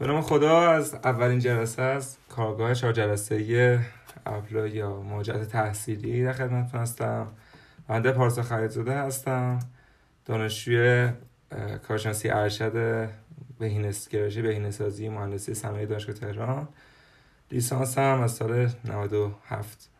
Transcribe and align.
به 0.00 0.06
نام 0.06 0.20
خدا 0.20 0.60
از 0.70 0.94
اولین 0.94 1.38
جلسه 1.38 1.82
از 1.82 2.16
کارگاه 2.28 2.74
چهار 2.74 2.92
جلسه 2.92 3.80
ابلا 4.26 4.66
یا 4.66 5.00
مواجهت 5.00 5.48
تحصیلی 5.48 6.24
در 6.24 6.32
خدمتتون 6.32 6.80
هستم. 6.80 7.26
بنده 7.88 8.12
پارسا 8.12 8.42
خریدزاده 8.42 8.92
هستم. 8.92 9.58
دانشجوی 10.24 11.08
کارشناسی 11.88 12.28
ارشد 12.30 13.08
بهینس 13.58 14.08
گرایش 14.08 14.38
بهینه‌سازی 14.38 15.08
مهندسی 15.08 15.54
صنایع 15.54 15.86
دانشگاه 15.86 16.14
تهران. 16.14 16.68
لیسانس 17.50 17.98
هم 17.98 18.20
از 18.20 18.32
سال 18.32 18.68
97 18.84 19.90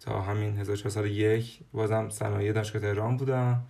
تا 0.00 0.20
همین 0.20 0.58
1401 0.58 1.60
بازم 1.72 2.08
صنایع 2.10 2.52
دانشگاه 2.52 2.82
تهران 2.82 3.16
بودم. 3.16 3.62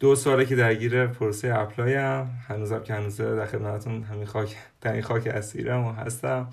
دو 0.00 0.14
ساله 0.14 0.46
که 0.46 0.56
درگیر 0.56 1.06
پروسه 1.06 1.54
apply 1.58 1.94
ام 1.94 2.30
هنوزم 2.48 2.82
که 2.82 2.94
هنوزه 2.94 3.36
در 3.36 3.46
خدمتتون 3.46 4.02
همین 4.02 4.26
خاک 4.26 4.56
این 4.84 5.02
خاک 5.02 5.26
اسیرم 5.26 5.84
و 5.84 5.92
هستم. 5.92 6.48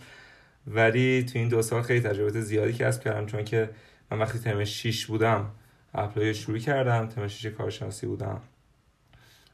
ولی 0.67 1.23
تو 1.23 1.39
این 1.39 1.49
دو 1.49 1.61
سال 1.61 1.81
خیلی 1.81 1.99
تجربه 1.99 2.41
زیادی 2.41 2.73
کسب 2.73 3.03
کردم 3.03 3.25
چون 3.25 3.43
که 3.43 3.69
من 4.11 4.19
وقتی 4.19 4.39
ترم 4.39 4.63
6 4.63 5.05
بودم 5.05 5.51
apply 5.93 6.33
شروع 6.33 6.57
کردم 6.57 7.07
ترم 7.07 7.27
6 7.27 7.45
کارشناسی 7.45 8.07
بودم. 8.07 8.41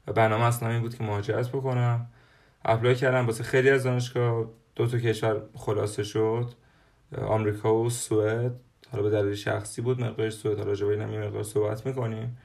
و 0.07 0.13
برنامه 0.13 0.43
اصلا 0.43 0.69
این 0.69 0.81
بود 0.81 0.95
که 0.95 1.03
مهاجرت 1.03 1.49
بکنم. 1.49 2.07
apply 2.65 2.95
کردم 2.95 3.25
واسه 3.25 3.43
خیلی 3.43 3.69
از 3.69 3.83
دانشگاه. 3.83 4.45
دو 4.75 4.87
تا 4.87 4.97
کشور 4.97 5.41
خلاصه 5.55 6.03
شد. 6.03 6.51
آمریکا 7.21 7.75
و 7.75 7.89
سوئد. 7.89 8.51
حالا 8.91 9.03
به 9.03 9.09
دلیل 9.09 9.35
شخصی 9.35 9.81
بود 9.81 10.01
مقدار 10.01 10.29
سوئد. 10.29 10.57
حالا 10.57 10.69
راجع 10.69 10.87
به 10.87 11.05
مقدار 11.05 11.43
صحبت 11.43 11.85
می‌کنیم. 11.85 12.37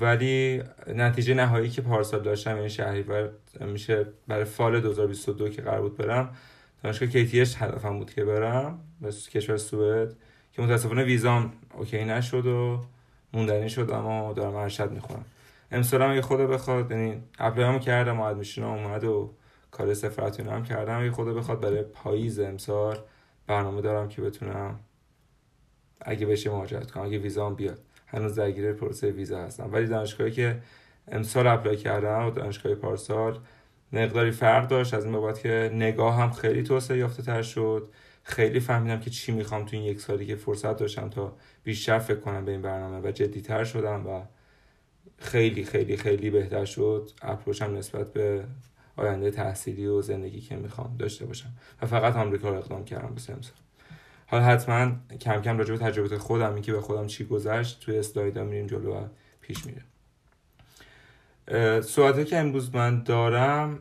ولی 0.00 0.62
نتیجه 0.86 1.34
نهایی 1.34 1.70
که 1.70 1.82
پارسال 1.82 2.22
داشتم 2.22 2.56
این 2.56 3.02
بر 3.02 3.30
میشه 3.60 4.06
برای 4.28 4.44
fall 4.44 4.80
2022 4.80 5.48
که 5.48 5.62
قرار 5.62 5.80
بود 5.80 5.96
برم 5.96 6.36
دانشگاه 6.82 7.08
KTH 7.08 7.56
هدفم 7.56 7.98
بود 7.98 8.14
که 8.14 8.24
برم 8.24 8.78
به 9.00 9.12
کشور 9.12 9.56
سوئد 9.56 10.16
که 10.52 10.62
متاسفانه 10.62 11.04
ویزام 11.04 11.52
OK 11.74 12.04
نشد 12.04 12.46
و 12.46 12.84
موندنی 13.32 13.70
شد 13.70 13.90
اما 13.90 14.32
دارم 14.32 14.54
ارشد 14.54 14.92
می‌خونم. 14.92 15.24
امسال 15.72 16.02
هم 16.02 16.10
اگه 16.10 16.22
خدا 16.22 16.46
بخواد 16.46 16.90
یعنی 16.90 17.22
apply 17.38 17.67
مو 17.67 17.78
کردم 17.78 18.20
و 18.20 18.22
admission 18.22 18.62
اومد 18.62 19.04
و 19.04 19.34
کار 19.70 19.94
سفارت 19.94 20.40
هم 20.40 20.62
کردم. 20.62 21.00
اگه 21.00 21.10
خدا 21.10 21.34
بخواد 21.34 21.60
برای 21.60 21.82
پاییز 21.82 22.40
امسال 22.40 22.98
برنامه 23.46 23.80
دارم 23.80 24.08
که 24.08 24.22
بتونم 24.22 24.80
اگه 26.00 26.26
بشه 26.26 26.50
مهاجرت 26.50 26.90
کنم 26.90 27.04
اگه 27.04 27.18
ویزام 27.18 27.54
بیاد. 27.54 27.78
هنوز 28.10 28.34
درگیر 28.34 28.72
پروسه 28.72 29.10
ویزا 29.10 29.42
هستم. 29.42 29.72
ولی 29.72 29.86
دانشگاهی 29.86 30.30
که 30.30 30.58
امسال 31.08 31.46
اپلای 31.46 31.76
کردم 31.76 32.26
و 32.26 32.30
دانشگاه 32.30 32.74
پارسال 32.74 33.38
مقداری 33.92 34.30
فرق 34.30 34.68
داشت. 34.68 34.94
از 34.94 35.04
این 35.04 35.12
بابت 35.12 35.40
که 35.40 35.70
نگاه 35.74 36.16
هم 36.16 36.30
خیلی 36.30 36.62
توسعه 36.62 36.98
یافته 36.98 37.22
تر 37.22 37.42
شد. 37.42 37.88
خیلی 38.22 38.60
فهمیدم 38.60 39.00
که 39.00 39.10
چی 39.10 39.32
می‌خوام 39.32 39.64
تو 39.64 39.76
این 39.76 39.84
یک 39.84 40.00
سالی 40.00 40.26
که 40.26 40.36
فرصت 40.36 40.76
داشتم 40.76 41.08
تا 41.08 41.36
بیشتر 41.64 41.98
فکر 41.98 42.20
کنم 42.20 42.44
به 42.44 42.52
این 42.52 42.62
برنامه 42.62 43.08
و 43.08 43.12
جدیتر 43.12 43.64
شدم 43.64 44.06
و 44.06 44.22
خیلی 45.18 45.64
خیلی 45.64 45.96
خیلی 45.96 46.30
بهتر 46.30 46.64
شد. 46.64 47.10
اپروچم 47.22 47.76
نسبت 47.76 48.12
به 48.12 48.44
آینده 48.96 49.30
تحصیلی 49.30 49.86
و 49.86 50.02
زندگی 50.02 50.40
که 50.40 50.56
می‌خوام 50.56 50.96
داشته 50.98 51.26
باشم. 51.26 51.48
و 51.82 51.86
فقط 51.86 52.16
آمریکا 52.16 52.48
رو 52.48 52.56
اقدام 52.56 52.84
کردم. 52.84 53.14
به 53.14 53.20
سمسا 53.20 53.52
حالا 54.30 54.44
حتما 54.44 54.92
کم 55.20 55.42
کم 55.42 55.58
راجع 55.58 55.72
به 55.72 55.78
تجربه 55.78 56.18
خودم 56.18 56.54
این 56.54 56.62
که 56.62 56.72
به 56.72 56.80
خودم 56.80 57.06
چی 57.06 57.24
گذشت 57.24 57.80
توی 57.80 57.98
اسلایدا 57.98 58.44
میریم 58.44 58.66
جلو 58.66 58.94
و 58.94 59.04
پیش 59.40 59.58
میره 59.66 59.82
صحبتی 61.80 62.24
که 62.24 62.38
امروز 62.38 62.74
من 62.74 63.02
دارم 63.02 63.78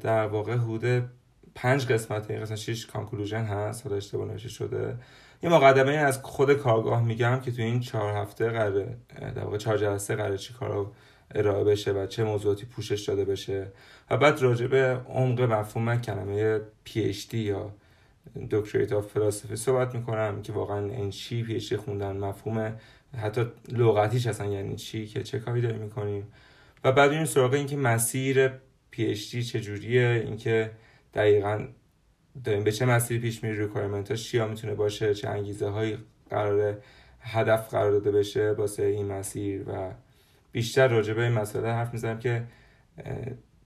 در 0.00 0.26
واقع 0.26 0.56
حدود 0.56 1.08
پنج 1.54 1.86
قسمت 1.86 2.30
این 2.30 2.40
قسمت 2.40 2.58
شیش 2.58 2.86
کانکلوژن 2.86 3.44
هست 3.44 3.84
حالا 3.86 3.96
اشتباه 3.96 4.28
نوشته 4.28 4.48
شده. 4.48 4.96
یه 5.42 5.50
مقدمه 5.50 5.92
از 5.92 6.18
خود 6.22 6.54
کارگاه 6.54 7.04
میگم 7.04 7.40
که 7.40 7.52
تو 7.52 7.62
این 7.62 7.80
چهار 7.80 8.16
هفته 8.16 8.50
قراره 8.50 8.96
در 9.34 9.44
واقع 9.44 9.56
چهار 9.56 9.78
جلسه 9.78 10.16
قراره 10.16 10.38
چی 10.38 10.54
کارا 10.54 10.92
ارائه 11.34 11.64
بشه 11.64 11.92
و 11.92 12.06
چه 12.06 12.24
موضوعاتی 12.24 12.66
پوشش 12.66 13.00
داده 13.08 13.24
بشه. 13.24 13.72
و 14.10 14.16
بعد 14.16 14.42
راجع 14.42 14.66
به 14.66 15.00
عمق 15.08 15.40
مفهوم 15.40 16.00
کلمه 16.00 16.60
PhD 16.86 17.34
یا 17.34 17.70
Doctorate 18.50 18.92
of 18.92 19.06
Philosophy 19.06 19.56
صحبت 19.56 19.94
می‌کنم 19.94 20.42
که 20.42 20.52
واقعا 20.52 20.90
این 20.90 21.10
چی 21.10 21.42
پیشی 21.42 21.76
خوندن 21.76 22.16
مفهوم 22.16 22.76
حتی 23.16 23.46
لغتیش 23.72 24.26
اصلا 24.26 24.46
یعنی 24.46 24.76
چی؟ 24.76 25.06
که 25.06 25.22
چه 25.22 25.38
کاری 25.38 25.60
داریم 25.60 25.80
می‌کنیم؟ 25.80 26.26
و 26.84 26.92
بعد 26.92 27.10
این 27.10 27.24
سراغ 27.24 27.52
این 27.52 27.66
که 27.66 27.76
مسیر 27.76 28.48
PhD 28.90 29.42
چجوریه 29.42 30.22
اینکه 30.26 30.70
دقیقا 31.14 31.68
داریم 32.44 32.64
به 32.64 32.72
چه 32.72 32.86
مسیری 32.86 33.20
پیش 33.20 33.44
میری 33.44 33.58
requirement 33.58 34.10
ها 34.10 34.16
چیا 34.16 34.48
می‌تونه 34.48 34.74
باشه 34.74 35.14
چه 35.14 35.28
انگیزه 35.28 35.68
هایی 35.68 35.98
قراره 36.30 36.78
هدف 37.20 37.70
قرار 37.70 37.90
داده 37.90 38.10
بشه 38.10 38.50
واسه 38.50 38.82
این 38.82 39.06
مسیر. 39.06 39.62
و 39.68 39.90
بیشتر 40.52 40.88
راجع 40.88 41.14
به 41.14 41.22
این 41.22 41.32
مسئله 41.32 41.68
حرف 41.68 41.92
می‌زنم 41.92 42.18
که 42.18 42.44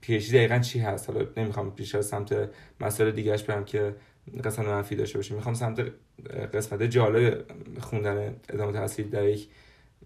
پی 0.01 0.15
اچ 0.15 0.29
دی 0.29 0.37
دقیقا 0.37 0.59
چی 0.59 0.79
هست؟ 0.79 1.09
حالا 1.09 1.27
نمی‌خوام 1.37 1.69
بیشتر 1.69 2.01
سمت 2.01 2.49
مسئله 2.81 3.11
دیگهش 3.11 3.43
برم 3.43 3.65
که 3.65 3.95
قسمت 4.43 4.67
منفی 4.67 4.95
داشته 4.95 5.17
باشه 5.17 5.35
می‌خوام 5.35 5.55
سمت 5.55 5.91
قسمت 6.53 6.83
جالب 6.83 7.43
خوندن 7.79 8.35
ادامه 8.49 8.73
تحصیل 8.73 9.09
در 9.09 9.29
یک 9.29 9.47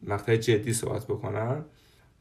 مقطع 0.04 0.36
جدی 0.36 0.74
صحبت 0.74 1.06
بکنم. 1.06 1.66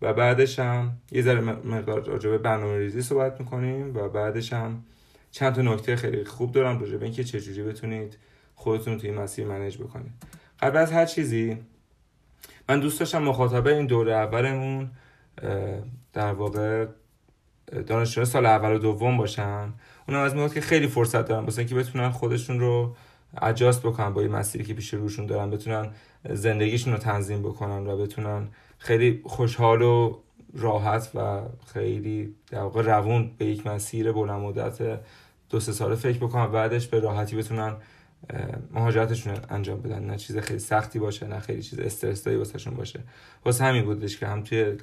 و 0.02 0.12
بعدش 0.12 0.58
هم 0.58 0.96
یه 1.12 1.22
ذره 1.22 1.40
مقدار 1.40 2.04
راجع 2.04 2.30
به 2.30 2.38
برنامه 2.38 2.78
ریزی 2.78 3.02
صحبت 3.02 3.40
می‌کنیم 3.40 3.96
و 3.96 4.08
بعدش 4.08 4.52
هم 4.52 4.84
چند 5.30 5.54
تا 5.54 5.62
نکته 5.62 5.96
خیلی 5.96 6.24
خوب 6.24 6.52
دارم 6.52 6.80
راجع 6.80 6.96
به 6.96 7.04
اینکه 7.04 7.24
چجوری 7.24 7.62
بتونید 7.62 8.18
خودتون 8.54 8.98
توی 8.98 9.10
مسیر 9.10 9.46
منیج 9.46 9.78
بکنید. 9.78 10.12
قبل 10.60 10.76
از 10.76 10.92
هر 10.92 11.06
چیزی 11.06 11.58
من 12.68 12.80
دوست 12.80 13.00
داشتم 13.00 13.22
مخاطبه 13.22 13.74
این 13.74 13.86
دوره 13.86 14.12
اولمون 14.12 14.90
در 16.12 16.32
واقع 16.32 16.86
دانشجو 17.86 18.24
سال 18.24 18.46
اول 18.46 18.72
و 18.72 18.78
دوم 18.78 19.16
باشن 19.16 19.72
اونم 20.08 20.20
از 20.20 20.34
میاد 20.34 20.54
که 20.54 20.60
خیلی 20.60 20.86
فرصت 20.86 21.28
دارن 21.28 21.44
واسه 21.44 21.58
اینکه 21.58 21.74
بتونن 21.74 22.10
خودشون 22.10 22.60
رو 22.60 22.96
اجاست 23.42 23.82
بکنن 23.82 24.10
با 24.10 24.20
این 24.20 24.30
مسیری 24.30 24.64
که 24.64 24.74
پیش 24.74 24.94
روشون 24.94 25.26
دارن 25.26 25.50
بتونن 25.50 25.90
زندگیشون 26.30 26.92
رو 26.92 26.98
تنظیم 26.98 27.42
بکنن 27.42 27.86
و 27.86 27.96
بتونن 27.96 28.48
خیلی 28.78 29.20
خوشحال 29.24 29.82
و 29.82 30.18
راحت 30.54 31.10
و 31.14 31.40
خیلی 31.72 32.34
در 32.50 32.60
واقع 32.60 32.82
روون 32.82 33.30
به 33.38 33.44
یک 33.44 33.66
مسیر 33.66 34.12
بلند 34.12 34.40
مدت 34.40 35.00
دو 35.50 35.60
سه 35.60 35.72
ساله 35.72 35.94
فکر 35.94 36.18
بکنن 36.18 36.46
بعدش 36.46 36.86
به 36.86 37.00
راحتی 37.00 37.36
بتونن 37.36 37.76
مهاجرتشون 38.72 39.34
انجام 39.50 39.80
بدن. 39.80 40.04
نه 40.04 40.16
چیز 40.16 40.38
خیلی 40.38 40.58
سختی 40.58 40.98
باشه 40.98 41.26
نه 41.26 41.40
خیلی 41.40 41.62
چیز 41.62 41.78
استرسایی 41.78 42.36
واسهشون 42.36 42.74
باشه. 42.74 43.00
واسه 43.44 43.64
همین 43.64 43.84
بودش 43.84 44.18
که 44.18 44.26
هم 44.26 44.42
توی 44.42 44.76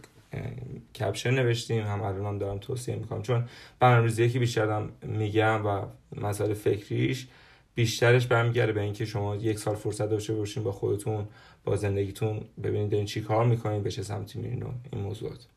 کپشن 0.99 1.31
نوشتیم 1.31 1.83
هم 1.83 2.01
الان 2.01 2.25
هم 2.25 2.37
دارم 2.37 2.57
توصیه 2.57 2.95
می‌کنم. 2.95 3.21
چون 3.21 3.47
برنامه‌ریزی 3.79 4.29
که 4.29 4.39
بیشتر 4.39 4.87
میگم 5.01 5.65
و 5.65 5.85
مسائل 6.21 6.53
فکریش 6.53 7.27
بیشترش 7.75 8.27
برمیگرده 8.27 8.71
به 8.71 8.81
اینکه 8.81 9.05
شما 9.05 9.35
یک 9.35 9.59
سال 9.59 9.75
فرصت 9.75 10.09
داشته 10.09 10.33
باشین 10.33 10.63
با 10.63 10.71
خودتون 10.71 11.27
با 11.63 11.75
زندگیتون 11.75 12.41
ببینید 12.63 12.91
دارین 12.91 13.05
چی 13.05 13.21
کار 13.21 13.45
می‌کنین 13.45 13.83
به 13.83 13.91
چه 13.91 14.03
سمتی 14.03 14.39
میرین 14.39 14.63
و 14.63 14.67
این 14.91 15.01
موضوعات. 15.01 15.47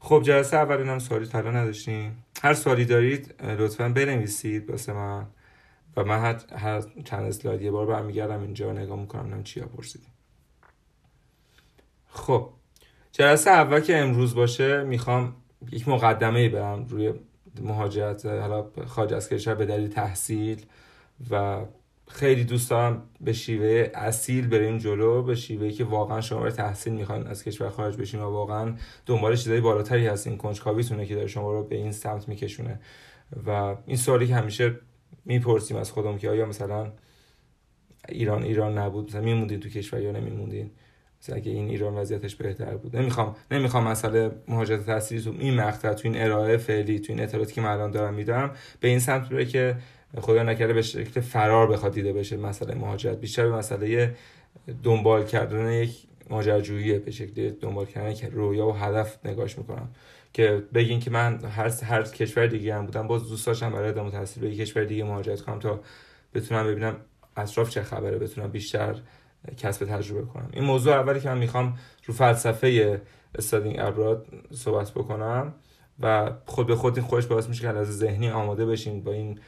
خب 0.00 0.22
جلسه 0.22 0.56
اول 0.56 0.88
هم 0.88 0.98
سوالی 0.98 1.26
طلا 1.26 1.50
نداشتیم 1.50 2.24
هر 2.42 2.54
سوالی 2.54 2.84
دارید 2.84 3.42
لطفا 3.42 3.88
بنویسید 3.88 4.70
واسه 4.70 4.92
من 4.92 5.26
و 5.96 6.04
من 6.04 6.40
هر, 6.56 6.80
چند 7.04 7.24
اسلاید 7.24 7.62
یه 7.62 7.70
بار 7.70 7.86
برمیگردم 7.86 8.40
اینجا 8.40 8.72
نگاه 8.72 9.00
می‌کنم 9.00 9.34
نم 9.34 9.42
چیا 9.42 9.66
پرسیدیم 9.66 10.08
خب 12.08 12.50
جلسه 13.12 13.50
اول 13.50 13.80
که 13.80 13.96
امروز 13.96 14.34
باشه 14.34 14.84
می‌خوام 14.84 15.34
یک 15.72 15.88
مقدمه 15.88 16.48
برم 16.48 16.86
روی 16.88 17.12
مهاجرت 17.60 18.26
حالا 18.26 18.66
خارج 18.86 19.12
از 19.12 19.28
کشور 19.28 19.54
به 19.54 19.66
دلیل 19.66 19.88
تحصیل 19.88 20.66
و 21.30 21.64
خیلی 22.08 22.44
دوست 22.44 22.70
دارم 22.70 23.02
به 23.20 23.32
شیوه 23.32 23.90
اصیل 23.94 24.46
بریم 24.46 24.78
جلو 24.78 25.22
به 25.22 25.34
شیوه 25.34 25.70
که 25.70 25.84
واقعا 25.84 26.20
شما 26.20 26.38
برای 26.38 26.52
تحصیل 26.52 26.92
می‌خواین 26.92 27.26
از 27.26 27.44
کشور 27.44 27.70
خارج 27.70 27.96
بشین 27.96 28.20
و 28.20 28.30
واقعا 28.30 28.74
دنبال 29.06 29.36
چیزای 29.36 29.60
بالاتری 29.60 30.06
هستین. 30.06 30.36
کنجکاویتونه 30.36 31.06
که 31.06 31.14
داره 31.14 31.26
شما 31.26 31.52
رو 31.52 31.64
به 31.64 31.76
این 31.76 31.92
سمت 31.92 32.28
میکشونه. 32.28 32.80
و 33.46 33.76
این 33.86 33.96
سوالی 33.96 34.26
که 34.26 34.34
همیشه 34.34 34.78
می‌پرسیم 35.24 35.76
از 35.76 35.90
خودم 35.90 36.18
که 36.18 36.30
آیا 36.30 36.46
مثلا 36.46 36.92
ایران 38.08 38.42
ایران 38.42 38.78
نبود؟ 38.78 39.08
مثلا 39.08 39.20
میموندین 39.20 39.60
تو 39.60 39.68
کشور 39.68 40.00
یا 40.00 40.12
نمیموندین؟ 40.12 40.70
مثلا 41.22 41.36
اگه 41.36 41.50
این 41.50 41.68
ایران 41.68 41.94
وضعیتش 41.94 42.36
بهتر 42.36 42.76
بود 42.76 42.96
نمی‌خوام 42.96 43.36
نمی‌خوام 43.50 43.88
مسئله 43.88 44.30
مهاجرت 44.48 44.86
تحصیلی 44.86 45.22
تو 45.22 45.34
این 45.38 45.54
مقطع 45.54 45.92
تو 45.92 46.08
این 46.08 46.22
ارائه 46.22 46.56
فعلی 46.56 47.00
تو 47.00 47.12
این 47.12 47.22
اطلاعاتی 47.22 47.52
که 47.52 47.60
من 47.60 47.68
الان 47.68 47.90
دارم 47.90 48.14
میدم 48.14 48.50
به 48.80 48.88
این 48.88 48.98
سمت 48.98 49.28
بره 49.28 49.44
که 49.44 49.76
خدا 50.20 50.42
نکرده 50.42 50.72
به 50.72 50.82
شکل 50.82 51.20
فرار 51.20 51.66
بخواد 51.66 51.92
دیده 51.92 52.12
بشه 52.12 52.36
مسئله 52.36 52.74
مهاجرت. 52.74 53.20
بیشتر 53.20 53.48
به 53.48 53.56
مسئله 53.56 54.14
دنبال 54.82 55.24
کردن 55.24 55.72
یک 55.72 55.96
ماجراجویی 56.30 56.98
به 56.98 57.10
شکل 57.10 57.50
دنبال 57.50 57.86
کردن 57.86 58.14
که 58.14 58.28
رویا 58.28 58.66
و 58.66 58.72
هدف 58.72 59.26
نگاش 59.26 59.58
می‌کنم 59.58 59.88
که 60.32 60.62
بگین 60.74 61.00
که 61.00 61.10
من 61.10 61.44
هر 61.44 61.68
هر 61.68 62.02
کشور 62.02 62.46
دیگه 62.46 62.74
هم 62.74 62.86
بودم 62.86 63.06
باز 63.06 63.28
دوست 63.28 63.46
داشتم 63.46 63.72
برای 63.72 63.88
ادامه 63.88 64.10
تحصیل 64.10 64.42
به 64.42 64.56
کشور 64.56 64.84
دیگه 64.84 65.04
مهاجرت 65.04 65.40
کنم 65.40 65.58
تا 65.58 65.80
بتونم 66.34 66.66
ببینم 66.66 66.96
اطراف 67.36 67.70
چه 67.70 67.82
خبره 67.82 68.18
بتونم 68.18 68.50
بیشتر 68.50 68.94
کسب 69.56 69.86
تجربه 69.86 70.26
کنم. 70.26 70.48
این 70.52 70.64
موضوع 70.64 70.94
اولی 70.94 71.20
که 71.20 71.28
من 71.28 71.38
می‌خوام 71.38 71.78
رو 72.06 72.14
فلسفه 72.14 73.02
استادینگ 73.34 73.76
ابراد 73.78 74.26
صحبت 74.50 74.90
بکنم 74.90 75.54
و 76.00 76.32
خود 76.46 76.66
به 76.66 76.76
خود 76.76 76.98
این 76.98 77.06
خودش 77.06 77.26
باعث 77.26 77.48
میشه 77.48 77.62
که 77.62 77.68
از 77.68 77.98
ذهنی 77.98 78.30
آماده 78.30 78.66
بشین 78.66 79.04
با 79.04 79.12
این 79.12 79.40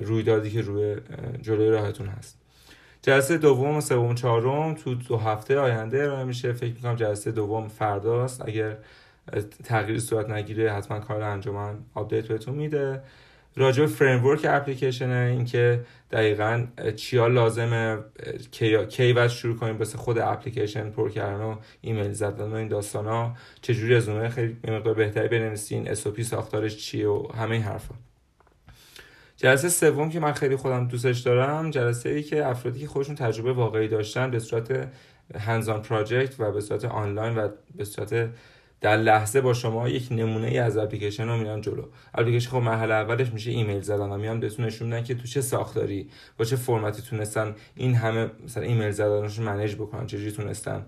رویدادی 0.00 0.50
که 0.50 0.60
روی 0.60 0.96
جلوی 1.40 1.70
راهتون 1.70 2.06
هست. 2.06 2.38
جلسه 3.02 3.38
دوم 3.38 3.76
و 3.76 3.80
سوم 3.80 4.14
چهارم 4.14 4.74
تو 4.74 4.94
دو 4.94 5.16
هفته 5.16 5.58
آینده 5.58 6.02
ارائه 6.02 6.24
میشه. 6.24 6.52
فکر 6.52 6.74
می‌کنم 6.74 6.94
جلسه 6.94 7.32
دوم 7.32 7.68
فرداست. 7.68 8.48
اگر 8.48 8.76
تغییری 9.64 10.00
صورت 10.00 10.30
نگیره 10.30 10.72
حتما 10.72 11.00
کار 11.00 11.22
انجمن 11.22 11.78
update 11.94 12.28
بهتون 12.28 12.54
میده. 12.54 13.02
راجع 13.56 13.80
به 13.82 13.86
فریم 13.86 14.38
اپلیکیشن 14.44 15.10
اینکه 15.10 15.84
دقیقا 16.10 16.66
چیا 16.96 17.26
لازمه 17.26 17.98
کی 18.50 19.12
باید 19.12 19.30
شروع 19.30 19.56
کنیم 19.56 19.78
بس 19.78 19.96
خود 19.96 20.18
اپلیکیشن 20.18 20.90
پر 20.90 21.10
کردن 21.10 21.44
و 21.44 21.56
ایمیل 21.80 22.12
زدن 22.12 22.50
و 22.50 22.54
این 22.54 22.68
داستان 22.68 23.06
ها. 23.06 23.36
چجوری 23.62 23.94
رزومه 23.94 24.28
خیلی 24.28 24.56
مقدار 24.68 24.94
بهتری 24.94 25.28
بنویسین 25.28 25.90
اس 25.90 26.08
ساختارش 26.08 26.76
چیه 26.76 27.08
و 27.08 27.32
همه 27.36 27.50
این 27.50 27.62
حرفا. 27.62 27.94
جلسه 29.36 29.68
سوم 29.68 30.10
که 30.10 30.20
من 30.20 30.32
خیلی 30.32 30.56
خودم 30.56 30.88
دوستش 30.88 31.18
دارم 31.18 31.70
جلسه 31.70 32.08
ای 32.08 32.22
که 32.22 32.46
افرادی 32.46 32.80
که 32.80 32.86
خودشون 32.86 33.14
تجربه 33.14 33.52
واقعی 33.52 33.88
داشتن 33.88 34.30
به 34.30 34.38
صورت 34.38 34.88
hands-on 35.38 35.82
project 35.82 36.40
و 36.40 36.52
به 36.52 36.60
صورت 36.60 36.84
آنلاین 36.84 37.38
و 37.38 37.48
به 37.76 37.84
صورت 37.84 38.30
در 38.82 38.96
لحظه 38.96 39.40
با 39.40 39.52
شما 39.52 39.88
یک 39.88 40.08
نمونه 40.10 40.46
ای 40.46 40.58
از 40.58 40.76
اپلیکیشن 40.76 41.28
رو 41.28 41.36
میان 41.36 41.60
جلو. 41.60 41.84
اپلیکیشن 42.14 42.50
خب 42.50 42.56
مرحله 42.56 42.94
اولش 42.94 43.32
میشه 43.32 43.50
ایمیل 43.50 43.80
زدن 43.80 44.08
و 44.08 44.16
میان 44.16 44.40
بهتون 44.40 44.64
نشون 44.64 44.88
میدن 44.88 45.04
که 45.04 45.14
تو 45.14 45.26
چه 45.26 45.40
ساختاری 45.40 46.08
با 46.38 46.44
چه 46.44 46.56
فرمتی 46.56 47.02
تونستن 47.02 47.54
این 47.74 47.94
همه 47.94 48.30
مثلا 48.44 48.62
ایمیل 48.62 48.90
زدنشون 48.90 49.44
manage 49.44 49.74
بکنن 49.74 50.06
چجوری 50.06 50.32
تونستن 50.32 50.86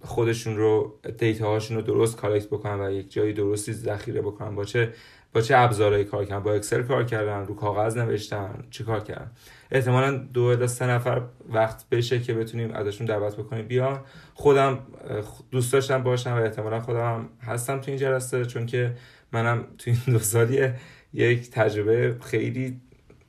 خودشون 0.00 0.56
رو 0.56 0.98
data 1.18 1.48
هاشون 1.48 1.76
رو 1.76 1.82
درست 1.82 2.16
collect 2.16 2.46
بکنن 2.46 2.80
و 2.80 2.90
یک 2.90 3.12
جایی 3.12 3.32
درستی 3.32 3.72
ذخیره 3.72 4.20
بکنن 4.20 4.54
با 4.54 4.64
چه 4.64 4.92
با 5.34 5.40
چه 5.40 5.56
ابزارهایی 5.56 6.04
کار 6.04 6.24
کردن؟ 6.24 6.42
با 6.42 6.52
اکسل 6.52 6.82
کار 6.82 7.04
کردن 7.04 7.46
رو 7.46 7.54
کاغذ 7.54 7.96
نوشتن 7.96 8.64
چه 8.70 8.84
کار 8.84 9.00
کردن؟ 9.00 9.30
احتمالا 9.70 10.16
دو 10.16 10.42
الی 10.42 10.66
سه 10.66 10.86
نفر 10.86 11.22
وقت 11.48 11.88
بشه 11.88 12.20
که 12.20 12.34
بتونیم 12.34 12.70
ازشون 12.70 13.06
دعوت 13.06 13.36
بکنیم. 13.36 13.66
بیان 13.66 14.00
خودم 14.34 14.78
دوست 15.50 15.72
داشتم 15.72 16.02
باشم 16.02 16.32
و 16.32 16.42
احتمالا 16.42 16.80
خودم 16.80 17.28
هستم 17.42 17.80
تو 17.80 17.90
این 17.90 18.00
جلسه 18.00 18.44
چون 18.44 18.66
که 18.66 18.94
منم 19.32 19.64
تو 19.78 19.90
این 19.90 19.98
دو 20.06 20.18
سالی 20.18 20.68
یک 21.12 21.50
تجربه 21.50 22.16
خیلی 22.20 22.80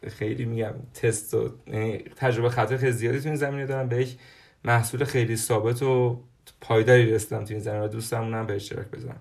خیلی 0.08 0.46
میگم 0.46 0.74
تست 0.94 1.34
و 1.34 1.50
یعنی 1.68 1.98
تجربه 1.98 2.50
خطر 2.50 2.78
خیلی 2.78 2.92
زیادی 2.92 3.20
تو 3.20 3.28
این 3.28 3.36
زمینه 3.36 3.66
دارم. 3.66 3.90
به 3.90 4.02
یک 4.02 4.18
محصول 4.64 5.04
خیلی 5.04 5.36
ثابت 5.36 5.84
و 5.84 6.24
پایداری 6.62 7.12
رسیدم 7.12 7.46
تو 7.46 7.54
این 7.54 7.64
زمینه 7.64 7.86
و 7.86 7.88
دوستمونم 7.88 8.48
به 8.48 8.56
اشتراک 8.56 8.88
بذارم. 8.88 9.20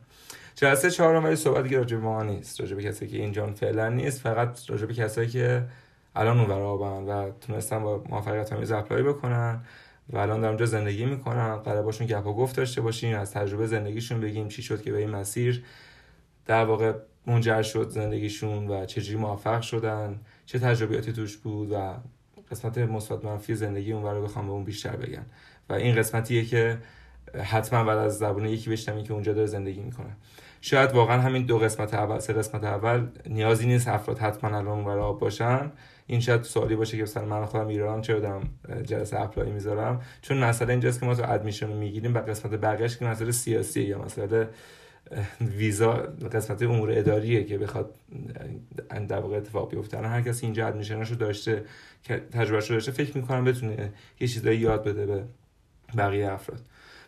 جلسه 0.55 0.91
چهارم 0.91 1.25
ولی 1.25 1.37
صحبت 1.37 1.63
دیگه 1.63 1.79
راجع 1.79 1.97
ما 1.97 2.23
نیست. 2.23 2.61
راجع 2.61 2.77
کسی 2.77 3.07
که 3.07 3.17
اینجا 3.17 3.47
فعلا 3.47 3.89
نیست 3.89 4.21
فقط 4.21 4.71
راجع 4.71 4.87
به 4.87 4.95
کسایی 4.95 5.29
که 5.29 5.67
الان 6.17 6.41
اون 6.41 6.51
آبن 6.51 7.05
و 7.05 7.31
تونستن 7.41 7.83
با 7.83 8.05
موفقیت 8.09 8.53
آمیز 8.53 8.73
اپلای 8.73 9.03
بکنن 9.03 9.61
و 10.09 10.19
الان 10.19 10.41
در 10.41 10.49
اونجا 10.49 10.67
زندگی 10.67 11.05
می‌کنن. 11.05 11.57
قرار 11.57 11.83
باشون 11.83 12.07
گپ 12.07 12.27
و 12.27 12.35
گفت 12.35 12.57
داشته 12.57 12.81
باشیم 12.81 13.19
از 13.19 13.33
تجربه 13.33 13.67
زندگیشون 13.67 14.21
بگیم 14.21 14.49
چی 14.49 14.63
شد 14.63 14.83
که 14.83 14.93
به 14.93 14.99
این 14.99 15.11
مسیر 15.11 15.65
در 16.47 16.65
واقع 16.65 16.93
منجر 17.27 17.63
شد 17.63 17.89
زندگیشون 17.89 18.69
و 18.69 18.87
چجوری 18.87 19.19
موفق 19.19 19.61
شدن 19.61 20.21
چه 20.47 20.59
تجربیاتی 20.59 21.13
توش 21.13 21.37
بود 21.37 21.73
و 21.73 21.95
قسمت 22.51 22.79
مثبت 22.79 23.25
منفی 23.25 23.55
زندگی 23.55 23.93
اون 23.93 24.15
رو 24.15 24.23
بخوام 24.23 24.47
به 24.47 24.53
اون 24.53 24.65
بیشتر 24.65 24.97
بگن. 24.97 25.27
و 25.69 25.73
این 25.73 25.95
قسمتیه 25.95 26.45
که 26.45 26.79
حتما 27.45 27.85
بعد 27.85 27.99
از 27.99 28.19
زبون 28.19 28.47
یکی 28.47 28.71
بشنوی 28.71 29.03
که 29.03 29.13
اونجا 29.13 29.33
داره 29.33 29.47
زندگی 29.47 29.81
می‌کنه. 29.81 30.17
شاید 30.67 30.93
واقعا 30.93 31.21
همین 31.21 31.43
دو 31.43 31.59
قسمت 31.59 31.95
اول 31.95 32.19
سه 32.19 32.33
قسمت 32.33 32.65
اول 32.65 33.07
نیازی 33.27 33.67
نیست 33.67 33.89
افراد 33.89 34.19
حتما 34.19 34.51
الان 34.51 34.69
اون 34.69 35.19
باشن. 35.19 35.73
این 36.07 36.21
شاید 36.21 36.43
سوالی 36.43 36.77
باشه 36.77 36.97
که 36.97 37.03
مثلا 37.03 37.25
من 37.25 37.45
خودم 37.45 37.69
ایران 37.69 38.01
چه 38.01 38.21
دارم 38.21 38.51
جلسه 38.85 39.21
اپلای 39.21 39.51
می‌ذارم؟ 39.51 40.01
چون 40.23 40.39
مسئله 40.39 40.71
اینجاست 40.71 41.01
که 41.01 41.07
ما 41.07 41.15
تو 41.15 41.33
ادمیشن 41.33 41.67
رو 41.67 41.75
می‌گیریم 41.75 42.15
و 42.15 42.19
قسمت 42.19 42.51
بقیه‌اش 42.51 42.97
که 42.97 43.05
مسئله 43.05 43.33
سیاسیه 43.33 43.85
یا 43.85 43.99
مسئله 43.99 44.49
ویزا 45.41 45.93
قسمت 46.33 46.63
امور 46.63 46.91
اداریه 46.93 47.45
که 47.45 47.59
بخواد 47.59 47.95
در 49.09 49.21
واقع 49.21 49.37
اتفاق 49.37 49.71
بیفته 49.71 49.99
هر 49.99 50.23
کسی 50.23 50.47
اینجا 50.47 50.67
ادمیشنش 50.67 51.11
رو 51.11 51.17
داشته 51.17 51.65
تجربهش 52.33 52.71
رو 52.71 52.77
داشته 52.77 52.93
فکر 52.93 53.17
می‌کنم 53.17 53.45
بتونه 53.45 53.93
یه 54.21 54.29
چیزایی 54.29 54.59
یاد 54.59 54.85
بده 54.85 55.07
به 55.07 55.25
بقیه 55.97 56.33
افراد. 56.33 56.61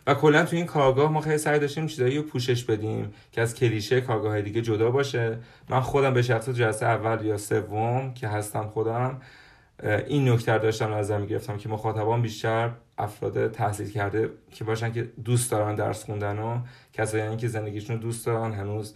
و 0.07 0.13
کلا 0.13 0.45
تو 0.45 0.55
این 0.55 0.65
کارگاه 0.65 1.11
ما 1.11 1.21
خیلی 1.21 1.37
سعی 1.37 1.59
داشتیم 1.59 1.87
چیزایی 1.87 2.17
رو 2.17 2.23
پوشش 2.23 2.63
بدیم 2.63 3.13
که 3.31 3.41
از 3.41 3.55
کلیشه 3.55 4.01
کارگاه 4.01 4.41
دیگه 4.41 4.61
جدا 4.61 4.91
باشه. 4.91 5.37
من 5.69 5.79
خودم 5.79 6.13
به 6.13 6.21
شخص 6.21 6.49
جلسه 6.49 6.85
اول 6.85 7.25
یا 7.25 7.37
سوم 7.37 8.13
که 8.13 8.27
هستم 8.27 8.67
خودم 8.67 9.21
این 10.07 10.29
نکته 10.29 10.57
داشتم 10.57 10.93
نظر 10.93 11.17
می‌گرفتم 11.17 11.57
که 11.57 11.69
مخاطبان 11.69 12.21
بیشتر 12.21 12.71
افراد 12.97 13.51
تحصیل 13.51 13.91
کرده 13.91 14.29
که 14.51 14.63
باشن 14.63 14.91
که 14.91 15.01
دوست 15.25 15.51
دارن 15.51 15.75
درس 15.75 16.03
خوندن 16.03 16.39
و 16.39 16.59
کسایی 16.93 17.37
که 17.37 17.47
زندگیشون 17.47 17.97
دوست 17.97 18.25
دارن 18.25 18.53
هنوز 18.53 18.95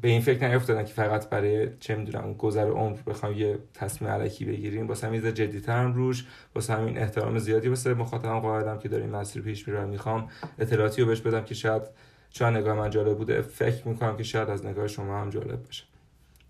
به 0.00 0.08
این 0.08 0.20
فکر 0.20 0.48
نیفتادن 0.48 0.84
که 0.84 0.92
فقط 0.92 1.28
برای 1.28 1.68
چه 1.80 1.96
می‌دونم 1.96 2.34
گذر 2.34 2.66
عمر 2.66 2.96
بخوام 3.06 3.32
یه 3.32 3.58
تصمیم 3.74 4.10
علکی 4.10 4.44
بگیریم. 4.44 4.88
واسه 4.88 5.06
همین 5.06 5.34
جدیتر 5.34 5.78
هم 5.78 5.92
روش 5.92 6.26
واسه 6.54 6.74
همین 6.74 6.98
احترام 6.98 7.38
زیادی 7.38 7.68
واسه 7.68 7.94
مخاطبم 7.94 8.40
قائلم 8.40 8.78
که 8.78 8.88
داریم 8.88 9.10
مسیر 9.10 9.42
پیش 9.42 9.68
میره 9.68 9.84
می‌خوام 9.84 10.28
اطلاعاتی 10.58 11.02
رو 11.02 11.08
بهش 11.08 11.20
بدم 11.20 11.44
که 11.44 11.54
شاید 11.54 11.82
چون 12.30 12.56
نگاه 12.56 12.76
من 12.76 12.90
جالب 12.90 13.18
بوده. 13.18 13.42
فکر 13.42 13.88
می‌کنم 13.88 14.16
که 14.16 14.22
شاید 14.22 14.50
از 14.50 14.66
نگاه 14.66 14.88
شما 14.88 15.20
هم 15.20 15.30
جالب 15.30 15.62
باشه. 15.62 15.84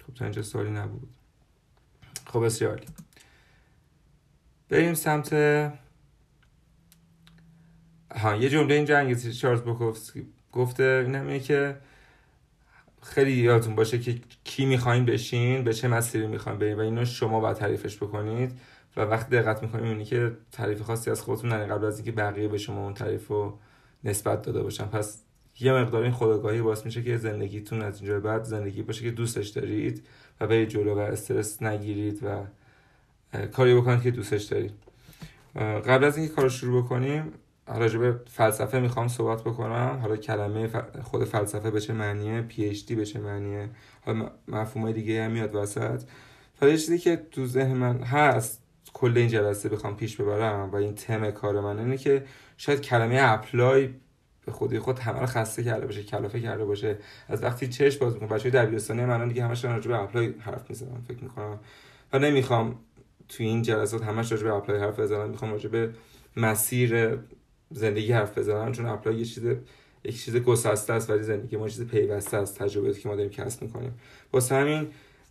خب 0.06 0.14
تا 0.14 0.24
اینجا 0.24 0.42
سوالی 0.42 0.70
نبود. 0.70 1.08
خب 2.26 2.44
بسیار 2.44 2.80
بریم 4.68 4.94
سمت 4.94 5.32
ها 8.16 8.36
یه 8.36 8.48
جمله 8.48 8.74
اینجا 8.74 8.98
انگلیسی 8.98 9.32
چارلز 9.32 9.60
بوکوفسکی 9.60 10.26
گفته 10.52 11.04
اینه 11.06 11.40
که 11.40 11.76
خیلی 13.02 13.32
یادتون 13.32 13.74
باشه 13.74 13.98
که 13.98 14.14
کی 14.44 14.64
می‌خواین 14.64 15.04
بشین 15.04 15.64
به 15.64 15.74
چه 15.74 15.88
مسیری 15.88 16.26
می‌خواین 16.26 16.58
برین 16.58 16.76
و 16.76 16.80
اینو 16.80 17.04
شما 17.04 17.40
باید 17.40 17.56
تعریفش 17.56 17.96
بکنید. 17.96 18.52
و 18.96 19.00
وقتی 19.00 19.30
دقت 19.30 19.62
می‌کنید 19.62 19.84
می‌بینی 19.84 20.04
که 20.04 20.32
تعریف 20.52 20.82
خاصی 20.82 21.10
از 21.10 21.22
خودتون 21.22 21.52
نرین 21.52 21.68
قبل 21.68 21.84
از 21.84 21.96
اینکه 21.96 22.12
بقیه 22.12 22.48
به 22.48 22.58
شما 22.58 22.84
اون 22.84 22.94
تعریف 22.94 23.28
رو 23.28 23.58
نسبت 24.04 24.42
داده 24.42 24.62
باشن. 24.62 24.84
پس 24.84 25.22
یه 25.60 25.72
مقدار 25.72 26.02
این 26.02 26.12
خودآگاهی 26.12 26.62
باعث 26.62 26.84
میشه 26.84 27.02
که 27.02 27.16
زندگیتون 27.16 27.82
از 27.82 28.00
اینجا 28.00 28.20
بعد 28.20 28.44
زندگی 28.44 28.82
باشه 28.82 29.02
که 29.02 29.10
دوستش 29.10 29.48
دارید 29.48 30.06
و 30.40 30.46
به 30.46 30.66
جلو 30.66 30.94
و 30.94 30.98
استرس 30.98 31.62
نگیرید 31.62 32.20
و 32.24 32.44
کاری 33.46 33.74
بکنید 33.74 34.02
که 34.02 34.10
دوستش 34.10 34.42
دارید. 34.42 34.72
قبل 35.56 36.04
از 36.04 36.16
اینکه 36.16 36.34
کار 36.34 36.48
شروع 36.48 36.82
بکنیم 36.82 37.32
راجع 37.66 37.98
به 37.98 38.20
فلسفه 38.26 38.80
می‌خوام 38.80 39.08
صحبت 39.08 39.40
بکنم. 39.40 39.98
حالا 40.02 40.16
کلمه 40.16 40.68
خود 41.02 41.24
فلسفه 41.24 41.70
به 41.70 41.80
چه 41.80 41.92
معنیه؟ 41.92 42.42
پی 42.42 42.64
اچ 42.64 42.86
دی 42.86 42.94
به 42.94 43.04
چه 43.04 43.20
معنیه؟ 43.20 43.70
حالا 44.06 44.92
دیگه 44.92 45.24
هم 45.24 45.30
میاد 45.30 45.54
وسط. 45.54 46.02
حالا 46.60 46.72
چیزی 46.72 46.98
که 46.98 47.16
تو 47.30 47.46
ذهن 47.46 47.72
من 47.72 48.02
هست 48.02 48.62
کل 48.92 49.18
این 49.18 49.28
جلسه 49.28 49.68
بخوام 49.68 49.96
پیش 49.96 50.16
ببرم 50.16 50.70
و 50.70 50.76
این 50.76 50.94
تم 50.94 51.30
کار 51.30 51.60
من 51.60 51.78
اینه 51.78 51.96
که 51.96 52.24
شاید 52.56 52.80
کلمه 52.80 53.18
apply 53.20 53.90
به 54.46 54.52
خودی 54.52 54.78
خود 54.78 54.98
همه 54.98 55.20
رو 55.20 55.26
خسته 55.26 55.64
کرده 55.64 55.86
باشه 55.86 56.02
کلافه 56.02 56.40
کرده 56.40 56.64
باشه. 56.64 56.98
از 57.28 57.42
وقتی 57.42 57.68
چش 57.68 57.96
باز 57.96 58.14
می‌کنم 58.14 58.28
بچه 58.28 58.50
دبیرستانی 58.50 59.04
من 59.04 59.28
دیگه 59.28 59.44
همش 59.44 59.64
راجع 59.64 59.88
به 59.88 59.98
apply 59.98 60.34
حرف 60.40 60.70
می‌زنم 60.70 61.04
فکر 61.08 61.24
می‌کنم. 61.24 61.58
و 62.12 62.18
نمی‌خوام 62.18 62.78
تو 63.28 63.42
این 63.42 63.62
جلسات 63.62 64.02
همش 64.02 64.32
راجع 64.32 64.44
به 64.44 64.54
apply 64.54 64.80
حرف 64.80 65.00
بزنم 65.00 65.30
می‌خوام 65.30 65.50
راجع 65.50 65.68
به 65.68 65.90
مسیر 66.36 67.18
زندگی 67.72 68.12
حرف 68.12 68.38
بزنم 68.38 68.72
چون 68.72 68.86
apply 68.86 69.16
یه 69.16 69.24
چیز 69.24 69.44
یک 70.04 70.24
چیز 70.24 70.36
گسسته 70.36 70.92
است 70.92 71.10
ولی 71.10 71.22
زندگی 71.22 71.56
ما 71.56 71.68
چیز 71.68 71.86
پیوسته 71.86 72.36
است 72.36 72.58
تجربه 72.58 72.94
که 72.94 73.08
ما 73.08 73.16
داریم 73.16 73.30
کسب 73.30 73.62
می‌کنیم. 73.62 73.94
واسه 74.32 74.54
همین 74.54 74.88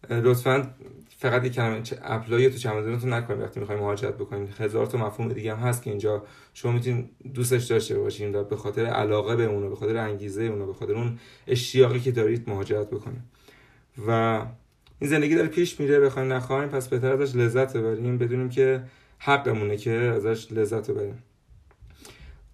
لطفا 0.10 0.74
فقط 1.18 1.46
یک 1.46 1.54
کلمه 1.54 1.82
apply 2.02 2.50
تو 2.50 2.58
چمدونتون 2.58 3.14
نکنید 3.14 3.42
وقتی 3.42 3.60
می‌خوایم 3.60 3.82
مهاجرت 3.82 4.16
بکنید 4.16 4.50
هزار 4.60 4.86
تا 4.86 4.98
مفهوم 4.98 5.34
دیگه 5.34 5.56
هم 5.56 5.68
هست 5.68 5.84
که 5.84 5.90
اینجا 5.90 6.24
شما 6.54 6.72
می‌تونید 6.72 7.10
دوستش 7.34 7.64
داشته 7.64 8.00
باشین 8.00 8.36
و 8.36 8.44
به 8.44 8.56
خاطر 8.56 8.86
علاقه 8.86 9.36
به 9.36 9.46
اون 9.46 9.70
به 9.70 9.76
خاطر 9.76 9.98
انگیزه 9.98 10.44
اون 10.44 10.66
به 10.66 10.74
خاطر 10.74 10.94
اون 10.94 11.20
اشتیاقی 11.48 12.00
که 12.00 12.12
دارید 12.12 12.50
مهاجرت 12.50 12.90
بکنید 12.90 13.22
و 14.08 14.12
این 15.00 15.10
زندگی 15.10 15.36
داره 15.36 15.48
پیش 15.48 15.80
میره 15.80 16.00
بخوایم 16.00 16.34
نخوایم 16.34 16.70
پس 16.70 16.88
بهتر 16.88 17.22
ازش 17.22 17.36
لذت 17.36 17.78
ببریم 17.78 18.18
بدونیم 18.18 18.50
که 18.50 18.84
حقمونه 19.20 19.78
که 19.78 19.92
ازش 19.92 20.52
لذت 20.52 20.92
ببریم. 20.92 21.24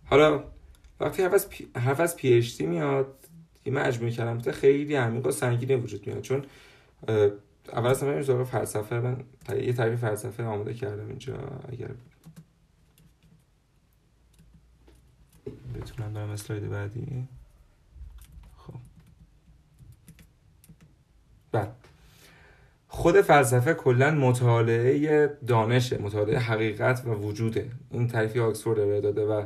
حالا 0.09 0.43
وقتی 0.99 1.23
حرف 1.23 1.33
از, 1.33 1.49
پی... 1.49 1.67
حرف 1.75 1.99
از 1.99 2.15
پی 2.15 2.43
میاد 2.59 3.17
یه 3.65 3.73
مجموعه 3.73 4.11
کلمات 4.11 4.51
خیلی 4.51 4.95
عمیق 4.95 5.25
و 5.25 5.31
سنگینی 5.31 5.75
وجود 5.75 6.07
میاد. 6.07 6.21
چون 6.21 6.45
اول 7.73 7.89
اصلا 7.89 8.09
من 8.09 8.43
فلسفه. 8.43 8.99
من 8.99 9.23
یه 9.61 9.73
تعریف 9.73 9.99
فلسفه 9.99 10.43
آماده 10.43 10.73
کردم 10.73 11.07
اینجا. 11.07 11.37
اگر 11.71 11.89
بتونم 15.75 16.13
برم 16.13 16.29
اسلاید 16.29 16.69
بعدی. 16.69 17.27
خب. 18.57 18.73
بعد 21.51 21.75
خود 22.87 23.21
فلسفه 23.21 23.73
کلا 23.73 24.11
مطالعه 24.11 25.37
دانشه 25.47 25.97
مطالعه 25.97 26.39
حقیقت 26.39 27.05
و 27.05 27.09
وجوده. 27.09 27.71
این 27.91 28.07
تعریفی 28.07 28.39
آکسفورد 28.39 29.01
داده 29.01 29.25
و 29.25 29.45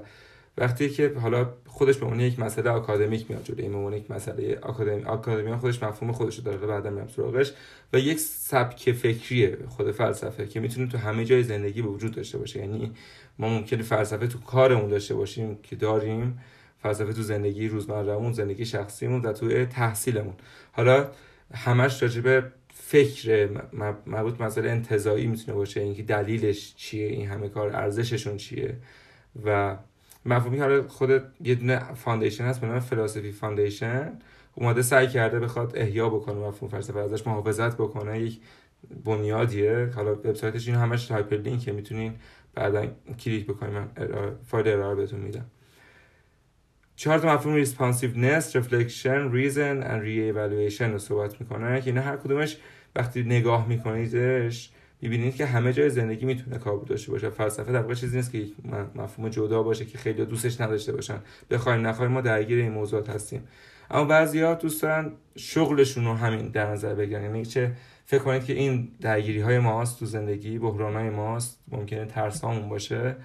وقتی 0.58 0.90
که 0.90 1.14
حالا 1.22 1.54
خودش 1.68 1.98
به 1.98 2.06
عنوان 2.06 2.20
یک 2.20 2.40
مسئله 2.40 2.70
آکادمیک 2.70 3.26
میاد 3.30 3.44
جلوی 3.44 3.66
عنوان 3.66 3.94
یک 3.94 4.12
مسئله 4.12 4.60
آکادمی 4.62 5.04
آکادمی 5.04 5.56
خودش 5.56 5.84
مفهوم 5.84 6.12
خودش 6.12 6.38
رو 6.38 6.44
داره 6.44 6.58
بعدا 6.58 6.90
میرم 6.90 7.08
سراغش 7.08 7.54
و 7.94 8.00
یک 8.00 8.20
سبک 8.20 8.92
فکریه 8.92 9.58
خود 9.68 9.92
فلسفه 9.92 10.48
که 10.48 10.60
می‌تونه 10.60 10.88
تو 10.88 10.98
همه 10.98 11.26
جای 11.26 11.44
زندگی 11.44 11.82
به 11.82 11.88
وجود 11.88 12.16
داشته 12.16 12.38
باشه. 12.38 12.60
یعنی 12.60 12.92
ما 13.40 13.50
ممکنه 13.50 13.84
فلسفه 13.84 14.28
تو 14.28 14.40
کارمون 14.40 14.90
داشته 14.90 15.16
باشیم 15.16 15.58
که 15.64 15.76
داریم 15.76 16.40
فلسفه 16.84 17.14
تو 17.14 17.22
زندگی 17.22 17.68
روزمرهمون 17.68 18.34
زندگی 18.34 18.66
شخصیمون 18.66 19.22
و 19.22 19.34
تو 19.34 19.66
تحصیلمون. 19.66 20.34
حالا 20.72 21.08
همش 21.54 22.04
راجبه 22.04 22.44
فکر 22.74 23.50
مربوط 24.06 24.42
مسئله 24.42 24.70
انتزاعی 24.70 25.28
می‌تونه 25.28 25.58
باشه. 25.58 25.82
اینکه 25.82 26.04
دلیلش 26.04 26.74
چیه؟ 26.76 27.08
این 27.08 27.28
همه 27.28 27.50
کار 27.50 27.76
ارزششون 27.76 28.38
چیه؟ 28.38 28.78
و 29.46 29.78
مفهومی 30.26 30.58
حالا 30.58 30.88
خود 30.88 31.10
یه 31.44 31.56
دونه 31.56 31.94
foundation 31.94 32.46
هست 32.46 32.62
به 32.62 32.68
نام 32.68 32.80
philosophy 32.80 33.32
foundation 33.32 34.14
اومده 34.56 34.82
سعی 34.82 35.08
کرده 35.08 35.40
بخواد 35.40 35.78
احیا 35.78 36.10
بکنه 36.10 36.36
مفهوم 36.36 36.72
فلسفه 36.72 37.00
ازش 37.00 37.28
محافظت 37.28 37.76
بکنه. 37.76 38.22
یک 38.22 38.40
بنیادیه. 39.06 39.92
حالا 39.96 40.12
وبسایتش 40.12 40.68
این 40.68 40.78
همش 40.78 41.12
hyperlink 41.12 41.36
ه 41.36 41.72
می‌تونین 41.72 42.14
بعدا 42.54 42.88
کلیک 43.20 43.46
بکنید 43.46 43.74
من 43.74 43.88
فایل 44.48 44.68
ارائه 44.68 44.96
بهتون 44.96 45.20
میدم. 45.20 45.46
چهار 46.96 47.20
تا 47.20 47.36
مفهوم 47.36 47.56
responsiveness، 47.56 48.56
reflection، 48.56 49.32
reason 49.32 49.78
و 49.78 50.02
re 50.02 50.32
رو 50.80 50.98
صحبت 50.98 51.42
می‌کنه. 51.42 51.82
که 51.82 51.90
اینا 51.90 52.02
هر 52.02 52.18
کدومش 52.18 52.58
وقتی 52.96 53.24
نگاه 53.24 53.68
میکنیدش 53.68 54.72
می‌بینید 55.02 55.36
که 55.36 55.46
همه 55.46 55.74
جای 55.74 55.90
زندگی 55.90 56.26
می‌تونه 56.26 56.58
کاربرد 56.58 56.88
داشته 56.88 57.12
باشه. 57.12 57.30
فلسفه 57.30 57.72
در 57.72 57.82
واقع 57.82 57.94
چیزی 57.94 58.18
نیست 58.18 58.32
که 58.32 58.46
مفهوم 58.96 59.30
جدا 59.30 59.64
باشه 59.64 59.86
که 59.86 59.98
خیلی 59.98 60.26
دوستش 60.26 60.62
نداشته 60.62 60.94
باشن. 60.94 61.18
بخوایم 61.50 61.88
نخوایم 61.88 62.12
ما 62.12 62.22
درگیر 62.22 62.58
این 62.58 62.72
موضوعات 62.72 63.10
هستیم. 63.10 63.48
اما 63.92 64.06
بعضیا 64.06 64.54
دوست 64.54 64.82
دارن 64.82 65.12
شغلشون 65.36 66.06
رو 66.06 66.14
همین 66.14 66.48
در 66.48 66.72
نظر 66.72 66.96
بگیرن. 66.96 67.24
یعنی 67.24 67.46
چه؟ 67.46 67.72
فکر 68.06 68.24
کنید 68.24 68.46
که 68.46 68.54
این 68.54 68.92
درگیری 69.02 69.40
های 69.40 69.60
ماست 69.60 70.00
تو 70.00 70.06
زندگی 70.06 70.60
بحران 70.60 70.96
های 70.96 71.10
ماست 71.10 71.60
ممکنه 71.68 72.06
ترس 72.06 72.42
باشه 72.46 73.16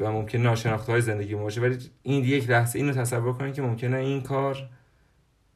و 0.00 0.12
ممکن 0.12 0.38
ناشناخته 0.38 0.92
های 0.92 1.00
زندگی 1.00 1.34
باشه. 1.34 1.60
ولی 1.60 1.78
این 2.02 2.24
یک 2.24 2.50
لحظه 2.50 2.78
اینو 2.78 2.92
تصور 2.92 3.32
کنید 3.32 3.54
که 3.54 3.62
ممکنه 3.62 3.96
این 3.96 4.22
کار 4.22 4.68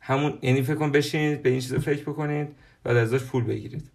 همون 0.00 0.38
یعنی 0.42 0.62
فکر 0.62 0.74
کن 0.74 0.92
بشینید 0.92 1.42
به 1.42 1.50
این 1.50 1.60
چیز 1.60 1.74
فکر 1.74 2.02
بکنید 2.02 2.48
و 2.84 2.88
ازش 2.88 3.24
پول 3.24 3.44
بگیرید. 3.44 3.90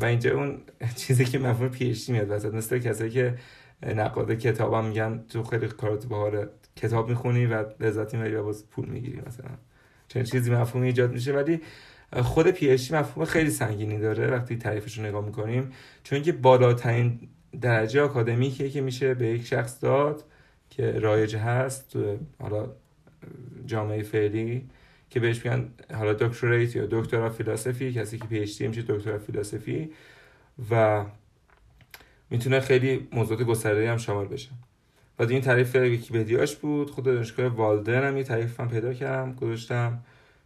و 0.00 0.04
اینجا 0.04 0.34
اون 0.34 0.58
چیزی 1.06 1.24
که 1.24 1.38
مفهوم 1.38 1.68
پیشتی 1.68 2.12
میاد 2.12 2.30
وسط 2.30 2.54
مثل 2.54 2.78
کسایی 2.78 3.10
که 3.10 3.34
نقاد 3.86 4.34
کتاب 4.34 4.74
هم 4.74 4.84
میگن 4.84 5.24
تو 5.28 5.42
خیلی 5.42 5.68
کارات 5.68 6.06
بهاره 6.06 6.48
کتاب 6.76 7.08
می‌خونی 7.08 7.46
و 7.46 7.64
لذتی 7.80 8.16
می‌بری 8.16 8.34
و 8.34 8.42
باز 8.42 8.70
پول 8.70 8.88
می‌گیری 8.88 9.22
مثلا. 9.26 9.50
چون 10.08 10.22
چیزی 10.22 10.50
مفهوم 10.50 10.82
ایجاد 10.82 11.12
میشه. 11.12 11.32
ولی 11.32 11.60
خود 12.12 12.50
پیشتی 12.50 12.94
مفهوم 12.94 13.24
خیلی 13.24 13.50
سنگینی 13.50 13.98
داره 13.98 14.26
وقتی 14.26 14.56
تعریفش 14.56 14.98
رو 14.98 15.04
نگاه 15.04 15.24
می‌کنیم. 15.24 15.72
چون 16.02 16.22
که 16.22 16.32
بالاترین 16.32 17.20
درجه 17.60 18.02
آکادمیکیه 18.02 18.70
که 18.70 18.80
میشه 18.80 19.14
به 19.14 19.26
یک 19.26 19.46
شخص 19.46 19.84
داد 19.84 20.24
که 20.70 20.92
رایج 20.92 21.36
هست 21.36 21.90
تو 21.92 22.18
حالا 22.40 22.68
جامعه 23.66 24.02
فعلی. 24.02 24.68
که 25.14 25.20
بهش 25.20 25.46
میگن 25.46 25.68
حالا 25.94 26.12
دکتریت 26.12 26.76
یا 26.76 26.86
دکترا 26.90 27.30
فیلسفی 27.30 27.92
کسی 27.92 28.18
که 28.18 28.24
پی 28.24 28.38
میشه 28.38 28.82
دکترا 28.88 29.18
فیلسفی 29.18 29.90
و 30.70 31.04
می‌تونه 32.30 32.60
خیلی 32.60 33.08
موضوعات 33.12 33.42
گسترده 33.42 33.90
هم 33.90 33.96
شامل 33.96 34.24
بشه. 34.24 34.50
و 35.18 35.22
این 35.22 35.40
تعریف 35.40 35.76
ویکیپدیاش 35.76 36.56
بود 36.56 36.90
خود 36.90 37.04
دانشگاه 37.04 37.46
والدن 37.46 38.08
هم 38.08 38.16
یه 38.16 38.22
تعریف 38.22 38.60
هم 38.60 38.68
پیدا 38.68 38.94
کردم 38.94 39.32
گذاشتم 39.32 40.00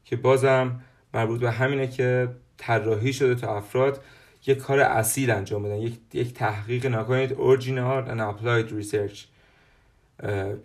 که 0.05 0.17
بازم 0.17 0.81
مربوط 1.15 1.41
به 1.41 1.51
همینه 1.51 1.87
که 1.87 2.29
طراحی 2.59 3.13
شده 3.13 3.35
تا 3.35 3.57
افراد 3.57 4.05
یک 4.47 4.59
کار 4.59 4.81
اصیل 4.81 5.31
انجام 5.31 5.63
بدن 5.63 5.77
یک, 5.77 5.95
یک 6.13 6.35
تحقیق 6.35 6.87
نکنید 6.87 7.31
original 7.31 8.09
and 8.11 8.21
applied 8.21 8.73
research. 8.73 9.38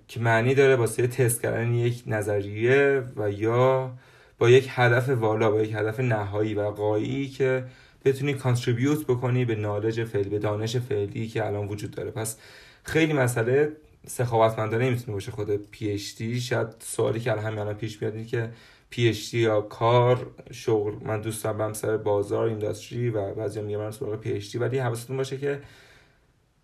که 0.07 0.19
معنی 0.19 0.55
داره 0.55 0.75
واسه 0.75 1.07
تست 1.07 1.41
کردن 1.41 1.74
یک 1.74 2.03
نظریه 2.07 3.03
و 3.15 3.31
یا 3.31 3.91
با 4.39 4.50
یک 4.50 4.67
هدف 4.69 5.10
والا 5.10 5.51
با 5.51 5.62
یک 5.62 5.74
هدف 5.74 6.00
نهایی 6.00 6.53
و 6.53 6.62
قایی 6.62 7.27
که 7.27 7.63
بتونی 8.05 8.33
contribute 8.33 9.05
بکنی 9.05 9.45
به 9.45 9.55
knowledge 9.55 10.03
فعلی 10.03 10.29
به 10.29 10.39
دانش 10.39 10.77
فعلی 10.77 11.27
که 11.27 11.45
الان 11.45 11.67
وجود 11.67 11.91
داره. 11.91 12.12
پس 12.12 12.38
خیلی 12.83 13.13
مسئله 13.13 13.72
سخاوتمندانه 14.07 14.89
می‌تونه 14.89 15.13
باشه 15.13 15.31
خود 15.31 15.72
PhD 15.72 16.41
شاید 16.41 16.67
سوالی 16.79 17.19
که 17.19 17.31
الان 17.31 17.60
الان 17.60 17.74
پیش 17.74 18.01
میاد 18.01 18.25
که 18.25 18.50
PhD 18.89 19.39
یا 19.39 19.62
کار 19.62 20.31
شغل 20.51 20.93
من 21.05 21.22
دوست 21.22 21.43
دارم 21.43 21.74
سر 21.74 21.98
بازار 21.98 22.48
industry 22.48 23.10
و 23.10 23.33
بعضی 23.33 23.62
میگن 23.62 23.77
من 23.77 23.91
سراغ 23.91 24.19
PhD 24.19 24.57
ولی 24.57 24.79
حواستون 24.79 25.17
باشه 25.17 25.38
که 25.38 25.62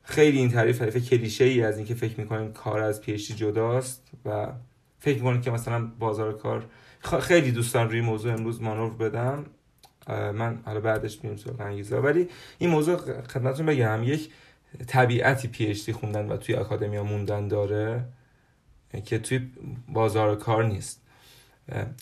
خیلی 0.10 0.38
این 0.38 0.51
تعریف 0.51 0.78
تعریف 0.78 1.10
کلیشه 1.10 1.44
ای 1.44 1.63
از 1.63 1.78
اینکه 1.78 1.96
فکر 1.96 2.20
می‌کنین 2.20 2.54
کار 2.54 2.80
از 2.80 3.01
PhD 3.01 3.34
جداست 3.34 4.12
و 4.25 4.48
فکر 5.00 5.18
می‌کنین 5.18 5.42
که 5.42 5.51
مثلا 5.51 5.92
بازار 6.00 6.38
کار 6.38 6.66
خیلی 7.20 7.51
دوستان 7.51 7.89
روی 7.89 8.01
موضوع 8.01 8.34
امروز 8.34 8.62
مانور 8.62 9.10
بدم. 9.10 9.46
من 10.08 10.60
حالا 10.66 10.80
بعدش 10.80 11.24
میریم 11.24 11.38
سراغ 11.38 11.62
انگیزه. 11.62 11.98
ولی 11.98 12.28
این 12.58 12.70
موضوع 12.70 12.98
خدمتتون 13.22 13.66
بگم 13.66 14.04
یک 14.04 14.30
طبیعتی 14.88 15.48
پی 15.48 15.94
خوندن 15.94 16.30
و 16.30 16.38
توی 16.38 16.56
اکادمیا 16.56 17.04
موندن 17.04 17.48
داره 17.48 18.06
که 19.06 19.20
توی 19.20 19.51
بازار 19.88 20.36
کار 20.36 20.63
نیست. 20.66 21.01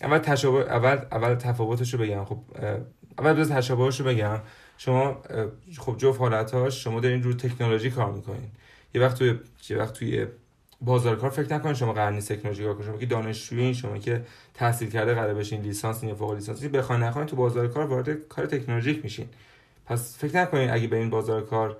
اول 0.01 0.17
تشابه 0.17 0.59
اول 0.59 0.99
اول 1.11 1.35
تفاوتش 1.35 1.93
رو 1.93 1.99
بگم. 1.99 2.25
خب 2.25 2.37
اول 3.19 3.33
بذار 3.33 3.57
تشابهش 3.57 3.99
رو 3.99 4.05
بگم. 4.05 4.39
شما 4.77 5.21
خب 5.77 5.97
جفت 5.97 6.19
حالتاش 6.19 6.83
شما 6.83 6.99
دارین 6.99 7.23
رو 7.23 7.33
تکنولوژی 7.33 7.91
کار 7.91 8.11
می‌کنین. 8.11 8.49
یه 8.93 9.01
وقت 9.01 9.17
توی 9.17 9.39
یه 9.69 9.77
وقت 9.77 9.93
توی 9.93 10.25
بازار 10.81 11.15
کار 11.15 11.29
فکر 11.29 11.53
نکنین 11.53 11.73
شما 11.73 11.93
قرار 11.93 12.11
نیست 12.11 12.33
تکنولوژی 12.33 12.63
کار 12.63 12.83
شما 12.85 12.97
که 12.97 13.05
دانشجویین 13.05 13.73
شما 13.73 13.97
که 13.97 14.21
تحصیل 14.53 14.89
کرده 14.89 15.13
قرار 15.13 15.33
بشین 15.33 15.61
لیسانس 15.61 16.03
یا 16.03 16.15
فوق 16.15 16.33
لیسانس 16.33 16.63
بخواین 16.63 17.03
نخواین 17.03 17.27
تو 17.27 17.35
بازار 17.35 17.67
کار 17.67 17.85
وارد 17.85 18.27
کار 18.27 18.45
تکنولوژیک 18.45 19.03
میشین. 19.03 19.27
پس 19.85 20.17
فکر 20.17 20.37
نکنین 20.37 20.69
اگه 20.69 20.87
به 20.87 20.97
این 20.97 21.09
بازار 21.09 21.45
کار 21.45 21.77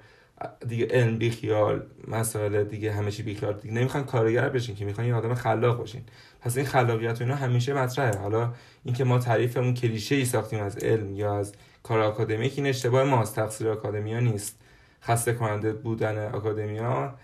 دیگه 0.68 0.86
علم 0.86 1.18
بی 1.18 1.30
خیال 1.30 1.86
مسائل 2.08 2.64
دیگه 2.64 2.92
همه 2.92 3.12
چی 3.12 3.24
بی 3.24 3.36
خیال 3.36 3.54
دیگه 3.54 3.74
نمی‌خوان 3.74 4.04
کارگر 4.04 4.50
بشین 4.50 4.76
که 4.76 4.86
می‌خوان 4.86 5.08
یه 5.08 5.14
آدم 5.14 5.34
خلاق 5.34 5.78
باشین. 5.78 6.02
پس 6.42 6.58
این 6.58 6.66
خلاقیت 6.66 7.22
و 7.22 7.24
اینا 7.24 7.36
همیشه 7.36 7.74
مطرحه. 7.74 8.18
حالا 8.18 8.54
اینکه 8.86 9.04
ما 9.04 9.20
تعریفمون 9.20 9.74
کلیشه 9.74 10.16
ای 10.16 10.26
ساختیم 10.26 10.60
از 10.60 10.78
علم 10.78 11.16
یا 11.16 11.38
از 11.38 11.54
کار 11.88 12.00
آکادمیک 12.00 12.54
این 12.58 12.68
اشتباه 12.68 13.04
ماست 13.04 13.36
تقصیر 13.36 13.70
آکادمیا 13.70 14.20
نیست. 14.20 14.60
خسته 15.02 15.34
کننده 15.34 15.74
بودن 15.74 16.32
academia 16.32 17.16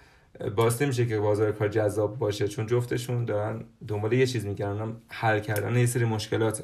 باعث 0.56 0.82
نمیشه 0.82 1.06
که 1.06 1.20
بازار 1.20 1.52
کار 1.52 1.68
جذاب 1.68 2.20
باشه 2.20 2.48
چون 2.48 2.68
جفتشون 2.68 3.26
دارن 3.26 3.64
دنبال 3.88 4.14
یه 4.14 4.28
چیز 4.28 4.46
میگردن 4.46 4.96
حل 5.08 5.40
کردن 5.40 5.76
یه 5.76 5.86
سری 5.86 6.06
مشکلاته. 6.06 6.64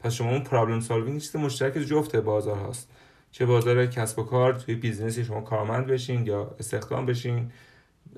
پس 0.00 0.12
شما 0.12 0.30
اون 0.30 0.40
problem 0.40 0.80
solving 0.80 1.20
چیز 1.20 1.36
مشترک 1.36 1.78
جفت 1.78 2.16
بازار 2.16 2.58
هست 2.58 2.90
چه 3.30 3.46
بازار 3.46 3.86
کسب 3.86 4.18
و 4.18 4.22
کار 4.22 4.52
توی 4.52 4.74
business 4.74 5.18
ی 5.18 5.24
شما 5.24 5.40
کارمند 5.40 5.86
بشین 5.86 6.26
یا 6.26 6.54
استخدام 6.58 7.06
بشین 7.06 7.52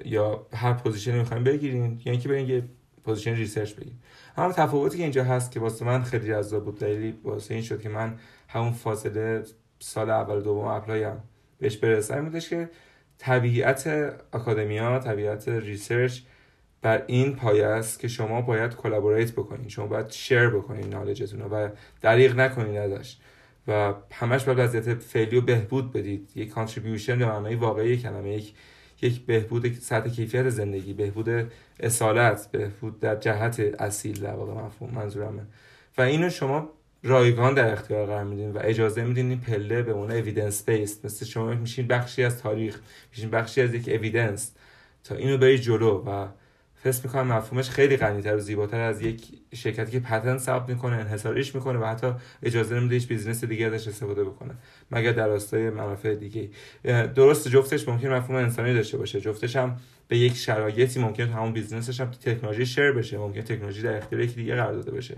یا 0.04 0.46
هر 0.54 0.72
position 0.72 1.13
ی 1.13 1.18
می‌خواین 1.18 1.44
بگیرین 1.44 2.00
یعنی 2.04 2.18
که 2.18 2.28
برین 2.28 2.48
یه 2.48 2.64
position 3.04 3.34
research 3.34 3.72
بگیرین 3.72 3.98
اما 4.36 4.52
تفاوتی 4.52 4.96
که 4.96 5.02
اینجا 5.02 5.24
هست 5.24 5.52
که 5.52 5.60
واسه 5.60 5.84
من 5.84 6.02
خیلی 6.02 6.28
جذاب 6.28 6.64
بود 6.64 6.78
دلیلی 6.78 7.14
واسه 7.24 7.54
این 7.54 7.62
شد 7.62 7.80
که 7.80 7.88
من 7.88 8.18
همون 8.48 8.72
فاصله 8.72 9.44
سال 9.78 10.10
اول 10.10 10.40
دوم 10.40 10.66
apply 10.66 11.08
م 11.08 11.16
بهش 11.58 11.76
برسم 11.76 12.24
بودش 12.24 12.48
که 12.48 12.70
طبیعت 13.18 13.86
academia 14.32 14.98
طبیعت 14.98 15.48
research 15.48 16.20
بر 16.82 17.04
این 17.06 17.36
پایه 17.36 17.66
است 17.66 18.00
که 18.00 18.08
شما 18.08 18.40
باید 18.40 18.76
collaborate 18.76 19.32
بکنین. 19.32 19.68
شما 19.68 19.86
باید 19.86 20.10
share 20.10 20.48
بکنین 20.48 20.88
knowledge 20.88 21.29
تون 21.29 21.42
و 21.42 21.68
دریغ 22.00 22.36
نکنین 22.36 22.78
ازش. 22.78 23.16
و 23.68 23.94
همش 24.12 24.44
باید 24.44 24.58
وضعیت 24.58 24.94
فعلی 24.94 25.36
و 25.36 25.40
بهبود 25.40 25.92
بدید. 25.92 26.30
یک 26.34 26.50
contribution 26.50 27.18
به 27.18 27.26
معنای 27.26 27.54
واقعی 27.54 27.96
کلمه 27.96 28.32
یک 28.32 28.54
یک 29.02 29.26
بهبود 29.26 29.72
سطح 29.72 30.08
کیفیت 30.10 30.48
زندگی 30.48 30.92
بهبود 30.92 31.52
اصالت 31.80 32.48
بهبود 32.52 33.00
در 33.00 33.16
جهت 33.16 33.60
اصیل 33.60 34.20
در 34.20 34.34
واقع 34.34 34.52
مفهوم 34.52 34.94
منظورمه. 34.94 35.42
و 35.98 36.02
اینو 36.02 36.30
شما 36.30 36.70
رایگان 37.02 37.54
در 37.54 37.72
اختیار 37.72 38.06
قرار 38.06 38.24
میدین 38.24 38.52
و 38.52 38.58
اجازه 38.62 39.04
میدین 39.04 39.28
این 39.28 39.40
پله 39.40 39.82
به 39.82 39.92
اون 39.92 40.10
evidence 40.10 40.64
base 40.64 41.04
مثل 41.04 41.26
شما 41.26 41.54
میشین 41.54 41.86
بخشی 41.86 42.24
از 42.24 42.38
تاریخ 42.38 42.80
میشین 43.10 43.30
بخشی 43.30 43.60
از 43.60 43.74
یک 43.74 43.88
evidence 43.88 44.52
تا 45.04 45.14
اینو 45.14 45.38
بری 45.38 45.58
جلو 45.58 46.04
و 46.06 46.28
فکر 46.82 47.00
می‌کنم 47.04 47.26
مفهومش 47.32 47.70
خیلی 47.70 47.96
غنیتر 47.96 48.36
و 48.36 48.38
زیباتر 48.38 48.80
از 48.80 49.02
یک 49.02 49.22
شرکتی 49.54 49.92
که 49.92 50.00
patent 50.00 50.38
ثبت 50.38 50.68
می‌کنه 50.68 50.96
انحصاریش 50.96 51.54
می‌کنه 51.54 51.78
و 51.78 51.84
حتی 51.84 52.12
اجازه 52.42 52.74
نمیده 52.74 52.94
هیچ 52.94 53.08
business 53.08 53.44
دیگه 53.44 53.66
ازش 53.66 53.88
استفاده 53.88 54.24
بکنه 54.24 54.54
مگر 54.90 55.12
در 55.12 55.26
راستای 55.26 55.70
منافع 55.70 56.14
دیگه 56.14 56.50
درست 57.14 57.48
جفتش 57.48 57.88
ممکن 57.88 58.08
مفهوم 58.08 58.36
انسانی 58.36 58.74
داشته 58.74 58.98
باشه. 58.98 59.20
جفتش 59.20 59.56
هم 59.56 59.76
به 60.08 60.18
یک 60.18 60.36
شرایطی 60.36 61.00
ممکن 61.00 61.28
همون 61.28 61.52
business 61.52 61.90
ش 61.90 62.00
هم 62.00 62.10
تکنولوژی 62.10 62.66
share 62.66 62.92
بشه 62.92 63.18
ممکن 63.18 63.40
تکنولوژی 63.40 63.82
در 63.82 63.96
اختیار 63.96 64.22
یکی 64.22 64.34
دیگه 64.34 64.54
قرار 64.54 64.72
داده 64.72 64.90
بشه 64.90 65.16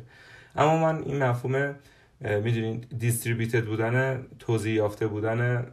اما 0.56 0.92
من 0.92 1.02
این 1.02 1.22
مفهوم 1.22 1.74
می‌دونین 2.20 2.84
دیستریبیوتد 2.98 3.64
بودن 3.64 4.26
توضیح 4.38 4.74
یافته 4.74 5.06
بودن 5.06 5.66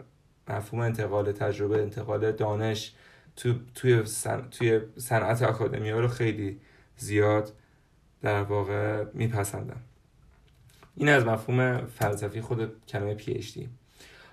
مفهوم 0.50 0.82
انتقال 0.82 1.32
تجربه 1.32 1.82
انتقال 1.82 2.32
دانش 2.32 2.94
تو 3.36 3.54
توی 3.76 4.06
سن... 4.06 4.48
توی 4.52 4.82
صنعت 4.98 5.42
اکادمی 5.42 5.90
ها 5.90 6.00
رو 6.00 6.08
خیلی 6.08 6.60
زیاد 6.98 7.54
در 8.22 8.44
واقع 8.44 9.06
میپسندم. 9.14 9.82
این 10.96 11.10
از 11.10 11.26
مفهوم 11.26 11.86
فلسفی 11.86 12.42
خود 12.42 12.86
کلمه 12.88 13.14
پی 13.14 13.32
اچ 13.32 13.54
دی 13.54 13.70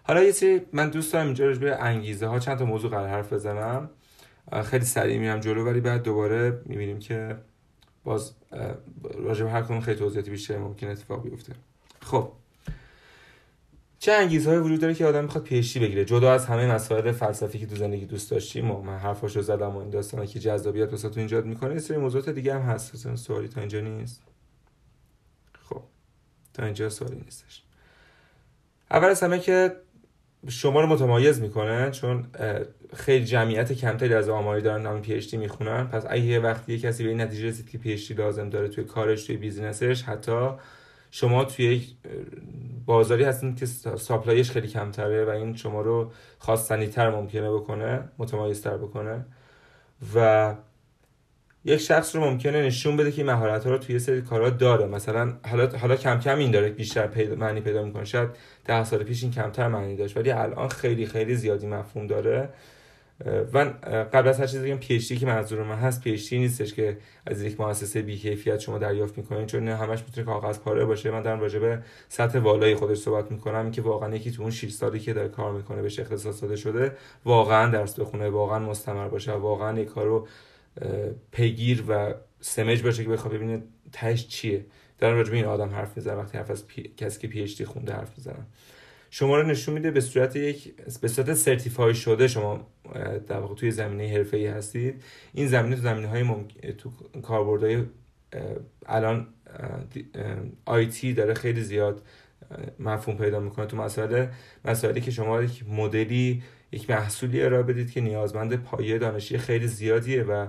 حالا 0.02 0.23
یه 0.23 0.33
سری 0.33 0.61
من 0.73 0.90
دوست 0.90 1.12
دارم 1.12 1.26
اینجا 1.26 1.52
به 1.52 1.83
انگیزه 1.83 2.26
ها 2.26 2.38
چند 2.38 2.59
تا 2.59 2.64
موضوع 2.64 2.90
قرار 2.90 3.09
حرف 3.09 3.33
بزنم. 3.33 3.90
خیلی 4.64 4.85
سریع 4.85 5.19
میرم 5.19 5.40
جلو 5.40 5.64
ولی 5.64 5.81
بعد 5.81 6.02
دوباره 6.02 6.62
می‌بینیم 6.64 6.99
که 6.99 7.37
باز 8.05 8.33
راجع 9.14 9.45
به 9.45 9.50
هر 9.50 9.62
کدوم 9.62 9.81
خیلی 9.81 9.99
توضیحاتی 9.99 10.31
بیشتر 10.31 10.59
ممکن 10.59 10.88
اتفاق 10.88 11.23
بیفته. 11.23 11.52
خب. 12.00 12.33
چه 13.99 14.12
انگیزهایی 14.12 14.59
وجود 14.59 14.81
داره 14.81 14.95
که 14.95 15.07
آدم 15.07 15.25
می‌خواد 15.25 15.45
PhD 15.44 15.80
بگیره؟ 15.81 16.05
جدا 16.05 16.33
از 16.33 16.47
همه 16.47 16.67
مسائل 16.67 17.12
فلسفی 17.12 17.59
که 17.59 17.67
تو 17.67 17.76
زندگی 17.76 18.07
دوست 18.07 18.31
داشتیم 18.31 18.71
و 18.71 18.83
من 18.83 18.99
حرفاشو 18.99 19.43
زدم 19.43 19.76
و 19.76 19.78
این 19.78 19.90
داستانا 19.90 20.26
که 20.26 20.38
جذابیت 20.38 20.90
واسه 20.90 21.09
تو 21.09 21.21
ایجاد 21.21 21.47
می‌کنه 21.47 21.75
یه 21.75 21.81
سری 21.81 21.97
موضوعات 21.97 22.28
دیگه 22.28 22.55
هم 22.55 22.61
هست. 22.61 22.95
مثلا 22.95 23.17
سوالی 23.17 23.49
تا 23.49 23.61
اینجا 23.61 23.81
نیست. 23.81 24.23
خب 25.62 25.83
تا 26.55 26.64
اینجا 26.64 26.90
سوالی 26.90 27.17
نیستش. 27.25 27.62
اول 28.90 29.09
از 29.09 29.23
همه 29.23 29.38
که 29.38 29.76
شما 30.49 30.81
رو 30.81 30.87
متمایز 30.87 31.40
می‌کنه 31.40 31.90
چون 31.90 32.26
خیلی 32.95 33.25
جمعیت 33.25 33.73
کمتری 33.73 34.14
از 34.14 34.28
آماری 34.28 34.62
دارن 34.62 34.83
نام 34.83 35.02
PhD 35.02 35.35
می‌خونن. 35.35 35.85
پس 35.85 36.05
اگه 36.09 36.25
یه 36.25 36.38
وقتی 36.38 36.78
کسی 36.78 37.02
به 37.02 37.09
این 37.09 37.21
نتیجه 37.21 37.49
رسید 37.49 37.71
که 37.71 37.78
PhD 37.78 38.14
لازم 38.14 38.50
داره 38.50 38.69
توی 38.69 38.85
کارش 38.85 39.25
توی 39.25 39.37
business 39.37 39.89
ش 39.89 40.02
حتی 40.02 40.50
شما 41.11 41.45
توی 41.45 41.87
بازاری 42.88 43.25
هستین 43.25 43.54
که 43.54 43.66
supply 43.97 44.37
ش 44.37 44.50
خیلی 44.50 44.68
کمتره 44.68 45.25
و 45.25 45.28
این 45.28 45.57
شما 45.57 45.80
رو 45.80 46.12
خواستنی 46.38 46.87
تر 46.87 47.11
ممکنه 47.11 47.50
بکنه 47.50 48.09
متمایزتر 48.18 48.76
بکنه. 48.76 49.25
و 50.14 50.54
یک 51.64 51.80
شخص 51.80 52.16
رو 52.16 52.23
ممکنه 52.23 52.62
نشون 52.62 52.97
بده 52.97 53.12
که 53.12 53.25
مهارت 53.25 53.64
ها 53.64 53.71
رو 53.71 53.78
توی 53.78 53.99
سری 53.99 54.23
کارا 54.23 54.50
داره. 54.50 54.87
مثلا 54.87 55.33
حالا 55.50 55.78
حالا 55.78 55.97
کم 55.97 56.21
کم 56.21 56.38
این 56.38 56.50
داره 56.50 56.71
بیشتر 56.71 57.07
پیدا 57.07 57.35
معنی 57.35 57.61
پیدا 57.61 57.83
می‌کنه. 57.83 58.04
شاید 58.04 58.28
ده 58.64 58.85
سال 58.85 59.02
پیش 59.02 59.23
این 59.23 59.33
کمتر 59.33 59.68
معنی 59.68 59.97
داشت 59.97 60.16
ولی 60.16 60.30
الان 60.30 60.68
خیلی 60.68 61.07
خیلی 61.07 61.35
زیادی 61.35 61.66
مفهوم 61.66 62.07
داره. 62.07 62.49
و 63.52 63.58
قبل 64.12 64.28
از 64.28 64.40
هر 64.40 64.46
چیزی 64.46 64.66
بگم 64.66 64.78
PhD 64.78 64.99
که 64.98 65.26
منظور 65.26 65.62
من 65.62 65.76
هست 65.76 66.00
PhD 66.00 66.38
نیستش 66.38 66.75
که 66.75 66.98
از 67.26 67.42
یک 67.42 67.60
مؤسسه 67.60 68.02
بی 68.02 68.16
کیفیت 68.16 68.60
شما 68.60 68.78
دریافت 68.78 69.18
می‌کنین 69.18 69.46
چون 69.46 69.68
همش 69.68 70.02
می‌تونه 70.06 70.26
کاغذ 70.26 70.58
پاره 70.58 70.84
باشه. 70.84 71.10
من 71.10 71.22
دارم 71.22 71.40
راجع 71.40 71.58
به 71.58 71.82
سطح 72.08 72.38
والای 72.38 72.75
خودش 72.75 72.98
صحبت 72.98 73.30
می‌کنم 73.30 73.70
که 73.70 73.82
واقعا 73.82 74.16
یکی 74.16 74.30
تو 74.30 74.42
اون 74.42 74.50
6 74.50 74.70
سالی 74.70 75.00
که 75.00 75.12
داره 75.12 75.28
کار 75.28 75.52
می‌کنه 75.52 75.82
به 75.82 75.88
اختصاص 75.98 76.42
داده 76.42 76.56
شده 76.56 76.96
واقعا 77.25 77.71
درس 77.71 78.00
بخونه 78.00 78.28
واقعا 78.28 78.58
مستمر 78.58 79.08
باشه 79.08 79.32
واقعا 79.32 79.80
یک 79.80 79.88
کارو 79.88 80.28
پیگیر 81.32 81.84
و 81.88 82.14
سمج 82.40 82.82
باشه 82.82 83.04
که 83.04 83.10
بخواد 83.10 83.34
ببینه 83.34 83.62
تهش 83.93 84.26
چیه. 84.26 84.66
دارم 84.99 85.16
راجع 85.16 85.30
به 85.30 85.36
این 85.36 85.47
آدم 85.47 85.69
حرف 85.69 85.97
می‌زنم 85.97 86.19
وقتی 86.19 86.38
حرف 86.38 86.50
از 86.50 86.64
کسی 86.97 87.21
که 87.21 87.28
پی 87.28 87.64
خونده 87.64 87.93
حرف 87.93 88.10
می‌زنم. 88.16 88.47
شما 89.10 89.40
رو 89.40 89.47
نشون 89.47 89.75
میده 89.75 89.90
به 89.90 90.00
صورت 90.00 90.36
یک 90.36 90.75
به 91.00 91.08
صورت 91.08 91.34
سرتیفای 91.34 91.94
شده 91.94 92.28
شما 92.28 92.66
در 93.26 93.38
واقع 93.40 93.54
توی 93.54 93.71
زمینه 93.71 94.08
حرفه‌ای 94.08 94.47
هستید 94.47 95.02
این 95.34 95.47
زمینه 95.47 95.76
تو 95.76 95.82
زمینه 95.82 96.08
های. 96.08 96.25
تو 96.78 96.90
کاربردهای 97.23 97.82
الان 98.86 99.26
آیتی 100.64 101.12
داره 101.12 101.34
خیلی 101.34 101.62
زیاد 101.62 102.02
مفهوم 102.78 103.18
پیدا 103.18 103.40
می‌کنه 103.40 103.66
تو 103.66 103.76
مسائل 103.76 104.26
مسائلی 104.64 105.00
که 105.00 105.10
شما 105.10 105.42
یک 105.42 105.64
مدلی 105.68 106.42
یک 106.73 106.90
محصولی 106.90 107.42
ارائه 107.42 107.62
بدید 107.62 107.90
که 107.90 108.00
نیازمند 108.00 108.56
پایه 108.56 108.99
دانشی 108.99 109.38
خیلی 109.38 109.66
زیادیه 109.66 110.23
و 110.23 110.47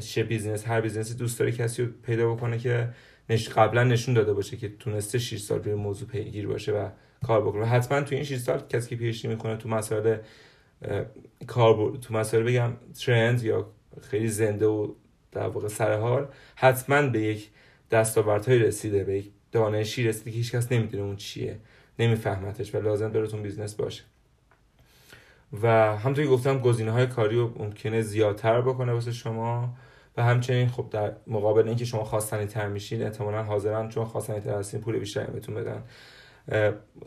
چه 0.00 0.24
بیزنس 0.24 0.68
هر 0.68 0.80
بیزنسی 0.80 1.14
دوست 1.14 1.38
داره 1.38 1.52
کسی 1.52 1.82
رو 1.82 1.88
پیدا 2.02 2.34
بکنه 2.34 2.58
که 2.58 2.88
نش... 3.30 3.48
قبلا 3.48 3.84
نشون 3.84 4.14
داده 4.14 4.32
باشه 4.32 4.56
که 4.56 4.68
تونسته 4.68 5.18
6 5.18 5.38
سال 5.38 5.62
روی 5.62 5.74
موضوع 5.74 6.08
پیگیر 6.08 6.46
باشه 6.46 6.72
و 6.72 6.88
کار 7.26 7.40
بکنه 7.40 7.66
حتما 7.66 8.00
تو 8.00 8.14
این 8.14 8.24
6 8.24 8.36
سال 8.36 8.62
کسی 8.68 8.88
که 8.88 8.96
پیشنی 8.96 9.34
می‌کنه 9.34 9.56
تو 9.56 9.68
مسائل 9.68 10.16
کار 11.46 11.96
تو 11.96 12.14
مسائل 12.14 12.42
بگم 12.42 12.72
trend 13.04 13.42
یا 13.42 13.66
خیلی 14.00 14.28
زنده 14.28 14.66
و 14.66 14.92
در 15.32 15.46
واقع 15.46 15.68
سر 15.68 15.98
حال 15.98 16.28
حتما 16.54 17.02
به 17.02 17.20
یک 17.20 17.50
دستاوردهایی 17.90 18.58
رسیده 18.58 19.04
به 19.04 19.18
یک 19.18 19.30
دانشی 19.52 20.04
رسیده 20.04 20.30
که 20.30 20.36
هیچکس 20.36 20.72
نمی‌دونه 20.72 21.04
اون 21.04 21.16
چیه 21.16 21.58
نمیفهمتش 21.98 22.74
و 22.74 22.80
لازم 22.80 23.26
تو 23.26 23.36
business 23.36 23.74
باشه. 23.74 24.02
و 25.62 25.96
همونطور 25.96 26.24
که 26.24 26.30
گفتم 26.30 26.58
گزینه 26.58 26.90
های 26.90 27.06
کاری 27.06 27.36
رو 27.36 27.52
ممکنه 27.58 28.02
زیادتر 28.02 28.60
بکنه 28.60 28.92
واسه 28.92 29.12
شما 29.12 29.74
و 30.16 30.22
همچنین 30.22 30.68
خب 30.68 30.88
در 30.90 31.12
مقابل 31.26 31.68
اینکه 31.68 31.84
شما 31.84 32.04
خواستنی 32.04 32.46
تر 32.46 32.68
میشین 32.68 33.02
احتمالا 33.02 33.42
حاضرن 33.42 33.88
چون 33.88 34.04
خواستنی 34.04 34.40
تر 34.40 34.58
هستین 34.58 34.80
پول 34.80 34.98
بیشتری 34.98 35.32
بهتون 35.32 35.54
بدن. 35.54 35.82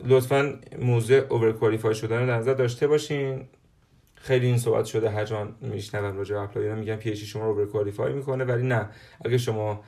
لطفا 0.04 0.60
موضوع 0.78 1.16
over 1.28 1.92
شدن 1.92 2.20
رو 2.20 2.26
در 2.26 2.36
نظر 2.36 2.54
داشته 2.54 2.86
باشین. 2.86 3.48
خیلی 4.14 4.46
این 4.46 4.58
صحبت 4.58 4.84
شده 4.84 5.10
هر 5.10 5.24
جا 5.24 5.34
من 5.34 5.54
میشنوم 5.60 6.16
راجع 6.16 6.34
به 6.34 6.40
apply 6.40 6.74
میگم 6.74 6.96
PhD 6.96 7.16
شما 7.16 7.44
رو 7.44 7.50
overqualify 7.50 8.12
می‌کنه 8.12 8.44
ولی 8.44 8.62
نه. 8.62 8.88
اگه 9.24 9.38
شما 9.38 9.84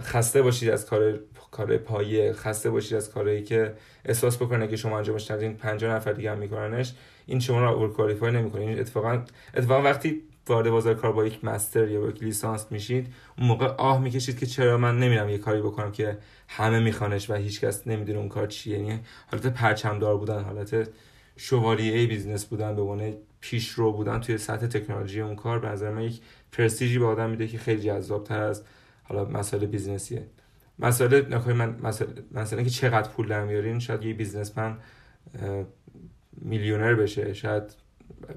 خسته 0.00 0.42
باشید 0.42 0.70
از 0.70 0.86
کار 0.86 1.20
کار 1.50 1.76
پایه 1.76 2.32
خسته 2.32 2.70
باشید 2.70 2.94
از 2.94 3.10
کاری 3.10 3.42
که 3.42 3.74
احساس 4.04 4.36
بکنه 4.36 4.68
که 4.68 4.76
شما 4.76 4.98
انجامش 4.98 5.30
ندین 5.30 5.56
50 5.56 5.94
نفر 5.94 6.12
دیگه 6.12 6.30
هم 6.30 6.38
میکننش 6.38 6.94
این 7.26 7.40
شما 7.40 7.60
رو 7.60 7.72
overqualify 7.72 8.32
نمی‌کنه. 8.32 8.60
این 8.60 8.80
اتفاقا 8.80 9.24
اتفاقا 9.54 9.82
وقتی 9.82 10.22
وارد 10.50 10.70
بازار 10.70 10.94
کار 10.94 11.12
با 11.12 11.26
یک 11.26 11.44
master 11.44 11.88
یا 11.88 12.00
با 12.00 12.08
یک 12.08 12.22
لیسانس 12.22 12.66
میشید 12.70 13.14
اون 13.38 13.48
موقع 13.48 13.66
آه 13.66 14.00
می‌کشید 14.00 14.38
که 14.38 14.46
چرا 14.46 14.78
من 14.78 14.98
نمیرم 14.98 15.28
یه 15.28 15.38
کاری 15.38 15.62
بکنم 15.62 15.92
که 15.92 16.18
همه 16.48 16.80
میخوانش 16.80 17.30
و 17.30 17.34
هیچکس 17.34 17.86
نمی‌دونه 17.86 18.18
اون 18.18 18.28
کار 18.28 18.46
چیه. 18.46 18.78
یعنی 18.78 19.00
حالت 19.26 19.46
پرچمدار 19.46 20.16
بودن 20.16 20.42
حالت 20.42 20.88
شوالیه 21.36 22.06
business 22.06 22.44
بودن 22.44 22.76
به 22.76 22.82
عنوان 22.82 23.14
پیشرو 23.40 23.92
بودن 23.92 24.20
توی 24.20 24.38
سطح 24.38 24.66
تکنولوژی 24.66 25.20
اون 25.20 25.36
کار 25.36 25.58
به 25.58 25.68
نظر 25.68 25.90
من 25.90 26.02
یک 26.02 26.20
پرستیژی 26.52 26.98
به 26.98 27.06
آدم 27.06 27.30
میده 27.30 27.46
که 27.46 27.58
خیلی 27.58 27.92
تر 28.24 28.42
از 28.42 28.62
حالا 29.02 29.24
مسائل 29.24 29.66
business 29.66 30.14
یه 30.14 30.26
مسئله 30.78 31.26
نکنی 31.30 31.54
من 31.54 31.76
مسئله 31.82 32.08
مثلا 32.32 32.62
که 32.62 32.70
چقدر 32.70 33.08
پول 33.08 33.28
در 33.28 33.44
میارین 33.44 33.78
شاید 33.78 34.04
یه 34.04 34.14
businessman 34.14 34.78
میلیونر 36.32 36.94
بشه 36.94 37.34
شاید 37.34 37.62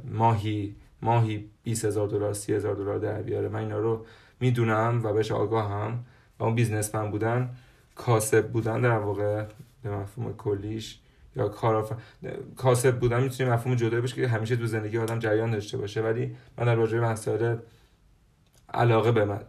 ماهی 0.06 0.76
ماهی 1.01 1.49
20 1.63 1.85
هزار 1.85 2.07
دلار 2.07 2.33
30 2.33 2.53
هزار 2.53 2.75
دلار 2.75 2.99
در 2.99 3.21
بیاره. 3.21 3.49
من 3.49 3.59
اینا 3.59 3.79
رو 3.79 4.05
می‌دونم 4.39 5.01
و 5.03 5.13
بهش 5.13 5.31
آگاهم 5.31 6.05
و 6.39 6.43
اون 6.43 6.55
بیزنسمن 6.55 7.11
بودن 7.11 7.49
کاسب 7.95 8.47
بودن 8.51 8.81
در 8.81 8.97
واقع 8.97 9.45
به 9.83 9.89
مفهوم 9.89 10.33
کلیش 10.33 10.99
یا 11.35 11.47
کار 11.47 11.97
کاسب 12.57 12.99
بودن 12.99 13.23
می‌تونه 13.23 13.53
مفهوم 13.53 13.75
جدا 13.75 14.01
باشه 14.01 14.15
که 14.15 14.27
همیشه 14.27 14.55
تو 14.55 14.65
زندگی 14.65 14.97
آدم 14.97 15.19
جریان 15.19 15.51
داشته 15.51 15.77
باشه. 15.77 16.01
ولی 16.01 16.35
من 16.57 16.65
در 16.65 16.75
راجع 16.75 16.99
مسائل 16.99 17.55
علاقه 18.73 19.11
به 19.11 19.25
من 19.25 19.39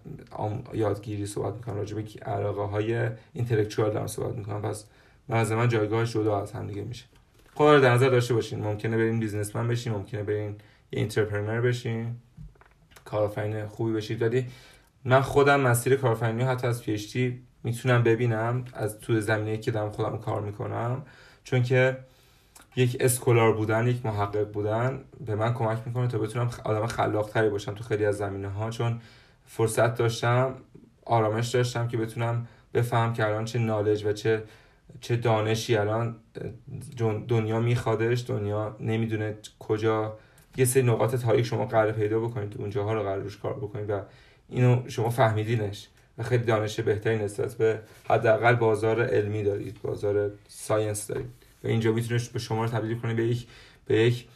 یادگیری 0.73 1.27
صحبت 1.27 1.55
می‌کنم 1.55 1.77
راجع 1.77 1.97
به 1.97 2.05
علاقه 2.27 2.63
های 2.63 3.09
اینتלקچوال 3.33 3.91
دارم 3.91 4.07
صحبت 4.07 4.37
می‌کنم. 4.37 4.63
پس 4.63 4.85
من 5.29 5.55
من 5.55 5.69
جایگاه 5.69 6.05
جدا 6.05 6.41
از 6.41 6.53
هم 6.53 6.67
دیگه 6.67 6.83
میشه. 6.83 7.05
خب 7.55 7.81
در 7.81 7.95
نظر 7.95 8.09
داشته 8.09 8.35
باشین. 8.35 8.63
ممکنه 8.63 8.97
برین 8.97 9.21
بیزنسمن 9.21 9.69
بشین 9.69 9.93
ممکنه 9.93 10.23
برین 10.23 10.57
یه 10.93 10.99
entrepreneur 10.99 11.61
بشین 11.61 12.17
کارآفرین 13.05 13.67
خوبی 13.67 13.93
بشید. 13.93 14.23
ولی 14.23 14.47
من 15.05 15.21
خودم 15.21 15.61
مسیر 15.61 15.97
کارآفرینی 15.97 16.43
حتی 16.43 16.67
از 16.67 16.83
PhD 16.83 17.43
می‌تونم 17.65 18.03
ببینم 18.03 18.65
از 18.75 18.99
تو 18.99 19.21
زمینه 19.21 19.59
که 19.59 19.71
دارم 19.71 19.93
خودم 19.93 20.19
کار 20.19 20.41
می‌کنم. 20.41 21.03
چون 21.45 21.63
که 21.63 21.99
یک 22.77 22.97
scholar 23.01 23.53
بودن 23.53 23.87
یک 23.87 24.07
محقق 24.07 24.53
بودن 24.53 25.05
به 25.27 25.35
من 25.35 25.55
کمک 25.55 25.79
می‌کنه 25.87 26.09
تا 26.09 26.19
بتونم 26.19 26.51
آدم 26.65 26.87
خلاقتری 26.87 27.49
باشم 27.49 27.75
تو 27.75 27.85
خیلی 27.85 28.05
از 28.05 28.17
زمینه 28.17 28.49
ها 28.49 28.71
چون 28.71 29.01
فرصت 29.47 29.95
داشتم 29.95 30.55
آرامش 31.07 31.49
داشتم 31.49 31.89
که 31.89 31.97
بتونم 31.97 32.47
بفهمم 32.75 33.13
که 33.13 33.27
الان 33.27 33.45
چه 33.45 33.59
knowledge 33.59 34.05
و 34.05 34.13
چه 34.13 34.43
چه 35.01 35.17
دانشی 35.17 35.77
الان 35.77 36.17
دنیا 37.29 37.61
میخوادش 37.61 38.25
دنیا 38.29 38.77
نمی‌دونه 38.81 39.39
کجا 39.59 40.19
یه 40.57 40.65
سری 40.65 40.83
نقاط 40.83 41.17
تاریک 41.17 41.47
شما 41.47 41.67
قرار 41.67 41.93
پیدا 41.93 42.21
بکنید 42.21 42.55
اونجاها 42.59 42.95
رو 42.95 43.03
قرار 43.03 43.31
کار 43.43 43.55
بکنید 43.55 43.91
و 43.91 44.01
اینو 44.49 44.89
شما 44.89 45.11
فهمیدینش 45.11 45.89
و 46.19 46.23
خیلی 46.23 46.45
دانش 46.45 46.81
بهتری 46.81 47.19
نسبت 47.19 47.55
به 47.55 47.81
حداقل 48.09 48.55
بازار 48.55 49.03
علمی 49.03 49.43
دارید 49.43 49.83
بازار 49.83 50.31
science 50.49 51.07
دارید. 51.07 51.31
و 51.65 51.69
اینجا 51.69 51.93
می‌تونه 51.93 52.21
به 52.33 52.39
شما 52.39 52.65
رو 52.65 52.71
تبدیل 52.71 52.99
کنه 52.99 53.15
به 53.15 53.27
یک 53.27 53.47
به 53.87 54.03
یک 54.03 54.27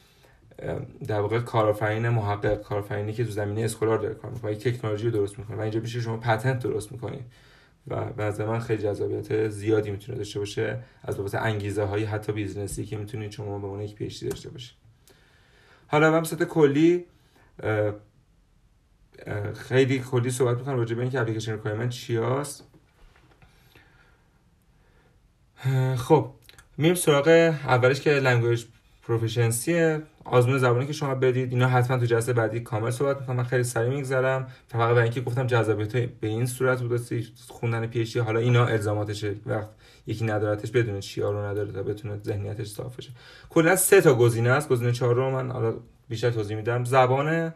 در 1.06 1.20
واقع 1.20 1.38
کارآفرین 1.38 2.08
محقق 2.08 2.62
کارآفرینی 2.62 3.12
که 3.12 3.24
تو 3.24 3.30
زمینه 3.30 3.60
scholar 3.60 3.98
داره 3.98 4.14
کار 4.14 4.30
می‌کنه 4.30 4.52
یک 4.52 4.58
تکنولوژی 4.58 5.04
رو 5.04 5.10
درست 5.10 5.38
می‌کنه 5.38 5.56
و 5.56 5.60
اینجا 5.60 5.80
میشه 5.80 6.00
شما 6.00 6.16
patent 6.16 6.58
درست 6.58 6.92
می‌کنید. 6.92 7.24
و 7.88 8.04
به 8.12 8.44
من 8.44 8.58
خیلی 8.58 8.82
جذابیت 8.82 9.48
زیادی 9.48 9.90
می‌تونه 9.90 10.18
داشته 10.18 10.38
باشه 10.38 10.78
از 11.02 11.18
لحاظ 11.18 11.34
انگیزه 11.34 11.82
های 11.82 12.04
حتی 12.04 12.32
business 12.32 12.78
ی 12.78 12.84
که 12.84 12.96
می‌تونید 12.96 13.30
شما 13.30 13.58
به 13.58 13.66
اون 13.66 13.80
یک 13.80 13.94
PhD 13.94 14.20
ای 14.20 14.28
داشته 14.28 14.50
باشه 14.50 14.72
حالا 15.86 16.10
من 16.10 16.24
صورت 16.24 16.42
کلی 16.42 17.04
خیلی 19.54 19.98
کلی 19.98 20.30
صحبت 20.30 20.58
می‌کنم 20.58 20.76
راجع 20.76 20.94
به 20.94 21.02
اینکه 21.02 21.20
application 21.20 21.52
requirement 21.52 21.90
چی 21.90 22.16
هست 22.16 22.64
خب 25.96 26.30
میریم 26.76 26.94
سراغ 26.94 27.28
اولش 27.64 28.00
که 28.00 28.10
language 28.10 28.64
proficiency 29.06 29.98
آزمون 30.24 30.58
زبانی 30.58 30.86
که 30.86 30.92
شما 30.92 31.14
بدید. 31.14 31.52
اینا 31.52 31.68
حتما 31.68 31.98
تو 31.98 32.04
جلسه 32.04 32.32
بعدی 32.32 32.60
کامل 32.60 32.90
صحبت 32.90 33.20
می‌کنم. 33.20 33.36
من 33.36 33.44
خیلی 33.44 33.64
سریع 33.64 33.88
میگذرم. 33.88 34.46
فقط 34.68 34.90
برای 34.90 35.02
اینکه 35.02 35.20
گفتم 35.20 35.46
جذابیت 35.46 35.92
به 35.92 36.28
این 36.28 36.46
صورت 36.46 36.82
بود. 36.82 37.00
خوندن 37.48 37.86
PhD 37.86 38.18
حالا 38.18 38.40
اینا 38.40 38.66
الزاماتشه 38.66 39.34
وقت 39.46 39.68
یکی 40.06 40.24
ندارتش 40.24 40.70
بدونه 40.70 41.00
چیا 41.00 41.30
رو 41.30 41.44
نداره 41.44 41.72
تا 41.72 41.82
بتونه 41.82 42.20
ذهنیتش 42.24 42.66
صاف 42.66 42.96
بشه. 42.96 43.10
کلا 43.50 43.76
سه 43.76 44.00
تا 44.00 44.14
گزینه 44.14 44.50
است. 44.50 44.68
گزینه 44.68 44.92
چهار 44.92 45.14
رو 45.14 45.30
من 45.30 45.50
حالا 45.50 45.74
بیشتر 46.08 46.30
توضیح 46.30 46.56
میدم. 46.56 46.84
زبان 46.84 47.54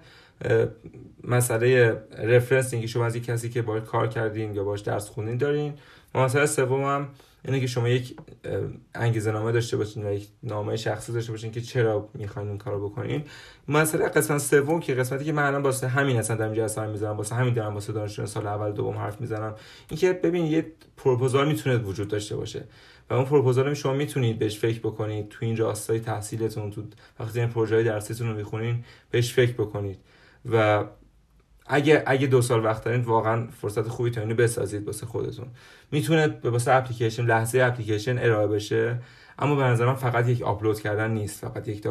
مسئله 1.25 1.99
رفرنس 2.19 2.73
اینکه 2.73 2.89
شما 2.89 3.07
از 3.07 3.17
یک 3.17 3.25
کسی 3.25 3.49
که 3.49 3.63
باید 3.63 3.85
کار 3.85 4.09
کردین 4.09 4.55
یا 4.55 4.65
باش 4.65 4.81
درس 4.81 5.09
خوندین 5.09 5.37
دارین. 5.37 5.75
مسئله 6.15 6.47
سوم 6.47 7.09
اینه 7.45 7.61
که 7.61 7.67
شما 7.67 7.89
یک 7.89 8.17
انگیزه 8.95 9.33
نامه 9.33 9.53
داشته 9.53 9.77
باشین 9.77 10.07
و 10.07 10.13
یک 10.13 10.29
نامه 10.43 10.77
شخصی 10.77 11.13
داشته 11.13 11.33
باشین 11.33 11.53
که 11.53 11.61
چرا 11.61 12.09
می‌خواین 12.15 12.49
این 12.49 12.59
کارو 12.59 12.89
بکنین. 12.89 13.23
مسئله 13.69 14.09
قسمت 14.09 14.39
سوم 14.39 14.81
که 14.81 14.95
قسمتی 14.95 15.25
که 15.25 15.33
من 15.33 15.43
الان 15.43 15.63
واسه 15.63 15.89
همین 15.89 16.17
اصلا 16.17 16.37
دارم 16.37 16.55
جلسه 16.55 16.87
می‌ذارم 16.87 17.17
واسه 17.17 17.35
همین 17.35 17.55
دارم 17.55 17.75
واسه 17.75 17.93
دانشجویان 17.93 18.27
سال 18.27 18.47
اول 18.47 18.73
دوم 18.73 18.97
حرف 18.97 19.21
می‌زنم 19.21 19.55
اینکه 19.89 20.13
ببین 20.13 20.47
یه 20.47 20.67
پروپوزال 20.97 21.49
می‌تونه 21.49 21.77
وجود 21.77 22.09
داشته 22.09 22.37
باشه 22.37 22.65
و 23.11 23.15
اون 23.15 23.25
پروپوزال 23.25 23.75
شما 23.75 23.93
می‌تونید 23.93 24.39
بهش 24.39 24.59
فکر 24.59 24.79
بکنید 24.79 25.29
تو 25.29 25.45
این 25.45 25.57
راستای 25.57 26.01
تحصیلتون 26.01 26.71
تو 26.71 26.83
وقتی 27.21 27.41
این 27.41 27.49
پروژه 27.49 27.83
درسیتون 27.83 28.29
رو 28.29 28.37
می‌خونین 28.37 28.85
بهش 29.11 29.33
فکر 29.33 29.53
بکنید. 29.53 29.99
و 30.53 30.85
اگه 31.71 32.03
اگه 32.07 32.27
دو 32.27 32.43
سال 32.43 32.65
وقت 32.65 32.85
دارین 32.85 33.01
واقعا 33.01 33.47
فرصت 33.61 33.89
خوبی 33.89 34.11
تا 34.11 34.21
اینو 34.21 34.35
بسازید 34.35 34.87
واسه 34.87 35.07
خودتون. 35.07 35.47
می‌تونه 35.93 36.29
به 36.29 36.51
واسه 36.51 36.73
اپلیکیشن 36.73 37.25
لحظه 37.25 37.61
اپلیکیشن 37.61 38.19
ارائه 38.19 38.47
بشه 38.47 38.99
اما 39.39 39.55
به 39.55 39.63
نظر 39.63 39.87
من 39.87 39.95
فقط 39.95 40.29
یک 40.29 40.43
آپلود 40.43 40.81
کردن 40.81 41.11
نیست. 41.11 41.41
فقط 41.41 41.69
یک 41.69 41.87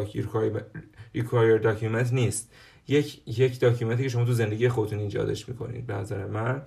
required 1.14 1.58
document 1.58 2.14
نیست. 2.14 2.52
یک 2.88 3.22
یک 3.40 3.60
document 3.60 3.99
ی 3.99 4.04
که 4.04 4.10
شما 4.10 4.26
تو 4.26 4.34
زندگی 4.34 4.70
خودتون 4.70 5.00
ایجادش 5.00 5.50
می‌کنید 5.50 5.88
به 5.88 5.94
نظر 5.94 6.26
من. 6.26 6.62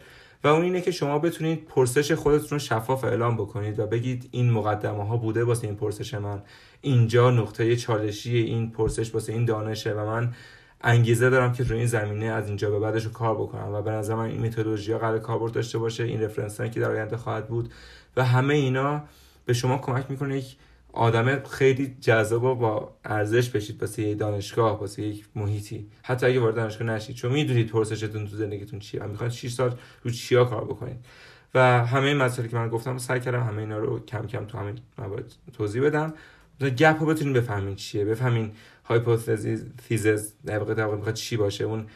و 0.44 0.48
اون 0.48 0.62
اینه 0.62 0.80
که 0.80 0.90
شما 0.90 1.18
بتونید 1.18 1.64
پرسش 1.64 2.12
خودتون 2.12 2.48
رو 2.50 2.58
شفاف 2.58 3.04
اعلام 3.04 3.36
بکنید 3.36 3.78
و 3.78 3.86
بگید 3.86 4.28
این 4.30 4.50
مقدمه 4.50 5.06
ها 5.06 5.16
بوده 5.16 5.44
واسه 5.44 5.66
این 5.66 5.76
پرسش 5.76 6.14
من. 6.14 6.42
اینجا 6.80 7.30
نقطه 7.30 7.76
چالشی 7.76 8.38
این 8.38 8.70
پرسش 8.70 9.14
واسه 9.14 9.32
این 9.32 9.44
دانشه 9.44 9.92
و 9.92 10.06
من 10.06 10.34
انگیزه 10.82 11.30
دارم 11.30 11.52
که 11.52 11.64
روی 11.64 11.78
این 11.78 11.86
زمینه 11.86 12.26
از 12.26 12.46
اینجا 12.46 12.70
به 12.70 12.78
بعدش 12.78 13.08
کار 13.08 13.34
بکنم 13.34 13.68
و 13.72 13.82
به 13.82 13.90
نظر 13.90 14.14
من 14.14 14.24
این 14.24 14.46
متدولوژی 14.46 14.94
قرار 14.94 15.18
کاربرد 15.18 15.52
داشته 15.52 15.78
باشه 15.78 16.04
این 16.04 16.22
رفرنس 16.22 16.60
که 16.60 16.80
در 16.80 16.90
آینده 16.90 17.16
خواهد 17.16 17.48
بود 17.48 17.72
و 18.16 18.24
همه 18.24 18.54
اینا 18.54 19.02
به 19.46 19.52
شما 19.52 19.78
کمک 19.78 20.10
می‌کنه 20.10 20.38
یک 20.38 20.56
آدم 20.92 21.42
خیلی 21.44 21.96
جذاب 22.00 22.44
و 22.44 22.54
با 22.54 22.92
ارزش 23.04 23.50
بشید 23.50 23.80
واسه 23.80 24.02
یک 24.02 24.18
دانشگاه 24.18 24.80
واسه 24.80 25.02
یک 25.02 25.24
محیطی. 25.34 25.86
حتی 26.02 26.26
اگه 26.26 26.40
وارد 26.40 26.54
دانشگاه 26.54 26.88
نشید 26.88 27.16
چون 27.16 27.32
می‌دونید 27.32 27.68
پرسشتون 27.68 28.28
تو 28.28 28.36
زندگیتون 28.36 28.78
چیه 28.78 29.02
و 29.02 29.08
می‌خواید 29.08 29.32
6 29.32 29.52
سال 29.52 29.74
رو 30.02 30.10
چیا 30.10 30.44
کار 30.44 30.64
بکنید. 30.64 30.96
و 31.54 31.86
همه 31.86 32.06
این 32.06 32.16
مسائلی 32.16 32.48
که 32.48 32.56
من 32.56 32.68
گفتم 32.68 32.98
سعی 32.98 33.20
کردم 33.20 33.42
همه 33.42 33.58
اینا 33.58 33.78
رو 33.78 34.04
کم 34.04 34.26
کم 34.26 34.44
تو 34.44 34.58
همین 34.58 34.78
موارد 34.98 35.32
توضیح 35.52 35.82
بدم. 35.82 36.14
گپ 36.60 36.98
ها 36.98 37.04
بتونین 37.04 37.32
بفهمین 37.32 37.74
چیه. 37.74 38.04
بفهمین 38.04 38.52
هایپوتزیز 38.84 40.34
در 40.46 40.58
واقع 40.58 40.74
در 40.74 40.86
می‌خواد 40.86 41.14
چی 41.14 41.36
باشه؟ 41.36 41.64
اون 41.64 41.86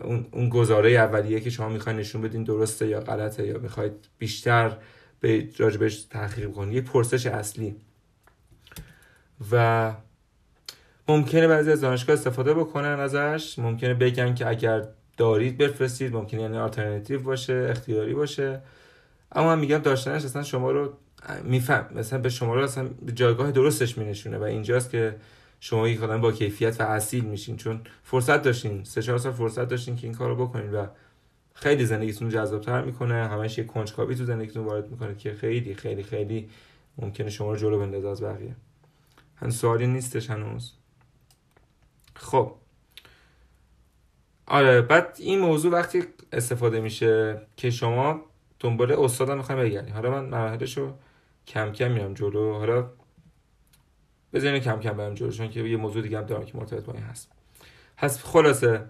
اون, 0.00 0.26
اون 0.32 0.48
گزاره 0.48 0.90
اولیه 0.90 1.40
که 1.40 1.50
شما 1.50 1.68
می‌خواین 1.68 1.98
نشون 1.98 2.22
بدین 2.22 2.44
درسته 2.44 2.86
یا 2.86 3.00
غلطه 3.00 3.46
یا 3.46 3.58
می‌خواید 3.58 3.92
بیشتر 4.18 4.76
به 5.20 5.48
راجبش 5.58 6.02
تحقیق 6.02 6.52
کنید 6.52 6.74
یه 6.74 6.80
پرسش 6.80 7.26
اصلی. 7.26 7.76
و 9.52 9.94
ممکنه 11.08 11.48
بعضی 11.48 11.72
از 11.72 11.80
دانشگاه 11.80 12.14
استفاده 12.16 12.54
بکنن 12.54 13.00
ازش. 13.00 13.58
ممکنه 13.58 13.94
بگن 13.94 14.34
که 14.34 14.48
اگر 14.48 14.88
دارید 15.16 15.58
بفرستید. 15.58 16.12
ممکنه 16.12 16.40
یعنی 16.42 16.58
آلترناتیو 16.58 17.20
باشه 17.20 17.68
اختیاری 17.70 18.14
باشه. 18.14 18.60
اما 19.32 19.46
من 19.46 19.58
میگم 19.58 19.78
داشتنش 19.78 20.24
اصلا 20.24 20.42
شما 20.42 20.70
رو 20.70 20.92
میفهم. 21.44 21.86
مثلا 21.94 22.18
به 22.18 22.28
شما 22.28 22.54
رو 22.54 22.62
اصلا 22.62 22.88
به 23.02 23.12
جایگاه 23.12 23.50
درستش 23.50 23.98
مینشونه 23.98 24.38
و 24.38 24.42
اینجاست 24.42 24.90
که 24.90 25.16
شما 25.60 25.88
یک 25.88 26.02
آدم 26.02 26.20
با 26.20 26.32
کیفیت 26.32 26.80
و 26.80 26.84
اصیل 26.84 27.24
میشین. 27.24 27.56
چون 27.56 27.80
فرصت 28.02 28.42
داشتین. 28.42 28.84
سه 28.84 29.02
چهار 29.02 29.18
سال 29.18 29.32
فرصت 29.32 29.68
داشتین 29.68 29.96
که 29.96 30.06
این 30.06 30.16
کارو 30.16 30.46
بکنین 30.46 30.72
و 30.72 30.86
خیلی 31.54 31.84
زندگیتون 31.84 32.28
جذابتر 32.28 32.82
می‌کنه. 32.82 33.14
همش 33.14 33.58
یه 33.58 33.64
کنجکاوی 33.64 34.14
تو 34.14 34.24
زندگیتون 34.24 34.64
وارد 34.64 34.90
می‌کنه 34.90 35.14
که 35.14 35.34
خیلی 35.34 35.74
خیلی 35.74 36.02
خیلی 36.02 36.48
ممکنه 36.98 37.30
شما 37.30 37.52
رو 37.52 37.56
جلو 37.56 37.78
بندازه 37.78 38.08
از 38.08 38.22
بقیه. 38.22 38.56
هن 39.36 39.50
سوالی 39.50 39.86
نیستش 39.86 40.30
هنوز. 40.30 40.72
خب. 42.14 42.54
آره 44.46 44.82
بعد 44.82 45.16
این 45.18 45.40
موضوع 45.40 45.72
وقتی 45.72 46.02
استفاده 46.32 46.80
میشه 46.80 47.40
که 47.56 47.70
شما 47.70 48.20
دنبال 48.60 48.92
استادم 48.92 49.36
می‌خوایم 49.36 49.60
بگردی 49.60 49.90
حالا 49.90 50.10
من 50.10 50.24
مراحلشو 50.24 50.94
کم 51.46 51.72
کم 51.72 51.90
میرم 51.90 52.14
جلو. 52.14 52.52
حالا 52.52 52.90
بزنین 54.36 54.60
کم 54.60 54.80
کم 54.80 54.92
برم 54.92 55.14
جلو 55.14 55.30
چون 55.30 55.50
که 55.50 55.60
یه 55.60 55.76
موضوع 55.76 56.02
دیگه 56.02 56.18
هم 56.18 56.24
دارم 56.24 56.44
که 56.44 56.58
مرتبط 56.58 56.84
با 56.84 56.92
این 56.92 57.02
هست. 57.02 57.28
پس 57.96 58.24
خلاصه 58.24 58.84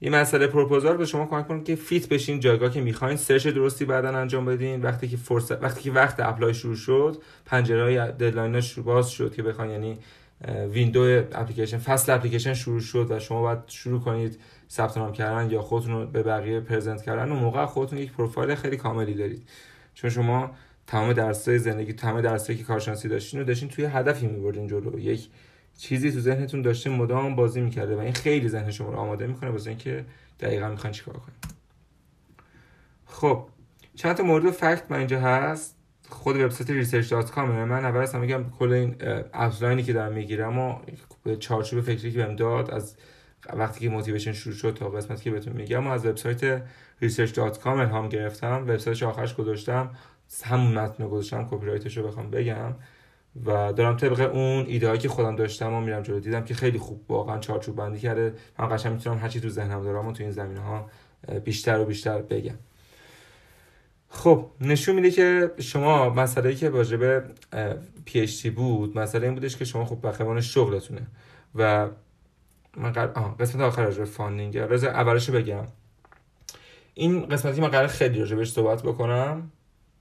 یه 0.00 0.10
مسئله 0.10 0.46
پروپوزال 0.46 0.96
به 0.96 1.04
شما 1.04 1.26
کمک 1.26 1.48
کنه 1.48 1.62
که 1.62 1.74
fit 1.74 2.08
بشین 2.08 2.40
جایگاه 2.40 2.70
که 2.70 2.80
می‌خواین. 2.80 3.16
search 3.16 3.46
درستی 3.46 3.84
بعدا 3.84 4.08
انجام 4.08 4.44
بدین. 4.44 4.82
وقتی 4.82 5.08
که 5.08 5.16
فرصت 5.16 5.62
وقتی 5.62 5.82
که 5.82 5.92
وقت 5.92 6.20
apply 6.20 6.54
شروع 6.54 6.76
شد 6.76 7.22
پنجره 7.44 7.82
های 7.82 8.12
deadline 8.12 8.62
باز 8.84 9.10
شد 9.10 9.34
که 9.34 9.42
بخواین 9.42 9.70
یعنی 9.70 9.98
ویندو 10.70 11.00
اپلیکیشن 11.32 11.78
فصل 11.78 12.12
اپلیکیشن 12.12 12.54
شروع 12.54 12.80
شد 12.80 13.06
و 13.10 13.18
شما 13.18 13.42
باید 13.42 13.58
شروع 13.66 14.00
کنید 14.00 14.40
ثبت 14.70 14.98
نام 14.98 15.12
کردن 15.12 15.50
یا 15.50 15.62
خودتون 15.62 15.92
رو 15.92 16.06
به 16.06 16.22
بقیه 16.22 16.60
پرزنت 16.60 17.02
کردن 17.02 17.32
و 17.32 17.34
موقع 17.34 17.66
خودتون 17.66 17.98
یک 17.98 18.12
پروفایل 18.12 18.54
خیلی 18.54 18.76
کاملی 18.76 19.14
دارید. 19.14 19.48
چون 19.94 20.10
شما 20.10 20.50
تمام 20.86 21.12
درسای 21.12 21.58
زندگی 21.58 21.92
تمام 21.92 22.20
درسایی 22.20 22.58
که 22.58 22.64
کارشناسی 22.64 23.08
داشتین 23.08 23.40
رو 23.40 23.46
داشتین 23.46 23.68
توی 23.68 23.84
هدفی 23.84 24.26
میبردین 24.26 24.66
جلو. 24.66 24.98
یک 24.98 25.28
چیزی 25.78 26.12
تو 26.12 26.20
ذهنتون 26.20 26.62
داشته 26.62 26.90
مدام 26.90 27.36
بازی 27.36 27.60
می‌کرده 27.60 27.96
و 27.96 27.98
این 27.98 28.12
خیلی 28.12 28.48
ذهن 28.48 28.70
شما 28.70 28.90
رو 28.90 28.96
آماده 28.96 29.26
می‌کنه 29.26 29.50
واسه 29.50 29.70
اینکه 29.70 30.04
دقیقا 30.40 30.68
می‌خواین 30.68 30.92
چیکار 30.92 31.14
کنید 31.14 31.56
خب 33.06 33.46
چند 33.94 34.16
تا 34.16 34.22
مورد 34.22 34.50
فکت 34.50 34.82
من 34.88 34.98
اینجا 34.98 35.20
هست. 35.20 35.76
خود 36.08 36.36
وبسایت 36.36 36.84
research.com 36.84 37.38
من 37.38 37.84
اول 37.84 38.00
اصلا 38.00 38.20
میگم 38.20 38.50
کل 38.58 38.72
این 38.72 38.96
ابزلاینی 39.32 39.82
که 39.82 39.92
دارم 39.92 40.12
می‌گیرم 40.12 40.58
و 40.58 40.76
چارچوب 41.38 41.80
فکری 41.80 42.12
که 42.12 42.18
بهم 42.18 42.36
داد 42.36 42.70
از 42.70 42.96
وقتی 43.52 43.80
که 43.80 43.88
موتیویشن 43.88 44.32
شروع 44.32 44.56
شد 44.56 44.74
تا 44.74 44.88
قسمت 44.88 45.22
که 45.22 45.30
بهتون 45.30 45.52
میگم 45.52 45.86
و 45.86 45.90
از 45.90 46.06
وبسایت 46.06 46.62
research.com 47.02 47.66
الهام 47.66 48.08
گرفتم. 48.08 48.62
وبسایتش 48.62 49.02
آخرش 49.02 49.34
گذاشتم. 49.34 49.90
همون 50.44 50.78
متن 50.78 51.08
گذاشتم 51.08 51.48
کپی 51.50 51.66
رایتش 51.66 51.96
رو 51.96 52.06
بخوام 52.06 52.30
بگم. 52.30 52.74
و 53.46 53.72
دارم 53.72 53.96
طبق 53.96 54.34
اون 54.34 54.66
ایده 54.66 54.98
که 54.98 55.08
خودم 55.08 55.36
داشتم 55.36 55.72
و 55.72 55.80
میرم 55.80 56.02
جلو 56.02 56.20
دیدم 56.20 56.44
که 56.44 56.54
خیلی 56.54 56.78
خوب 56.78 57.10
واقعا 57.10 57.38
چارچوب 57.38 57.76
بندی 57.76 57.98
کرده. 57.98 58.34
من 58.58 58.76
قشنگ 58.76 58.92
می‌تونم 58.92 59.18
هرچی 59.18 59.40
تو 59.40 59.48
ذهنم 59.48 59.82
دارم 59.82 60.06
و 60.06 60.12
تو 60.12 60.22
این 60.22 60.32
زمینه 60.32 60.60
ها 60.60 60.90
بیشتر 61.44 61.80
و 61.80 61.84
بیشتر 61.84 62.22
بگم. 62.22 62.54
خب 64.08 64.50
نشون 64.60 64.94
میده 64.94 65.10
که 65.10 65.52
شما 65.58 66.10
مسئله 66.10 66.54
که 66.54 66.70
راجع 66.70 66.96
به 66.96 67.24
PhD 68.04 68.46
بود 68.46 68.98
مسئله 68.98 69.26
این 69.26 69.34
بودش 69.34 69.56
که 69.56 69.64
شما 69.64 69.84
خب 69.84 70.06
بخوان 70.06 70.40
شغلتونه. 70.40 71.06
و 71.54 71.88
من 72.76 72.92
قرار... 72.92 73.34
قسمت 73.40 73.62
آخر 73.62 73.84
راجع 73.84 74.04
funding 74.04 74.56
اولشو 74.56 75.32
بگم. 75.32 75.66
این 76.94 77.26
قسمتی 77.26 77.60
من 77.60 77.68
قرار 77.68 77.86
خیلی 77.86 78.20
راجع 78.20 78.36
بهش 78.36 78.52
صحبت 78.52 78.82
بکنم. 78.82 79.50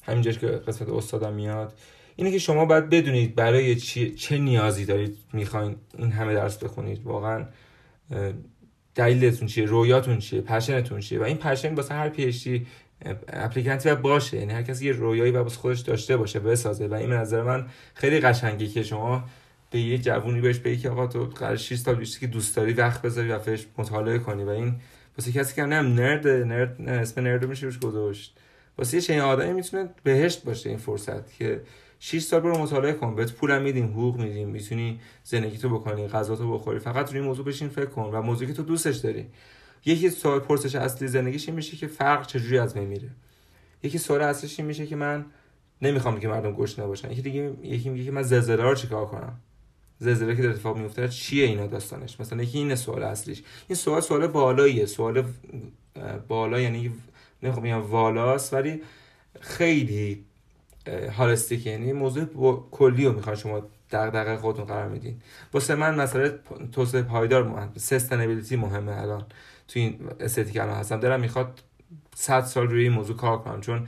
همینجاش 0.05 0.39
که 0.39 0.47
قسمت 0.47 0.89
استادم 0.89 1.33
میاد. 1.33 1.73
اینه 2.15 2.31
که 2.31 2.39
شما 2.39 2.65
باید 2.65 2.89
بدونید 2.89 3.35
برای 3.35 3.75
چی... 3.75 4.15
چه 4.15 4.37
نیازی 4.37 4.85
دارید 4.85 5.17
می‌خواین 5.33 5.75
این 5.97 6.11
همه 6.11 6.33
درس 6.33 6.57
بخونید. 6.57 7.03
واقعا 7.03 7.45
دلیلتون 8.95 9.47
چیه؟ 9.47 9.65
رویاتون 9.65 10.19
چیه؟ 10.19 10.41
passion 10.41 10.82
تون 10.82 10.99
چیه؟ 10.99 11.19
و 11.19 11.23
این 11.23 11.37
passion 11.38 11.75
واسه 11.75 11.93
هر 11.93 12.09
PhD 12.10 12.65
applicant 13.27 13.89
ی 13.89 13.95
باشه. 13.95 14.37
یعنی 14.37 14.53
هر 14.53 14.63
کسی 14.63 14.85
یه 14.85 14.91
رویایی 14.91 15.31
و 15.31 15.43
واسه 15.43 15.57
خودش 15.57 15.79
داشته 15.79 16.17
باشه 16.17 16.39
بسازه. 16.39 16.87
و 16.87 16.93
این 16.93 17.13
نظر 17.13 17.43
من 17.43 17.65
خیلی 17.93 18.19
قشنگه 18.19 18.67
که 18.67 18.83
شما 18.83 19.23
به 19.71 19.79
یه 19.79 19.97
جوونی 19.97 20.41
بهش 20.41 20.57
بگی 20.57 20.77
که 20.77 20.89
آقا 20.89 21.07
تو 21.07 21.25
قرار 21.25 21.55
6 21.55 21.75
سال 21.75 21.95
بیشتر 21.95 22.19
که 22.19 22.27
دوست 22.27 22.55
داری 22.55 22.73
وقت 22.73 23.01
بذاری 23.01 23.29
و 23.29 23.39
فقط 23.39 23.65
مطالعه 23.77 24.19
کنی. 24.19 24.43
و 24.43 24.49
این 24.49 24.75
واسه 25.17 25.31
کسی 25.31 25.55
که 25.55 25.61
نم 25.61 25.93
nerd 25.93 26.27
nerd 26.27 26.81
نه 26.81 26.91
اسم 26.91 27.21
nerd 27.21 27.45
میشه 27.45 27.65
روش 27.65 27.79
گذاشت. 27.79 28.37
واسه 28.77 28.97
یه 28.97 29.01
چنین 29.01 29.19
آدمی 29.19 29.53
می‌تونه 29.53 29.89
بهشت 30.03 30.43
باشه 30.43 30.69
این 30.69 30.77
فرصت 30.77 31.33
که 31.33 31.61
6 31.99 32.21
سال 32.21 32.39
برو 32.39 32.57
مطالعه 32.57 32.93
کن 32.93 33.15
بهت 33.15 33.31
پولم 33.31 33.61
میدیم 33.61 33.85
حقوق 33.85 34.17
میدیم 34.17 34.49
می‌تونی 34.49 34.99
زندگی 35.23 35.57
تو 35.57 35.69
بکنی 35.69 36.07
غذا 36.07 36.35
تو 36.35 36.53
بخوری 36.53 36.79
فقط 36.79 37.11
روی 37.11 37.21
موضوع 37.21 37.45
بشین 37.45 37.69
فکر 37.69 37.85
کن 37.85 38.09
و 38.13 38.21
موضوعی 38.21 38.47
که 38.47 38.53
تو 38.57 38.63
دوستش 38.63 38.97
داری. 38.97 39.27
یکی 39.85 40.09
سوال 40.09 40.39
پرسش 40.39 40.75
اصلی 40.75 41.07
زندگیش 41.07 41.49
میشه 41.49 41.77
که 41.77 41.88
فرق 41.88 42.27
چجوری 42.27 42.57
از 42.57 42.77
من 42.77 42.83
میره. 42.83 43.09
یکی 43.83 43.97
سوال 43.97 44.21
اصلیش 44.21 44.59
میشه 44.59 44.88
که 44.88 44.95
من 44.95 45.25
نمی‌خوام 45.81 46.19
که 46.19 46.27
مردم 46.27 46.51
گشنه 46.51 46.85
باشن. 46.85 47.11
یکی 47.11 47.21
دیگه 47.21 47.53
یکی 47.63 47.89
میگه 47.89 48.05
که 48.05 48.11
من 48.11 48.23
زلزله 48.23 48.63
رو 48.63 48.75
چیکار 48.75 49.05
کنم؟ 49.05 49.39
زلزله 49.99 50.35
که 50.35 50.41
در 50.41 50.49
اتفاق 50.49 50.77
میفته 50.77 51.07
چیه 51.07 51.45
اینا 51.45 51.67
داستانش؟ 51.67 52.19
مثلا 52.19 52.43
یکی 52.43 52.57
این 52.57 52.75
سوال 52.75 53.03
اصلیش. 53.03 53.43
این 53.67 53.75
سوال 53.75 54.01
سوال 54.01 54.27
بالاییه. 54.27 54.85
سوال 54.85 55.23
بالا 56.27 56.59
یعنی 56.59 56.91
نمی‌خوام 57.43 57.65
بگم 57.65 57.91
والاست 57.91 58.54
ولی 58.54 58.82
خیلی 59.41 60.26
هالستیک 61.17 61.65
یعنی 61.65 61.93
موضوع 61.93 62.26
کلی 62.71 63.06
رو 63.06 63.13
می‌خوان 63.13 63.36
شما 63.36 63.62
دغدغه 63.91 64.38
خودتون 64.38 64.65
قرار 64.65 64.89
میدین. 64.89 65.21
واسه 65.54 65.76
من 65.76 65.95
مسئله 65.95 66.39
توسعه 66.71 67.02
پایدار 67.02 67.43
مهم 67.43 67.71
سستنبیلیتی 67.78 68.56
مهمه 68.56 69.02
الان. 69.02 69.26
تو 69.67 69.80
این 69.80 70.00
استتیک 70.19 70.58
الان 70.58 70.76
هستم. 70.76 71.00
دارم 71.00 71.19
می‌خواد 71.19 71.62
100 72.15 72.41
سال 72.41 72.67
روی 72.67 72.84
این 72.84 72.91
موضوع 72.91 73.17
کار 73.17 73.38
کنم 73.38 73.62
چون 73.62 73.88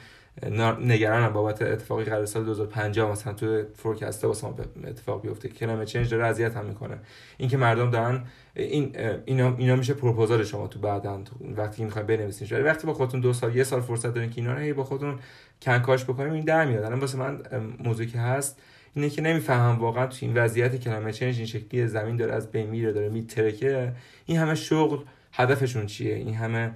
نگرانم 0.79 1.33
بابت 1.33 1.61
اتفاقی 1.61 2.03
قرار 2.03 2.25
سال 2.25 2.45
2050 2.45 3.11
مثلا 3.11 3.33
تو 3.33 3.63
فورکسته 3.75 4.27
واسه 4.27 4.47
ما 4.47 4.55
اتفاق 4.83 5.21
بیفته 5.21 5.49
کلمه 5.49 5.85
چنج 5.85 6.09
داره 6.09 6.25
اذیت 6.25 6.57
هم 6.57 6.65
می‌کنه. 6.65 6.97
اینکه 7.37 7.57
مردم 7.57 7.89
دارن 7.89 8.23
این 8.55 8.95
اینا 9.25 9.55
اینا 9.57 9.75
میشه 9.75 9.93
پروپوزال 9.93 10.43
شما 10.43 10.67
تو 10.67 10.79
بعدا 10.79 11.21
وقتی 11.55 11.83
می‌خواین 11.83 12.07
بنویسین 12.07 12.47
ولی 12.51 12.63
وقتی 12.63 12.87
با 12.87 12.93
خودتون 12.93 13.19
دو 13.19 13.33
سال 13.33 13.55
یه 13.55 13.63
سال 13.63 13.81
فرصت 13.81 14.13
دارین 14.13 14.29
که 14.29 14.41
اینا 14.41 14.53
رو 14.53 14.73
با 14.73 14.83
خودتون 14.83 15.19
کنکاش 15.61 16.03
بکنیم 16.03 16.33
این 16.33 16.45
در 16.45 16.65
میاد. 16.65 16.83
الان 16.83 16.99
واسه 16.99 17.17
من 17.17 17.41
موضوعی 17.79 18.09
که 18.09 18.19
هست 18.19 18.61
اینه 18.93 19.09
که 19.09 19.21
نمیفهم 19.21 19.79
واقعا 19.79 20.07
تو 20.07 20.17
این 20.21 20.37
وضعیت 20.37 20.75
کلمه 20.75 21.11
چنج 21.11 21.37
این 21.37 21.45
شکلی 21.45 21.87
زمین 21.87 22.17
داره 22.17 22.33
از 22.33 22.51
بین 22.51 22.69
میره 22.69 22.93
داره 22.93 23.09
میترکه. 23.09 23.93
این 24.25 24.37
همه 24.37 24.55
شغل 24.55 25.03
هدفشون 25.31 25.85
چیه؟ 25.85 26.15
این 26.15 26.33
همه 26.33 26.71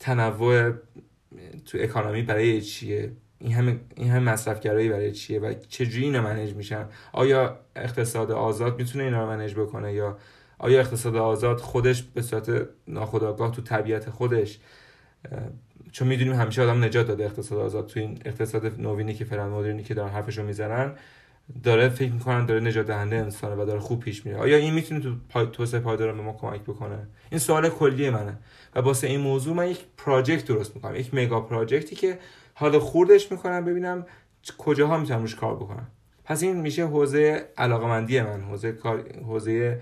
تنوع 0.00 0.72
تو 1.66 1.78
اکانومی 1.80 2.22
برای 2.22 2.62
چیه؟ 2.62 3.12
این 3.38 3.52
همه 3.52 3.80
این 3.96 4.10
همه 4.10 4.32
مصرفگرایی 4.32 4.88
برای 4.88 5.12
چیه؟ 5.12 5.38
و 5.40 5.54
چجوری 5.68 6.04
اینا 6.04 6.22
منیج 6.22 6.54
میشن؟ 6.54 6.86
آیا 7.12 7.60
اقتصاد 7.76 8.30
آزاد 8.30 8.78
می‌تونه 8.78 9.04
اینا 9.04 9.24
رو 9.24 9.30
منیج 9.30 9.54
بکنه 9.54 9.92
یا 9.92 10.18
آیا 10.58 10.80
اقتصاد 10.80 11.16
آزاد 11.16 11.58
خودش 11.58 12.02
به 12.02 12.22
صورت 12.22 12.68
ناخودآگاه 12.88 13.52
تو 13.52 13.62
طبیعت 13.62 14.10
خودش 14.10 14.58
چون 15.92 16.08
می‌دونیم 16.08 16.32
همیشه 16.32 16.62
آدم 16.62 16.84
نجات 16.84 17.06
داده 17.06 17.24
اقتصاد 17.24 17.58
آزاد 17.58 17.86
تو 17.86 18.00
این 18.00 18.18
اقتصاد 18.24 18.80
نوینی 18.80 19.14
که 19.14 19.24
فرن 19.24 19.82
که 19.82 19.94
دارن 19.94 20.10
حرفشو 20.10 20.42
می‌زنن. 20.42 20.94
داره 21.62 21.88
فکر 21.88 22.12
می‌کنن 22.12 22.46
داره 22.46 22.60
نجات 22.60 22.86
دهنده 22.86 23.16
انسانه 23.16 23.62
و 23.62 23.66
داره 23.66 23.80
خوب 23.80 24.00
پیش 24.00 24.26
میره. 24.26 24.38
آیا 24.38 24.56
این 24.56 24.74
می‌تونه 24.74 25.00
تو 25.00 25.14
پای 25.28 25.46
توسعه 25.52 25.80
پایدار 25.80 26.12
به 26.12 26.22
ما 26.22 26.32
کمک 26.32 26.60
بکنه؟ 26.60 27.08
این 27.30 27.38
سوال 27.38 27.68
کلی 27.68 28.10
منه. 28.10 28.38
و 28.74 28.80
واسه 28.80 29.06
این 29.06 29.20
موضوع 29.20 29.54
من 29.54 29.68
یک 29.68 29.80
پراجکت 29.96 30.44
درست 30.44 30.76
می‌کنم. 30.76 30.96
یک 30.96 31.14
مگا 31.14 31.40
پراجکتی 31.40 31.96
که 31.96 32.18
حالا 32.54 32.80
خوردش 32.80 33.32
می‌کنم 33.32 33.64
ببینم 33.64 34.06
کجاها 34.58 34.98
می‌تونم 34.98 35.20
روش 35.20 35.34
کار 35.34 35.56
بکنم. 35.56 35.86
پس 36.24 36.42
این 36.42 36.56
میشه 36.56 36.86
حوزه 36.86 37.48
علاقمندی 37.58 38.20
من 38.20 38.40
حوزه 38.40 38.72
کار 38.72 39.04
حوزه 39.26 39.80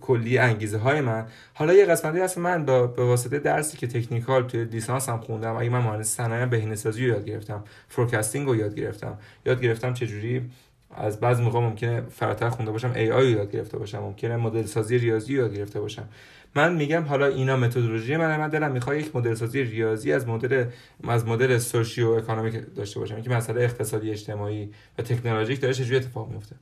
کلی 0.00 0.38
انگیزه 0.38 0.78
های 0.78 1.00
من. 1.00 1.26
حالا 1.54 1.74
یه 1.74 1.84
قسمتی 1.86 2.18
هست 2.18 2.38
من 2.38 2.64
با 2.64 2.86
به 2.86 3.04
واسطه 3.04 3.38
درسی 3.38 3.76
که 3.76 3.86
technical 3.86 4.46
توی 4.46 4.64
لیسانس 4.64 5.08
هم 5.08 5.20
خوندم 5.20 5.56
اگه 5.56 5.70
من 5.70 5.78
مهندس 5.78 6.08
صنایع 6.08 6.46
بهینه‌سازی 6.46 7.06
رو 7.06 7.12
یاد 7.12 7.24
گرفتم 7.24 7.64
forecasting 7.88 8.48
رو 8.48 8.56
یاد 8.56 8.74
گرفتم. 8.74 9.18
یاد 9.46 9.62
گرفتم 9.62 9.94
چجوری 9.94 10.50
از 10.96 11.20
بعض 11.20 11.40
موقع 11.40 11.60
ممکنه 11.60 12.00
فراتر 12.00 12.48
خونده 12.48 12.72
باشم 12.72 12.92
AI 12.94 13.30
یاد 13.30 13.52
گرفته 13.52 13.78
باشم 13.78 13.98
ممکنه 13.98 14.36
مدل 14.36 14.66
سازی 14.66 14.98
ریاضی 14.98 15.34
یاد 15.34 15.56
گرفته 15.56 15.80
باشم. 15.80 16.08
من 16.54 16.74
میگم 16.74 17.02
حالا 17.02 17.26
اینا 17.26 17.56
متدولوژی 17.56 18.16
من 18.16 18.36
من 18.36 18.48
دلم 18.48 18.72
می‌خواد 18.72 18.96
یک 18.96 19.16
مدل 19.16 19.34
سازی 19.34 19.62
ریاضی 19.62 20.12
از 20.12 20.28
مدل 20.28 20.64
از 21.08 21.26
مدل 21.26 21.58
socioeconomic 21.58 22.54
داشته 22.76 23.00
باشم. 23.00 23.22
که 23.22 23.30
مسئله 23.30 23.62
اقتصادی 23.62 24.10
اجتماعی 24.10 24.70
و 24.98 25.02
تکنولوژیک 25.02 25.60
داره 25.60 25.74
چجوری 25.74 25.96
اتفاق 25.96 26.30
میفته 26.30 26.56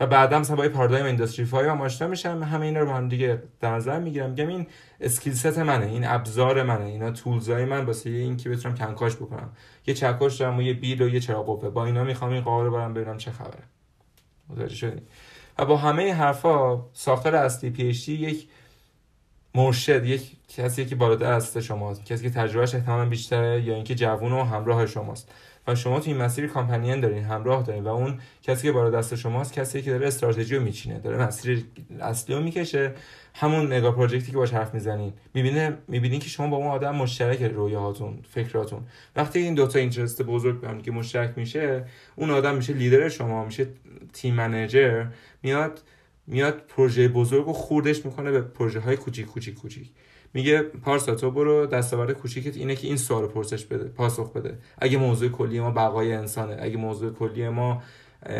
و 0.00 0.06
بعدا 0.06 0.38
مثلا 0.38 0.56
با 0.56 0.68
پارادایم 0.68 1.06
industry 1.06 1.46
5 1.46 1.66
هم 1.66 1.80
آشنا 1.80 2.08
میشم 2.08 2.42
همه 2.42 2.66
اینا 2.66 2.80
رو 2.80 2.86
با 2.86 2.92
هم 2.92 3.08
دیگه 3.08 3.42
در 3.60 3.74
نظر 3.74 3.98
می‌گیرم. 3.98 4.30
میگم 4.30 4.48
این 4.48 4.66
skill 5.00 5.32
set 5.32 5.58
منه 5.58 5.86
این 5.86 6.04
ابزار 6.06 6.62
منه 6.62 6.84
اینا 6.84 7.10
tools 7.10 7.55
ای 7.55 7.64
من 7.64 7.84
واسه 7.84 8.10
اینکه 8.10 8.50
بتونم 8.50 8.74
کنکاش 8.74 9.16
بکنم. 9.16 9.50
یه 9.86 9.94
چکش 9.94 10.36
دارم 10.36 10.58
و 10.58 10.62
یه 10.62 10.72
بیل 10.72 11.02
و 11.02 11.08
یه 11.08 11.20
چراغ 11.20 11.46
قوه 11.46 11.70
با 11.70 11.86
اینا 11.86 12.04
می‌خوام 12.04 12.32
این 12.32 12.40
قاره 12.40 12.70
برم 12.70 12.94
ببینم 12.94 13.16
چه 13.18 13.30
خبره. 13.30 13.62
متوجه 14.48 14.74
شدی؟ 14.74 15.02
و 15.58 15.64
با 15.64 15.76
همه 15.76 16.14
حرفا 16.14 16.86
ساختار 16.92 17.36
اصلی 17.36 17.70
PhD 17.70 18.12
یک 18.12 18.48
مرشد 19.54 20.06
یک 20.06 20.32
کسی 20.48 20.86
که 20.86 20.96
بالاتر 20.96 21.32
از 21.32 21.56
شماست. 21.56 22.04
کسی 22.04 22.22
که 22.22 22.30
تجربهش 22.30 22.74
احتمالا 22.74 23.08
بیشتره 23.08 23.62
یا 23.62 23.74
اینکه 23.74 23.94
جوون 23.94 24.32
و 24.32 24.44
همراه 24.44 24.86
شماست. 24.86 25.32
و 25.66 25.74
شما 25.74 26.00
تو 26.00 26.10
این 26.10 26.22
مسیر 26.22 26.46
کامپنین 26.46 27.00
دارین 27.00 27.24
همراه 27.24 27.62
دارین. 27.62 27.84
و 27.84 27.88
اون 27.88 28.20
کسی 28.42 28.62
که 28.62 28.72
بالا 28.72 28.90
دست 28.90 29.14
شماست 29.14 29.52
کسی 29.52 29.82
که 29.82 29.90
داره 29.90 30.06
استراتژی 30.06 30.56
رو 30.56 30.62
میچینه. 30.62 30.98
داره 30.98 31.16
مسیر 31.26 31.64
اصلی 32.00 32.34
رو 32.34 32.42
می‌کشه 32.42 32.94
همون 33.34 33.76
مگا 33.76 33.92
پروژکتی 33.92 34.30
که 34.30 34.36
باش 34.36 34.54
حرف 34.54 34.74
می‌زنین. 34.74 35.12
می‌بینه 35.34 35.78
می‌بینین 35.88 36.20
که 36.20 36.28
شما 36.28 36.46
با 36.46 36.56
اون 36.56 36.66
آدم 36.66 36.94
مشترک 36.94 37.42
رویاهاتون 37.42 38.18
فکراتون 38.30 38.82
وقتی 39.16 39.38
این 39.38 39.54
دوتا 39.54 39.78
اینترست 39.78 40.22
بزرگ 40.22 40.60
به 40.60 40.82
که 40.82 40.90
مشترک 40.90 41.32
میشه 41.36 41.84
اون 42.16 42.30
آدم 42.30 42.54
میشه 42.54 42.72
لیدر 42.72 43.08
شما 43.08 43.44
میشه 43.44 43.66
تیم 44.12 44.34
منیجر. 44.34 45.06
میاد 45.42 45.82
میاد 46.26 46.62
پروژه 46.68 47.08
بزرگ 47.08 47.48
و 47.48 47.52
خوردش 47.52 48.04
می‌کنه 48.04 48.30
به 48.30 48.40
پروژه 48.40 48.80
های 48.80 48.96
کوچیک 48.96 49.26
کوچیک 49.26 49.54
کوچیک. 49.54 49.90
میگه 50.34 50.62
پارسا 50.62 51.14
تو 51.14 51.30
برو 51.30 51.66
دستاورد 51.66 52.12
کوچیکت 52.12 52.56
اینه 52.56 52.74
که 52.76 52.86
این 52.86 52.96
سوال 52.96 53.26
پرسش 53.26 53.64
بده 53.64 53.84
پاسخ 53.84 54.32
بده. 54.32 54.58
اگه 54.78 54.98
موضوع 54.98 55.28
کلی 55.28 55.60
ما 55.60 55.70
بقای 55.70 56.12
انسانه 56.12 56.56
اگه 56.60 56.76
موضوع 56.76 57.12
کلی 57.12 57.48
ما 57.48 57.82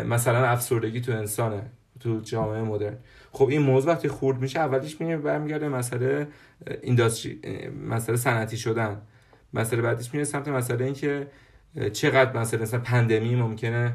مثلا 0.05 0.45
افسردگی 0.45 1.01
تو 1.01 1.11
انسانه 1.11 1.61
تو 1.99 2.19
جامعه 2.19 2.61
مدرن. 2.61 2.97
خب 3.35 3.47
این 3.47 3.61
موضوع 3.61 3.91
وقتی 3.91 4.07
خورد 4.07 4.41
میشه 4.41 4.59
اولیش 4.59 5.01
میره 5.01 5.17
برمیگرده 5.17 5.69
مسئله 5.69 6.27
اینداستری 6.81 7.39
مسئله 7.89 8.15
صنعتی 8.15 8.57
شدن. 8.57 9.01
مسئله 9.53 9.81
بعدیش 9.81 10.13
میره 10.13 10.23
سمت 10.23 10.47
مسئله 10.47 10.85
این 10.85 10.93
که 10.93 11.27
چقدر 11.93 12.39
مسئله 12.39 12.61
مثلا 12.61 12.79
پندمی 12.79 13.35
ممکنه 13.35 13.93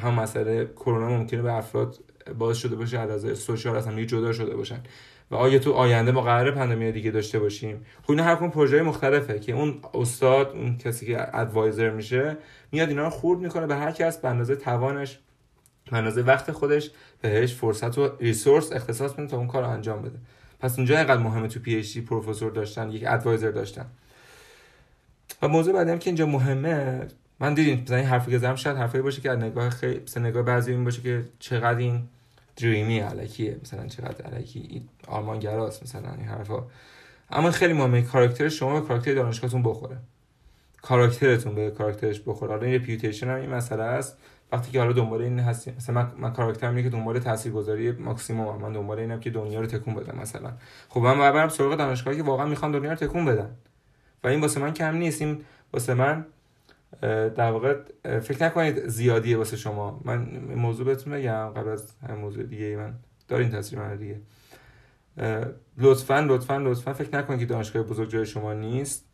هم 0.00 0.14
مسئله 0.14 0.66
کرونا 0.76 1.08
ممکنه 1.08 1.42
به 1.42 1.52
افراد 1.52 1.96
باعث 2.38 2.56
شده 2.56 2.76
باشه 2.76 2.98
علاوه 2.98 3.34
سوشال 3.34 3.76
اصلا 3.76 4.04
جدا 4.04 4.32
شده 4.32 4.56
باشن. 4.56 4.80
و 5.30 5.34
آیا 5.34 5.58
تو 5.58 5.72
آینده 5.72 6.12
ما 6.12 6.20
قراره 6.20 6.50
پندمی 6.50 6.92
دیگه 6.92 7.10
داشته 7.10 7.38
باشیم؟ 7.38 7.86
خب 8.02 8.10
اینا 8.10 8.22
هر 8.24 8.34
کدوم 8.34 8.50
پروژه 8.50 8.82
مختلفه 8.82 9.38
که 9.38 9.52
اون 9.52 9.80
استاد 9.94 10.48
اون 10.48 10.78
کسی 10.78 11.06
که 11.06 11.38
ادوایزر 11.38 11.90
میشه 11.90 12.36
میاد 12.72 12.88
اینا 12.88 13.04
رو 13.04 13.10
خورد 13.10 13.40
می‌کنه 13.40 13.66
به 13.66 13.76
هر 13.76 13.90
کس 13.90 14.18
به 14.18 14.28
اندازه 14.28 14.56
توانش. 14.56 15.18
به 15.90 15.96
اندازه 15.96 16.22
وقت 16.22 16.52
خودش 16.52 16.90
بهش 17.20 17.54
فرصت 17.54 17.98
و 17.98 18.10
ریسورس 18.20 18.72
اختصاص 18.72 19.12
بده 19.12 19.26
تا 19.26 19.36
اون 19.36 19.46
کار 19.46 19.62
رو 19.62 19.68
انجام 19.68 20.02
بده. 20.02 20.18
پس 20.60 20.78
اونجا 20.78 20.96
اینقدر 20.98 21.22
مهمه 21.22 21.48
تو 21.48 21.60
پی 21.60 21.76
اچ 21.76 21.94
دی 21.94 22.00
پروفسور 22.00 22.52
داشتن 22.52 22.90
یک 22.90 23.04
ادوایزر 23.06 23.50
داشتن. 23.50 23.86
و 25.42 25.48
موضوع 25.48 25.74
بعدی 25.74 25.90
هم 25.90 25.98
که 25.98 26.10
اینجا 26.10 26.26
مهمه 26.26 27.00
من 27.40 27.54
دیدین 27.54 27.82
مثلا 27.82 27.96
این 27.96 28.06
حرفی 28.06 28.30
که 28.30 28.38
زدم 28.38 28.54
شاید 28.54 28.76
حرفی 28.76 29.00
باشه 29.00 29.20
که 29.20 29.30
از 29.30 29.38
نگاه 29.38 29.70
خیلی 29.70 30.02
نگاه 30.16 30.42
بعضی 30.42 30.72
این 30.72 30.84
باشه 30.84 31.02
که 31.02 31.24
چقدر 31.38 31.78
این 31.78 32.02
دریمی 32.56 32.98
علکیه 32.98 33.56
مثلا 33.62 33.86
چقدر 33.86 34.24
علکی 34.24 34.88
آرمانگراست 35.06 35.82
مثلا 35.82 36.12
این 36.12 36.26
حرفا. 36.26 36.62
اما 37.30 37.50
خیلی 37.50 37.72
مهمه 37.72 38.02
کاراکتر 38.02 38.48
شما 38.48 38.80
به 38.80 38.86
کاراکتر 38.86 39.14
دانشگاهتون 39.14 39.62
بخوره. 39.62 39.96
کاراکترتون 40.82 41.54
به 41.54 41.70
کاراکترش 41.70 42.20
بخوره. 42.26 42.52
حالا 42.52 42.66
این 42.66 42.74
رپیوتیشن 42.74 43.28
هم 43.28 43.40
این 43.40 43.50
مسئله 43.50 43.82
است. 43.82 44.16
وقتی 44.54 44.72
که 44.72 44.78
حالا 44.78 44.92
دنبال 44.92 45.22
این 45.22 45.38
هستی 45.38 45.70
مثلا 45.70 45.94
من, 45.94 46.12
من 46.18 46.32
کاراکترم 46.32 46.70
اینه 46.70 46.82
که 46.82 46.96
دنبال 46.96 47.18
تاثیرگذاری 47.18 47.92
ماکسیموم 47.92 48.62
من 48.62 48.72
دنبال 48.72 48.98
اینم 48.98 49.20
که 49.20 49.30
دنیا 49.30 49.60
رو 49.60 49.66
تکون 49.66 49.94
بدم 49.94 50.18
مثلا. 50.18 50.52
خب 50.88 51.00
من 51.00 51.18
برم 51.18 51.48
سراغ 51.48 51.76
دانشگاهی 51.76 52.16
که 52.16 52.22
واقعا 52.22 52.46
می‌خوان 52.46 52.72
دنیا 52.72 52.90
رو 52.90 52.96
تکون 52.96 53.24
بدن 53.24 53.50
و 54.24 54.28
این 54.28 54.40
واسه 54.40 54.60
من 54.60 54.72
کم 54.72 54.96
نیست. 54.96 55.22
این 55.22 55.40
واسه 55.72 55.94
من 55.94 56.26
در 57.00 57.50
واقع 57.50 57.76
فکر 58.20 58.44
نکنید 58.44 58.88
زیادیه 58.88 59.36
واسه 59.36 59.56
شما. 59.56 60.00
من 60.04 60.18
موضوع 60.56 60.86
بهتون 60.86 61.12
بگم. 61.12 61.48
قبل 61.48 61.68
از 61.68 61.92
موضوع 62.20 62.42
دیگه 62.42 62.76
من 62.76 62.94
دارین 63.28 63.50
تصویر 63.50 63.82
من 63.82 63.96
دیگه. 63.96 64.20
لطفا 65.78 66.20
لطفا 66.20 66.56
لطفا 66.56 66.92
فکر 66.92 67.18
نکنید 67.18 67.38
که 67.38 67.46
دانشگاه 67.46 67.82
بزرگ 67.82 68.10
جای 68.10 68.26
شما 68.26 68.52
نیست. 68.52 69.04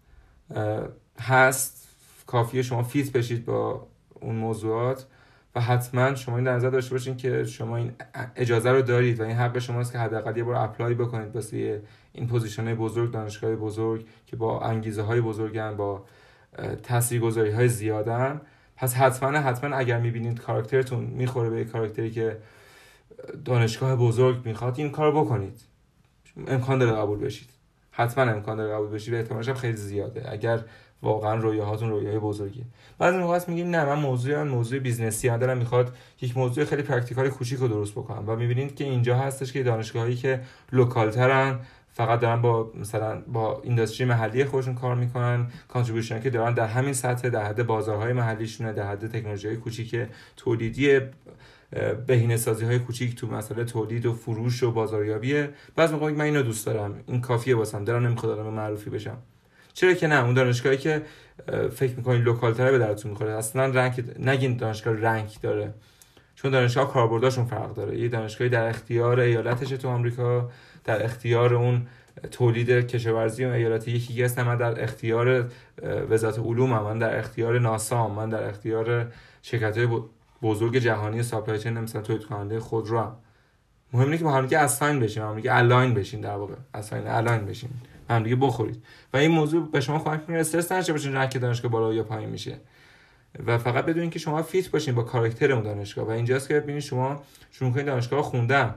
هست. 1.20 1.88
کافیه 2.26 2.62
شما 2.62 2.82
fit 2.82 3.12
بشید 3.12 3.44
با 3.44 3.86
اون 4.20 4.34
موضوعات. 4.34 5.06
و 5.54 5.60
حتما 5.60 6.14
شما 6.14 6.36
این 6.36 6.44
در 6.44 6.54
نظر 6.54 6.70
داشته 6.70 6.90
باشین 6.94 7.16
که 7.16 7.44
شما 7.44 7.76
این 7.76 7.92
اجازه 8.36 8.70
رو 8.70 8.82
دارید 8.82 9.20
و 9.20 9.22
این 9.22 9.36
حق 9.36 9.58
شماست 9.58 9.92
که 9.92 9.98
حداقل 9.98 10.36
یه 10.36 10.44
بار 10.44 10.54
apply 10.54 10.94
بکنید 10.94 11.34
واسه 11.34 11.82
این 12.12 12.28
position 12.28 12.74
بزرگ 12.74 13.10
دانشگاه 13.10 13.56
بزرگ 13.56 14.06
که 14.26 14.36
با 14.36 14.60
انگیزه 14.60 15.02
های 15.02 15.20
بزرگن 15.20 15.76
با 15.76 16.04
تاثیرگذاری 16.82 17.50
های 17.50 17.68
زیادن. 17.68 18.40
پس 18.76 18.94
حتما 18.94 19.38
حتما 19.38 19.76
اگر 19.76 20.00
می‌بینید 20.00 20.40
کاراکترتون 20.40 21.04
می‌خوره 21.04 21.50
به 21.50 21.64
کاراکتری 21.64 22.10
که 22.10 22.36
دانشگاه 23.44 23.96
بزرگ 23.96 24.46
می‌خواد 24.46 24.78
این 24.78 24.90
کار 24.90 25.12
بکنید. 25.12 25.60
امکان 26.46 26.78
داره 26.78 26.92
قبول 26.92 27.18
بشید. 27.18 27.48
حتما 27.90 28.24
امکان 28.24 28.56
داره 28.56 28.74
قبول 28.74 28.88
بشید 28.88 29.14
و 29.14 29.16
احتمالش 29.16 29.48
هم 29.48 29.54
خیلی 29.54 29.76
زیاده. 29.76 30.32
اگر 30.32 30.60
واقعا 31.02 31.34
رویاهاتون 31.34 31.90
رویای 31.90 32.18
بزرگی 32.18 32.64
بعضی 32.98 33.18
موقع 33.18 33.40
میگیم 33.48 33.70
نه 33.70 33.84
من 33.84 33.98
موضوع 33.98 34.36
من 34.36 34.48
موضوع 34.48 34.78
business 34.78 35.22
ی 35.22 35.28
هم 35.28 35.36
دارم 35.36 35.58
می‌خواد 35.58 35.96
یک 36.20 36.36
موضوع 36.36 36.64
خیلی 36.64 36.82
practical 36.82 37.28
کوچیک 37.28 37.58
رو 37.58 37.68
درست 37.68 37.92
بکنم. 37.92 38.24
و 38.28 38.36
می‌بینید 38.36 38.76
که 38.76 38.84
اینجا 38.84 39.16
هستش 39.16 39.52
که 39.52 39.62
دانشگاهایی 39.62 40.16
که 40.16 40.40
local 40.72 41.26
ترن 41.26 41.58
فقط 41.92 42.20
دارن 42.20 42.42
با 42.42 42.70
مثلا 42.74 43.22
با 43.26 43.60
industry 43.64 44.06
محلی 44.06 44.44
خودشون 44.44 44.74
کار 44.74 44.94
می‌کنن 44.94 45.46
contribution 45.68 46.20
که 46.20 46.30
دارن 46.30 46.54
در 46.54 46.66
همین 46.66 46.92
سطح 46.92 47.28
در 47.28 47.44
حد 47.44 47.66
بازارهای 47.66 48.12
محلیشونه 48.12 48.72
در 48.72 48.86
حد 48.86 49.06
تکنولوژی 49.06 49.48
های 49.48 49.56
کوچیک 49.56 49.96
تولیدی 50.36 51.00
بهینه 52.06 52.36
سازی 52.36 52.64
های 52.64 52.78
کوچیک 52.78 53.14
تو 53.14 53.26
مسئله 53.26 53.64
تولید 53.64 54.06
و 54.06 54.12
فروش 54.12 54.62
و 54.62 54.72
بازاریابیه 54.72 55.50
بعض 55.76 55.92
موقع 55.92 56.10
من 56.10 56.24
اینو 56.24 56.42
دوست 56.42 56.66
دارم 56.66 56.94
این 57.06 57.20
کافیه 57.20 57.56
واسم 57.56 57.84
دارم 57.84 58.06
نمی‌خواد 58.06 58.38
آدم 58.38 58.50
معروفی 58.50 58.90
بشم. 58.90 59.16
چرا 59.72 59.92
که 59.92 60.06
نه 60.06 60.24
اون 60.24 60.34
دانشگاهی 60.34 60.76
که 60.76 61.02
فکر 61.72 61.96
می‌کنین 61.96 62.22
local 62.22 62.54
تره 62.54 62.70
به 62.70 62.78
درتون 62.78 63.10
می‌خوره. 63.10 63.32
اصلا 63.32 63.66
rank 63.66 64.04
نگین 64.18 64.56
دانشگاه 64.56 64.94
rank 64.94 65.28
داره. 65.42 65.74
چون 66.34 66.50
دانشگاه 66.50 66.92
کاربرداشون 66.92 67.44
فرق 67.44 67.74
داره. 67.74 67.98
یه 67.98 68.08
دانشگاهی 68.08 68.50
در 68.50 68.68
اختیار 68.68 69.20
ایالتش 69.20 69.68
تو 69.68 69.88
آمریکا 69.88 70.50
در 70.84 71.04
اختیار 71.04 71.54
اون 71.54 71.86
تولید 72.30 72.70
کشاورزی 72.70 73.44
و 73.44 73.48
ایالت. 73.48 73.88
یکی 73.88 74.22
هست 74.22 74.38
من 74.38 74.56
در 74.56 74.82
اختیار 74.82 75.50
وزارت 76.10 76.38
علوم 76.38 76.70
من 76.70 76.98
در 76.98 77.18
اختیار 77.18 77.58
ناسا 77.58 78.08
من 78.08 78.28
در 78.28 78.48
اختیار 78.48 79.06
شرکت 79.42 79.78
بزرگ 80.42 80.76
جهانی 80.76 81.22
supply 81.22 81.58
chain 81.58 81.78
مثلا 81.78 82.02
تولید 82.02 82.24
کننده 82.24 82.60
خودرو 82.60 83.00
هم. 83.00 83.16
مهم 83.92 84.16
که 84.16 84.24
با 84.24 84.32
هم 84.32 84.42
دیگه 84.42 84.58
assign 84.58 85.00
بشیم 85.00 85.22
هم 85.22 85.36
دیگه 85.36 85.54
align 85.54 85.94
بشین 85.94 86.20
در 86.20 86.36
واقع. 86.36 86.54
assign 86.74 87.06
align 87.06 87.46
بشین. 87.46 87.70
هم 88.10 88.22
دیگه 88.22 88.36
بخورید. 88.36 88.82
و 89.12 89.16
این 89.16 89.30
موضوع 89.30 89.70
به 89.70 89.80
شما 89.80 89.98
کمک 89.98 90.20
می‌کنه 90.20 90.38
استرس 90.38 90.72
نداشته 90.72 90.92
باشین 90.92 91.14
rank 91.14 91.32
دانشگاه 91.32 91.70
بالا 91.70 91.94
یا 91.94 92.02
پایین 92.02 92.28
میشه. 92.30 92.56
و 93.46 93.58
فقط 93.58 93.86
بدونین 93.86 94.10
که 94.10 94.18
شما 94.18 94.42
fit 94.42 94.70
باشین 94.70 94.94
با 94.94 95.02
کاراکتر 95.02 95.52
اون 95.52 95.62
دانشگاه. 95.62 96.06
و 96.06 96.10
اینجاست 96.10 96.48
که 96.48 96.60
ببینید 96.60 96.82
شما 96.82 97.22
شروع 97.50 97.72
کنید 97.72 97.86
دانشگاه 97.86 98.22
خوندن. 98.22 98.74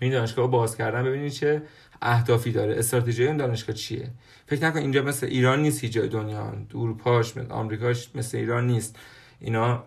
این 0.00 0.12
دانشگاه 0.12 0.50
باز 0.50 0.76
کردن 0.76 1.04
ببینید 1.04 1.32
چه 1.32 1.62
اهدافی 2.02 2.52
داره. 2.52 2.78
استراتژی 2.78 3.26
این 3.26 3.36
دانشگاه 3.36 3.76
چیه؟ 3.76 4.10
فکر 4.46 4.66
نکن 4.66 4.78
اینجا 4.78 5.02
مثل 5.02 5.26
ایران 5.26 5.62
نیست 5.62 5.84
جای 5.84 6.08
دنیا. 6.08 6.52
اروپاش 6.74 7.36
مثل 7.36 7.52
آمریکاش 7.52 8.10
مثل 8.14 8.38
ایران 8.38 8.66
نیست. 8.66 8.98
اینا 9.40 9.84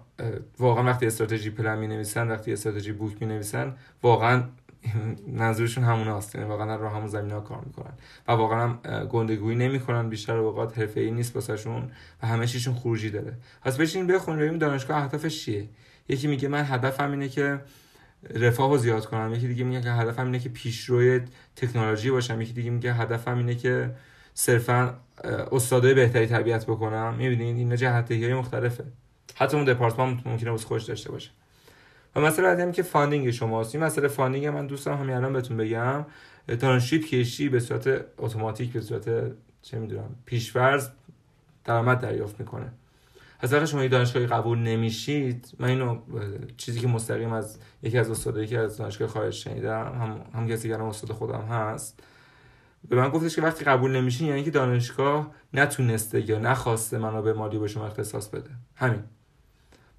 واقعا 0.60 0.84
وقتی 0.84 1.06
استراتژی 1.06 1.50
پلن 1.50 1.78
می 1.78 1.88
نویسن 1.88 2.32
وقتی 2.32 2.54
استراتژی 2.54 2.92
بوک 2.92 3.22
می 3.22 3.28
نویسن 3.28 3.76
واقعا 4.04 4.44
منظورشون 5.28 5.84
همون 5.84 6.08
هست 6.08 6.36
یعنی 6.36 6.48
واقعا 6.48 6.76
رو 6.76 6.90
همون 6.90 7.08
زمین 7.08 7.32
ها 7.32 7.40
کار 7.40 7.64
می‌کنن. 7.66 7.94
و 8.28 8.32
واقعا 8.32 8.68
هم 8.68 9.06
گندگویی 9.06 9.58
نمی‌کنن. 9.58 10.10
بیشتر 10.10 10.38
اوقات 10.38 10.78
حرفه 10.78 11.00
ای 11.00 11.12
نیست 11.12 11.36
واسهشون 11.36 11.92
و 12.24 12.28
همه 12.28 12.48
چیشون 12.48 12.74
خروجی 12.74 13.10
داره 13.10 13.34
پس 13.62 13.78
بشین 13.78 14.08
بخونید 14.08 14.42
ببین 14.42 14.58
دانشگاه 14.58 14.98
اهدافش 14.98 15.46
چیه. 15.46 15.70
یکی 16.10 16.28
میگه 16.28 16.48
من 16.48 16.64
هدفم 16.66 17.12
اینه 17.12 17.30
که 17.30 17.60
رفاه 18.36 18.70
رو 18.70 18.78
زیاد 18.78 19.06
کنم. 19.06 19.34
یکی 19.34 19.48
دیگه 19.48 19.64
میگه 19.64 19.82
که 19.82 19.92
هدفم 19.92 20.26
اینه 20.26 20.40
که 20.40 20.50
پیشروی 20.50 21.22
تکنولوژی 21.56 22.12
باشم. 22.12 22.42
یکی 22.42 22.54
دیگه 22.54 22.70
میگه 22.70 22.94
هدفم 22.94 23.38
اینه 23.38 23.56
که 23.56 23.96
صرفا 24.34 24.94
استادای 25.52 25.94
بهتری 25.94 26.28
تربیت 26.28 26.66
بکنم. 26.66 27.14
می‌بینید؟ 27.14 27.58
اینا 27.58 27.76
جهتهی 27.76 28.24
های 28.24 28.34
مختلفه. 28.34 28.84
حتی 29.36 29.58
اون 29.58 29.66
دپارتمان 29.66 30.22
ممکنه 30.26 30.52
واسه 30.52 30.68
خودش 30.68 30.84
داشته 30.84 31.12
باشه. 31.12 31.30
و 32.16 32.22
مسئله 32.22 32.56
بعدی 32.56 32.72
که 32.72 32.84
funding 32.84 33.32
شماست. 33.32 33.76
این 33.76 33.84
مسئله 33.84 34.08
funding 34.08 34.48
من 34.48 34.68
دوستم 34.68 34.94
همین 34.94 35.16
الان 35.16 35.34
بهتون 35.34 35.58
بگم. 35.58 36.06
دانشجوی 36.60 37.00
PhD 37.00 37.50
به 37.50 37.60
صورت 37.60 38.06
اتوماتیک 38.18 38.72
به 38.72 38.82
صورت 38.82 39.32
چه 39.62 39.80
می‌دونم 39.80 40.16
پیش‌فرض 40.26 40.90
درآمد 41.66 42.00
دریافت 42.00 42.40
می‌کنه. 42.40 42.72
از 43.40 43.54
وقتی 43.54 43.68
شما 43.68 43.88
دانشگاهی 43.88 44.28
قبول 44.28 44.58
نمیشید 44.58 45.52
من 45.60 45.68
اینو 45.68 46.00
چیزی 46.58 46.80
که 46.80 46.88
مستقیم 46.88 47.34
از 47.34 47.60
یکی 47.84 47.98
از 47.98 48.10
استادایی 48.10 48.48
که 48.48 48.60
از 48.60 48.78
دانشگاه 48.78 49.08
خارج 49.08 49.34
شنیدم 49.34 50.00
هم 50.02 50.40
هم 50.40 50.48
کسی 50.48 50.70
که 50.70 50.82
استاد 50.82 51.12
خودم 51.12 51.42
هست. 51.42 52.04
به 52.90 52.96
من 52.96 53.10
گفتش 53.10 53.36
که 53.36 53.42
وقتی 53.42 53.66
قبول 53.66 53.92
نمیشین 53.92 54.28
یعنی 54.28 54.44
که 54.44 54.52
دانشگاه 54.52 55.32
نتونسته 55.54 56.30
یا 56.30 56.40
نخواسته 56.40 56.98
منابع 56.98 57.34
مالی 57.34 57.58
به 57.58 57.68
شما 57.68 57.86
اختصاص 57.86 58.28
بده. 58.28 58.50
همین. 58.76 59.04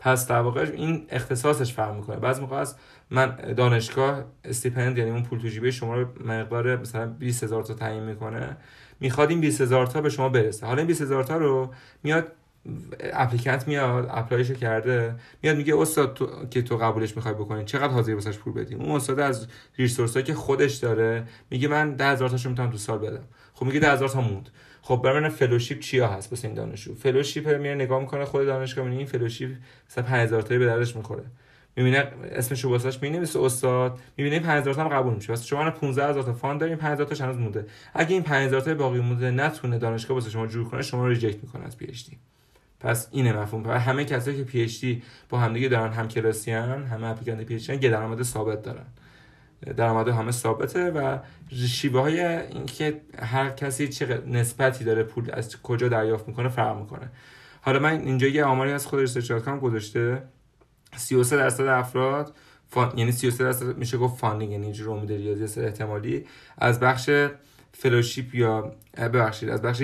پس 0.00 0.26
در 0.26 0.40
واقع 0.40 0.70
این 0.74 1.06
اختصاصش 1.08 1.72
فرق 1.72 1.96
می‌کنه. 1.96 2.16
بعض 2.16 2.40
موقع 2.40 2.56
از 2.56 2.74
من 3.10 3.36
دانشگاه 3.56 4.24
stipend 4.44 4.98
یعنی 4.98 5.10
اون 5.10 5.22
پول 5.22 5.38
تو 5.38 5.48
جیبه 5.48 5.70
شما 5.70 5.94
رو 5.96 6.06
مقدار 6.24 6.76
مثلا 6.76 7.06
20 7.06 7.44
هزار 7.44 7.62
تا 7.62 7.74
تعیین 7.74 8.02
می‌کنه 8.02 8.56
می‌خواد 9.00 9.30
این 9.30 9.40
20 9.40 9.60
هزار 9.60 9.86
تا 9.86 10.00
به 10.00 10.10
شما 10.10 10.28
برسه. 10.28 10.66
حالا 10.66 10.78
این 10.78 10.86
20 10.86 11.02
هزار 11.02 11.24
تا 11.24 11.36
رو 11.36 11.70
میاد 12.02 12.32
applicant 13.00 13.68
میاد 13.68 14.08
apply 14.10 14.39
ش 14.39 14.50
کرده 14.50 15.14
میاد 15.42 15.56
میگه 15.56 15.78
استاد 15.78 16.14
تو... 16.14 16.46
که 16.50 16.62
تو 16.62 16.76
قبولش 16.76 17.16
می‌خوای 17.16 17.34
بکنی 17.34 17.64
چقدر 17.64 17.92
حاضر 17.92 18.14
واسش 18.14 18.38
پول 18.38 18.52
بدیم 18.52 18.80
اون 18.80 18.90
استاد 18.90 19.20
از 19.20 19.46
resource 19.78 20.18
که 20.18 20.34
خودش 20.34 20.74
داره 20.74 21.24
میگه 21.50 21.68
من 21.68 21.96
10000 21.96 22.28
تاشو 22.28 22.48
می‌تونم 22.48 22.70
تو 22.70 22.78
سال 22.78 22.98
بدم. 22.98 23.24
خب 23.54 23.66
میگه 23.66 23.80
10000 23.80 24.08
تا 24.08 24.20
موند. 24.20 24.50
خب 24.82 25.00
برای 25.04 25.28
fellowship 25.28 25.80
چیا 25.80 26.08
هست 26.08 26.32
واسه 26.32 26.48
این 26.48 26.54
دانشجو؟ 26.54 26.94
fellowship 26.94 27.48
میره 27.48 27.74
نگاه 27.74 28.00
می‌کنه 28.00 28.24
خود 28.24 28.46
دانشگاه 28.46 28.84
می‌بینه 28.84 28.98
این 28.98 29.08
fellowship 29.08 29.50
مثلا 29.90 30.04
5000 30.04 30.42
تایی 30.42 30.60
به 30.60 30.66
دردش 30.66 30.96
می‌خوره. 30.96 31.22
می‌بینه 31.76 32.12
اسمش 32.32 32.64
رو 32.64 32.70
واسش 32.70 33.02
می‌نویسه 33.02 33.40
استاد. 33.40 33.98
می‌بینه 34.16 34.40
5000 34.40 34.74
تا 34.74 34.84
هم 34.84 34.88
قبول 34.88 35.14
میشه. 35.14 35.28
واسه 35.32 35.46
شما 35.46 35.70
15000 35.70 36.22
تا 36.22 36.32
fund 36.32 36.60
داریم 36.60 36.76
5000 36.76 37.06
تاش 37.06 37.20
هنوز 37.20 37.36
مونده. 37.36 37.66
اگه 37.94 38.12
این 38.12 38.22
5000 38.22 38.60
تا 38.60 38.74
باقی 38.74 39.00
مونده 39.00 39.30
نتونه 39.30 39.78
دانشگاه 39.78 40.14
واسه 40.14 40.30
شما 40.30 40.46
جور 40.46 40.68
کنه 40.68 40.82
شما 40.82 41.04
رو 41.04 41.08
reject 41.08 41.42
می‌کنه 41.42 41.64
از 41.64 41.76
PhD 41.76 42.18
پس 42.80 43.08
اینه 43.10 43.32
مفهوم. 43.32 43.64
و 43.64 43.70
همه 43.70 44.04
کسایی 44.04 44.36
که 44.36 44.44
PhD 44.44 45.02
با 45.28 45.38
همدیگه 45.38 45.68
دارن 45.68 45.92
هم 45.92 46.08
کلاسیان 46.08 46.84
همه 46.84 47.06
applicant 47.06 47.46
PhD 47.46 47.88
درآمد 47.88 48.22
ثابت 48.22 48.62
دارن. 48.62 48.86
درآمد 49.76 50.08
همه 50.08 50.30
ثابته 50.30 50.90
و 50.90 51.18
شیوه 51.68 52.00
های 52.00 52.20
اینکه 52.26 53.00
هر 53.18 53.50
کسی 53.50 53.88
چه 53.88 54.22
نسبتی 54.26 54.84
داره 54.84 55.02
پول 55.02 55.30
از 55.32 55.62
کجا 55.62 55.88
دریافت 55.88 56.28
می‌کنه 56.28 56.48
فرق 56.48 56.78
می‌کنه. 56.78 57.10
حالا 57.60 57.78
من 57.78 58.00
اینجا 58.00 58.26
یه 58.26 58.44
آماری 58.44 58.72
از 58.72 58.86
خود 58.86 59.00
research 59.00 59.32
گذاشته. 59.32 60.22
33 60.96 61.36
درصد 61.36 61.66
افراد 61.66 62.34
fun... 62.68 62.98
یعنی 62.98 63.12
33 63.12 63.44
درصد 63.44 63.78
میشه 63.78 63.98
گفت 63.98 64.18
funding 64.18 64.52
یعنی 64.52 64.64
اینجوری 64.64 64.90
امید 64.90 65.12
ریاضی 65.12 65.60
احتمالی. 65.60 66.26
از 66.58 66.80
بخش 66.80 67.10
fellowship 67.72 68.34
یا 68.34 68.74
ببخشید 68.96 69.48
از 69.48 69.62
بخش 69.62 69.82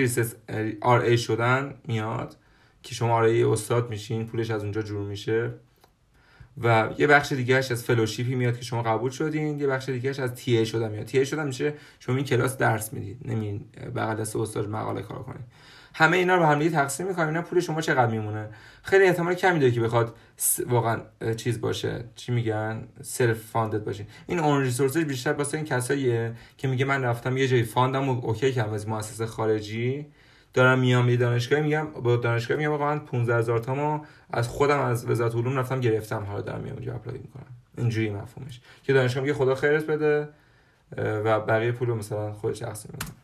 RA 0.81 1.17
شدن 1.17 1.73
میاد 1.87 2.35
که 2.83 2.95
شما 2.95 3.15
RA 3.15 3.43
استاد 3.43 3.89
میشین 3.89 4.27
پولش 4.27 4.51
از 4.51 4.63
اونجا 4.63 4.81
جور 4.81 5.07
میشه. 5.07 5.53
و 6.63 6.89
یه 6.97 7.07
بخش 7.07 7.31
دیگهش 7.31 7.71
از 7.71 7.83
fellowship 7.83 8.30
ی 8.30 8.35
میاد 8.35 8.57
که 8.57 8.63
شما 8.63 8.83
قبول 8.83 9.11
شدین 9.11 9.59
یه 9.59 9.67
بخش 9.67 9.89
دیگهش 9.89 10.19
از 10.19 10.35
TA 10.35 10.65
شدن 10.65 10.91
میاد. 10.91 11.05
TA 11.05 11.25
شدن 11.25 11.47
میشه 11.47 11.73
شما 11.99 12.15
این 12.15 12.25
کلاس 12.25 12.57
درس 12.57 12.93
می‌دید 12.93 13.17
نمیاین 13.25 13.65
بغل 13.95 14.15
دست 14.15 14.35
استاد 14.35 14.69
مقاله 14.69 15.01
کار 15.01 15.23
کنید. 15.23 15.45
همه 15.93 16.17
اینا 16.17 16.35
رو 16.35 16.39
به 16.39 16.47
هم 16.47 16.59
دیگه 16.59 16.71
تقسیم 16.71 17.07
می‌کنیم 17.07 17.27
اینا 17.27 17.41
پول 17.41 17.59
شما 17.59 17.81
چقدر 17.81 18.11
میمونه؟ 18.11 18.49
خیلی 18.83 19.05
احتمال 19.05 19.33
کمی 19.33 19.59
داره 19.59 19.71
که 19.71 19.81
بخواد 19.81 20.15
واقعا 20.67 21.01
چیز 21.37 21.61
باشه. 21.61 22.03
چی 22.15 22.31
میگن؟ 22.31 22.87
self-funded 23.01 23.83
باشه 23.83 24.05
این 24.27 24.39
اون 24.39 24.61
resources 24.61 24.97
بیشتر 24.97 25.33
واسه 25.33 25.57
این 25.57 25.65
کساییه 25.65 26.33
که 26.57 26.67
میگه 26.67 26.85
من 26.85 27.03
رفتم 27.03 27.37
یه 27.37 27.47
جای 27.47 27.63
fund 27.63 28.00
م 28.00 28.09
okay 28.09 28.51
کردم 28.51 28.73
از 28.73 28.87
مؤسسه 28.87 29.25
خارجی. 29.25 30.05
دارم 30.53 30.79
میام 30.79 31.09
یه 31.09 31.17
دانشگاه 31.17 31.59
میگم 31.59 31.85
با 31.85 32.15
دانشگاه 32.15 32.57
میگم 32.57 32.71
آقا 32.71 32.85
من 32.85 32.99
15000 32.99 33.59
تامو 33.59 33.99
از 34.29 34.47
خودم 34.47 34.79
از 34.79 35.09
وزارت 35.09 35.35
علوم 35.35 35.57
رفتم 35.57 35.79
گرفتم. 35.79 36.23
حالا 36.23 36.41
دارم 36.41 36.61
میام 36.61 36.75
اونجا 36.75 36.95
اپلای 36.95 37.17
می‌کنم. 37.17 37.45
اینجوری 37.77 38.09
مفهومش. 38.09 38.61
که 38.83 38.93
دانشگاه 38.93 39.23
میگه 39.23 39.33
خدا 39.33 39.55
خیرت 39.55 39.85
بده 39.87 40.29
و 40.97 41.39
بقیه 41.39 41.71
پول 41.71 41.89
مثلا 41.89 42.33
خودش 42.33 42.59
تقسیم 42.59 42.91
می‌کنه 42.93 43.17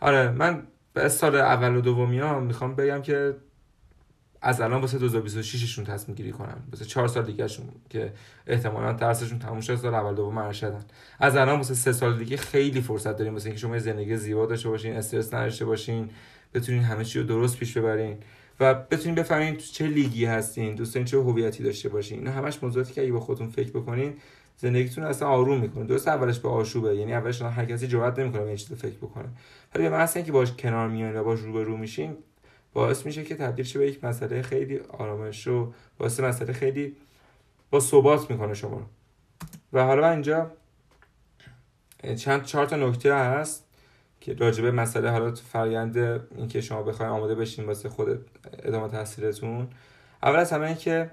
آره 0.00 0.30
من 0.30 0.62
به 0.92 1.08
سال 1.08 1.36
اول 1.36 1.76
و 1.76 1.80
دومی 1.80 2.18
ها 2.18 2.40
می‌خوام 2.40 2.74
بگم 2.74 3.02
که 3.02 3.36
از 4.46 4.60
الان 4.60 4.80
واسه 4.80 4.98
2026 4.98 5.74
شون 5.74 5.84
تصمیم 5.84 6.16
گیری 6.16 6.32
کنن 6.32 6.56
واسه 6.72 6.84
4 6.84 7.08
سال 7.08 7.24
دیگه 7.24 7.48
شون 7.48 7.66
که 7.90 8.12
احتمالا 8.46 8.92
درسشون 8.92 9.38
تموم 9.38 9.60
شده 9.60 9.76
سال 9.76 9.94
اول 9.94 10.14
دوم 10.14 10.38
ارشدن. 10.38 10.84
از 11.20 11.36
الان 11.36 11.56
واسه 11.56 11.74
3 11.74 11.92
سال 11.92 12.18
دیگه 12.18 12.36
خیلی 12.36 12.80
فرصت 12.80 13.16
داریم. 13.16 13.32
واسه 13.32 13.46
اینکه 13.46 13.60
شما 13.60 13.78
زندگی 13.78 14.16
زیبا 14.16 14.46
داشته 14.46 14.68
باشین 14.68 14.96
استرس 14.96 15.34
نداشته 15.34 15.64
باشین 15.64 16.10
بتونین 16.54 16.82
همه 16.82 17.04
چی 17.04 17.20
رو 17.20 17.26
درست 17.26 17.58
پیش 17.58 17.78
ببرین 17.78 18.16
و 18.60 18.74
بتونین 18.74 19.14
بفهمین 19.14 19.54
تو 19.54 19.62
چه 19.72 19.86
لیگی 19.86 20.24
هستین 20.24 20.74
دوستان 20.74 21.04
چه 21.04 21.18
هویتی 21.18 21.62
داشته 21.62 21.88
باشین. 21.88 22.18
اینا 22.18 22.30
همش 22.30 22.62
موضوعاتی 22.62 22.92
که 22.92 23.02
اگه 23.02 23.12
با 23.12 23.20
خودتون 23.20 23.48
فکر 23.48 23.70
بکنین 23.70 24.14
زندگیتون 24.56 25.04
اصلا 25.04 25.28
آروم 25.28 25.60
می‌کنه. 25.60 25.84
درست 25.84 26.08
اولش 26.08 26.38
به 26.38 26.48
آشوبه. 26.48 26.96
یعنی 26.96 27.14
اولش 27.14 27.42
هر 27.42 27.64
کسی 27.64 27.86
جرئت 27.86 28.18
نمی‌کنه 28.18 28.42
این 28.42 28.56
چیزو 28.56 28.74
فکر 28.74 28.96
بکنه. 28.96 29.28
ولی 29.74 29.84
به 29.84 29.90
محض 29.90 30.16
اینکه 30.16 30.32
باش 30.32 30.52
کنار 30.52 30.88
میان 30.88 31.16
و 31.16 31.24
باش 31.24 31.40
رو 31.40 31.52
به 31.52 31.62
رو 31.62 31.76
میشین 31.76 32.16
باعث 32.74 33.06
میشه 33.06 33.24
که 33.24 33.34
تبدیل 33.34 33.64
شه 33.64 33.78
به 33.78 33.86
یک 33.86 34.04
مسئله 34.04 34.42
خیلی 34.42 34.78
آرامش 34.78 35.46
و 35.46 35.72
باعث 35.98 36.20
مسئله 36.20 36.52
خیلی 36.52 36.96
با 37.70 37.80
ثبات 37.80 38.30
می‌کنه 38.30 38.54
شما. 38.54 38.76
رو 38.76 38.86
و 39.72 39.84
حالا 39.84 40.10
اینجا 40.10 40.50
چند 42.16 42.44
چهار 42.44 42.66
تا 42.66 42.76
نکته 42.76 43.14
هست 43.14 43.64
که 44.20 44.34
راجبه 44.34 44.70
مسئله 44.70 45.10
حالا 45.10 45.30
تو 45.30 45.42
فرآیند 45.42 45.98
اینکه 46.36 46.60
شما 46.60 46.82
بخواید 46.82 47.12
آماده 47.12 47.34
بشین 47.34 47.64
واسه 47.66 47.88
خود 47.88 48.30
ادامه 48.62 48.88
تحصیلتون. 48.88 49.68
اول 50.22 50.36
از 50.36 50.52
همه 50.52 50.74
که 50.74 51.10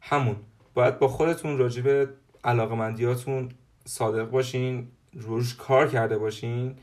همون 0.00 0.36
باید 0.74 0.98
با 0.98 1.08
خودتون 1.08 1.58
راجبه 1.58 2.08
علاقمندیاتون 2.44 3.48
صادق 3.84 4.30
باشین 4.30 4.88
روش 5.12 5.56
کار 5.56 5.88
کرده 5.88 6.18
باشین. 6.18 6.76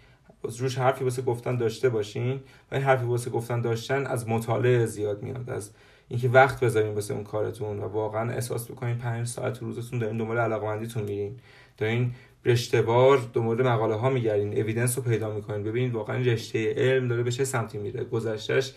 روش 0.59 0.77
حرفی 0.77 1.03
واسه 1.03 1.21
گفتن 1.21 1.57
داشته 1.57 1.89
باشین. 1.89 2.39
و 2.71 2.75
این 2.75 2.83
حرفی 2.83 3.05
واسه 3.05 3.29
گفتن 3.29 3.61
داشتن 3.61 4.05
از 4.05 4.29
مطالعه 4.29 4.85
زیاد 4.85 5.23
میاد 5.23 5.49
از 5.49 5.71
اینکه 6.09 6.29
وقت 6.29 6.63
بذارین 6.63 6.93
واسه 6.93 7.13
اون 7.13 7.23
کارتون 7.23 7.79
و 7.79 7.87
واقعا 7.87 8.31
احساس 8.31 8.71
بکنین 8.71 8.97
پنج 8.97 9.27
ساعت 9.27 9.59
روزتون 9.59 9.99
دارین 9.99 10.17
دنبال 10.17 10.37
علاقمندیتون 10.37 11.03
میرین. 11.03 11.35
دارین 11.77 12.11
رشتهوار 12.45 13.21
دنبال 13.33 13.67
مقاله 13.67 13.95
ها 13.95 14.09
میگردین 14.09 14.61
اویدنس 14.61 14.97
رو 14.97 15.03
پیدا 15.03 15.35
می‌کنین. 15.35 15.63
ببینید 15.63 15.93
واقعا 15.93 16.17
رشته 16.17 16.73
علم 16.73 17.07
داره 17.07 17.23
به 17.23 17.31
چه 17.31 17.45
سمتی 17.45 17.77
میره. 17.77 18.03
گذشتهش 18.03 18.73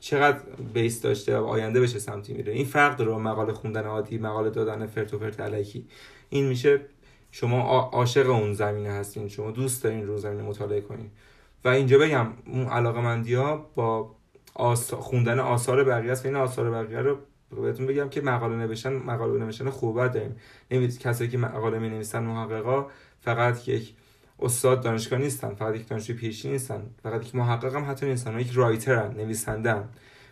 چقدر 0.00 0.38
بیس 0.74 1.02
داشته 1.02 1.38
و 1.38 1.44
آینده 1.44 1.80
به 1.80 1.88
چه 1.88 1.98
سمتی 1.98 2.32
میره. 2.32 2.52
این 2.52 2.64
فرق 2.64 2.96
داره 2.96 3.12
مقاله 3.12 3.52
خوندن 3.52 3.84
عادی 3.84 4.18
مقاله 4.18 4.50
دادن 4.50 4.86
فرت 4.86 5.14
و 5.14 5.18
فرت 5.18 5.40
علکی. 5.40 5.84
این 6.30 6.48
میشه 6.48 6.80
شما 7.34 7.60
عاشق 7.92 8.30
اون 8.30 8.52
زمینه 8.52 8.90
هستین 8.90 9.28
شما 9.28 9.50
دوست 9.50 9.84
دارین 9.84 10.06
رو 10.06 10.18
زمینه 10.18 10.42
مطالعه 10.42 10.80
کنین. 10.80 11.10
و 11.64 11.68
اینجا 11.68 11.98
بگم 11.98 12.26
اون 12.46 12.66
علاقه 12.66 13.00
مندی 13.00 13.34
ها 13.34 13.70
با 13.74 14.14
آس... 14.54 14.94
خوندن 14.94 15.38
آثار 15.38 15.84
بقیه 15.84 16.12
است. 16.12 16.26
این 16.26 16.36
آثار 16.36 16.70
بقیه 16.70 16.98
رو 16.98 17.18
بهتون 17.62 17.86
بگم 17.86 18.08
که 18.08 18.20
مقاله 18.20 18.56
نوشتن 18.56 18.92
مقاله 18.92 19.44
نوشتن 19.44 19.70
خوبه 19.70 20.08
داریم. 20.08 20.36
نمی‌دید 20.70 20.98
کسایی 20.98 21.30
که 21.30 21.38
مقاله 21.38 21.78
می 21.78 21.88
نویسن 21.88 22.22
محققا 22.22 22.86
فقط 23.20 23.68
یک 23.68 23.94
استاد 24.40 24.82
دانشگاه 24.82 25.18
نیستن 25.18 25.54
فقط 25.54 25.74
یک 25.74 25.88
دانشجوی 25.88 26.16
پیشی 26.16 26.50
نیستن. 26.50 26.82
فقط 27.02 27.26
یک 27.26 27.34
محقق 27.34 27.74
هم 27.74 27.90
حتی 27.90 28.06
نیستن 28.06 28.40
یک 28.40 28.50
رایترن 28.54 29.16
نویسندن 29.16 29.88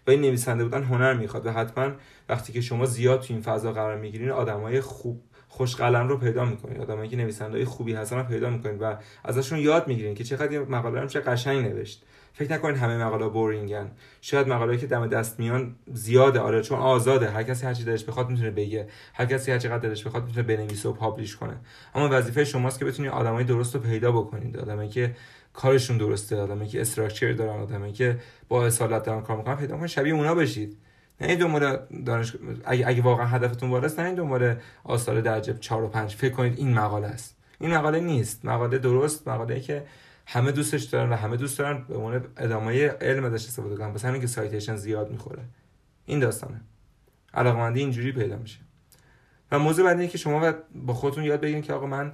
و 0.07 0.11
این 0.11 0.21
نویسنده 0.21 0.65
بودن 0.65 0.83
هنر 0.83 1.15
می‌خواد. 1.15 1.47
و 1.47 1.53
حتما 1.53 1.93
وقتی 2.29 2.53
که 2.53 2.61
شما 2.61 2.87
زیاد 2.87 3.21
تو 3.21 3.33
این 3.33 3.43
فضا 3.43 3.73
قرار 3.73 3.97
می‌گیرین 3.97 4.31
آدمای 4.31 4.81
خوب 4.81 5.23
خوش 5.53 5.77
قلم 5.77 6.09
رو 6.09 6.17
پیدا 6.17 6.45
می‌کنید 6.45 6.81
آدمایی 6.81 7.11
که 7.11 7.17
نویسنده 7.17 7.65
خوبی 7.65 7.93
هستن 7.93 8.17
رو 8.17 8.23
پیدا 8.23 8.51
می‌کنید 8.51 8.83
و 8.83 8.97
ازشون 9.25 9.59
یاد 9.59 9.89
می‌گیرین 9.89 10.15
که 10.15 10.25
چقدر 10.25 10.49
این 10.49 10.61
مقاله 10.63 11.01
رو 11.01 11.07
چه 11.07 11.21
قشنگ 11.21 11.67
نوشت. 11.67 12.03
فکر 12.33 12.53
نکنید 12.53 12.77
همه 12.77 13.05
مقاله 13.05 13.29
بورینگن 13.29 13.91
شاید 14.21 14.49
مقاله 14.49 14.77
که 14.77 14.87
دم 14.87 15.07
دست 15.07 15.41
میان 15.41 15.77
زیاده. 15.93 16.41
آره 16.41 16.63
چون 16.63 16.79
آزاده. 16.79 17.31
هر 17.31 17.43
کسی 17.43 17.67
هر 17.67 17.75
چی 17.75 17.85
دلش 17.85 18.05
بخواد 18.05 18.31
می‌تونه 18.31 18.51
بگه. 18.51 18.89
هر 19.15 19.27
کسی 19.27 19.53
هر 19.53 19.59
چقدر 19.59 19.79
دلش 19.79 20.07
بخواد 20.07 20.27
می‌تونه 20.27 20.47
بنویسه 20.47 20.89
و 20.89 20.93
پابلش 20.93 21.37
کنه. 21.37 21.57
اما 21.95 22.09
وظیفه 22.13 22.45
شماست 22.45 22.79
که 22.79 22.85
بتونید 22.85 23.13
آدمای 23.13 23.45
درست 23.45 23.75
رو 23.75 23.81
پیدا 23.81 24.13
بکنید. 24.13 24.57
آدمایی 24.57 24.89
که 24.89 25.17
کارشون 25.53 25.99
درسته 25.99 26.37
آدمایی 26.37 26.69
که 26.69 26.81
استراکچر 26.81 27.33
دارن 27.33 27.61
آدمایی 27.61 27.93
که 27.93 28.19
با 28.49 28.67
اصالت 28.67 29.03
دارن 29.03 29.21
کار 29.21 29.37
می‌کنن 29.37 29.57
پیدا 29.57 29.77
کنید 29.77 29.87
شبیه 29.87 30.15
اونا 30.15 30.35
بشید. 30.35 30.77
نه 31.21 31.37
دنبال 31.37 31.79
دانش 32.07 32.37
اگه, 32.65 32.89
اگه 32.89 33.03
واقعا 33.03 33.27
هدفتون 33.27 33.71
بالاست 33.71 34.01
نه 34.01 34.15
دنبال 34.15 34.57
آثار 34.85 35.21
درجه 35.21 35.55
4 35.61 35.83
و 35.83 35.89
5 35.89 36.15
فکر 36.15 36.35
کنید 36.35 36.59
این 36.59 36.75
مقاله 36.75 37.07
است. 37.07 37.37
این 37.61 37.75
مقاله 37.75 38.01
نیست. 38.01 38.45
مقاله 38.45 38.79
درست 38.79 39.29
مقاله 39.29 39.61
که 39.61 39.87
همه 40.27 40.53
دوستش 40.53 40.83
دارن 40.83 41.11
و 41.11 41.17
همه 41.17 41.37
دوست 41.37 41.59
دارن 41.59 41.85
به 41.89 41.97
عنوان 41.97 42.25
ادامه 42.37 42.89
علم 42.89 43.25
ازش 43.25 43.47
استفاده 43.47 43.77
کنن. 43.77 43.93
واسه 43.93 44.05
همین 44.05 44.21
که 44.21 44.27
citation 44.27 44.77
زیاد 44.77 45.11
می‌خوره. 45.11 45.43
این 46.07 46.21
داستانه. 46.21 46.61
علاقمندی 47.35 47.81
اینجوری 47.81 48.13
پیدا 48.13 48.37
میشه. 48.37 48.59
و 49.53 49.59
موضوع 49.59 49.85
بعدی 49.85 50.09
که 50.09 50.19
شما 50.19 50.53
با 50.75 50.95
خودتون 50.95 51.25
یاد 51.25 51.41
بگیرین 51.41 51.63
که 51.63 51.73
آقا 51.73 51.87
من 51.87 52.13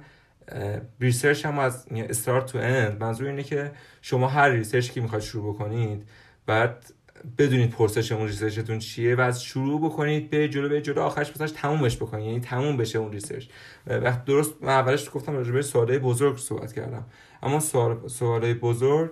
research 0.99 1.45
هم 1.45 1.59
از 1.59 1.87
start 1.91 2.45
to 2.45 2.57
end 2.57 3.03
منظور 3.03 3.27
اینه 3.27 3.43
که 3.43 3.71
شما 4.01 4.27
هر 4.27 4.49
research 4.49 4.91
که 4.91 5.01
می‌خواید 5.01 5.23
شروع 5.23 5.53
بکنید 5.53 6.09
باید 6.45 6.93
بدونید 7.37 7.69
پرسش 7.69 8.11
اون 8.11 8.27
research 8.27 8.65
تون 8.65 8.79
چیه 8.79 9.15
و 9.15 9.21
از 9.21 9.43
شروع 9.43 9.81
بکنید 9.81 10.29
به 10.29 10.49
جلو 10.49 10.69
به 10.69 10.81
جلو 10.81 11.01
آخرش 11.01 11.29
مثلا 11.29 11.47
تمومش 11.47 11.97
بکنید. 11.97 12.25
یعنی 12.25 12.39
تموم 12.39 12.77
بشه 12.77 12.99
اون 12.99 13.11
research 13.11 13.45
وقت 13.87 14.25
درست 14.25 14.53
من 14.61 14.69
اولش 14.69 15.09
گفتم 15.13 15.33
راجع 15.33 15.51
به 15.51 15.61
سوالای 15.61 15.99
بزرگ 15.99 16.37
صحبت 16.37 16.73
کردم. 16.73 17.05
اما 17.43 17.59
سوال 17.59 18.07
سوالای 18.07 18.53
بزرگ 18.53 19.11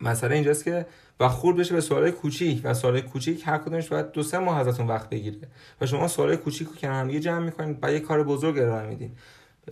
مسئله 0.00 0.34
اینجاست 0.34 0.64
که 0.64 0.86
و 1.20 1.28
خورد 1.28 1.56
بشه 1.56 1.74
به 1.74 1.80
سوالای 1.80 2.12
کوچیک 2.12 2.60
و 2.64 2.74
سوالای 2.74 3.02
کوچیک 3.02 3.42
هر 3.46 3.58
کدومش 3.58 3.88
باید 3.88 4.12
دو 4.12 4.22
سه 4.22 4.38
ماه 4.38 4.58
ازتون 4.58 4.86
وقت 4.86 5.10
بگیره. 5.10 5.48
و 5.80 5.86
شما 5.86 6.08
سوالای 6.08 6.36
کوچیک 6.36 6.68
رو 6.68 6.74
کنار 6.74 6.94
هم 6.94 7.18
جمع 7.18 7.44
می‌کنید 7.44 7.80
بعد 7.80 7.92
یه 7.92 8.00
کار 8.00 8.22
بزرگ 8.22 8.58
ارائه 8.58 8.88
میدین. 8.88 9.12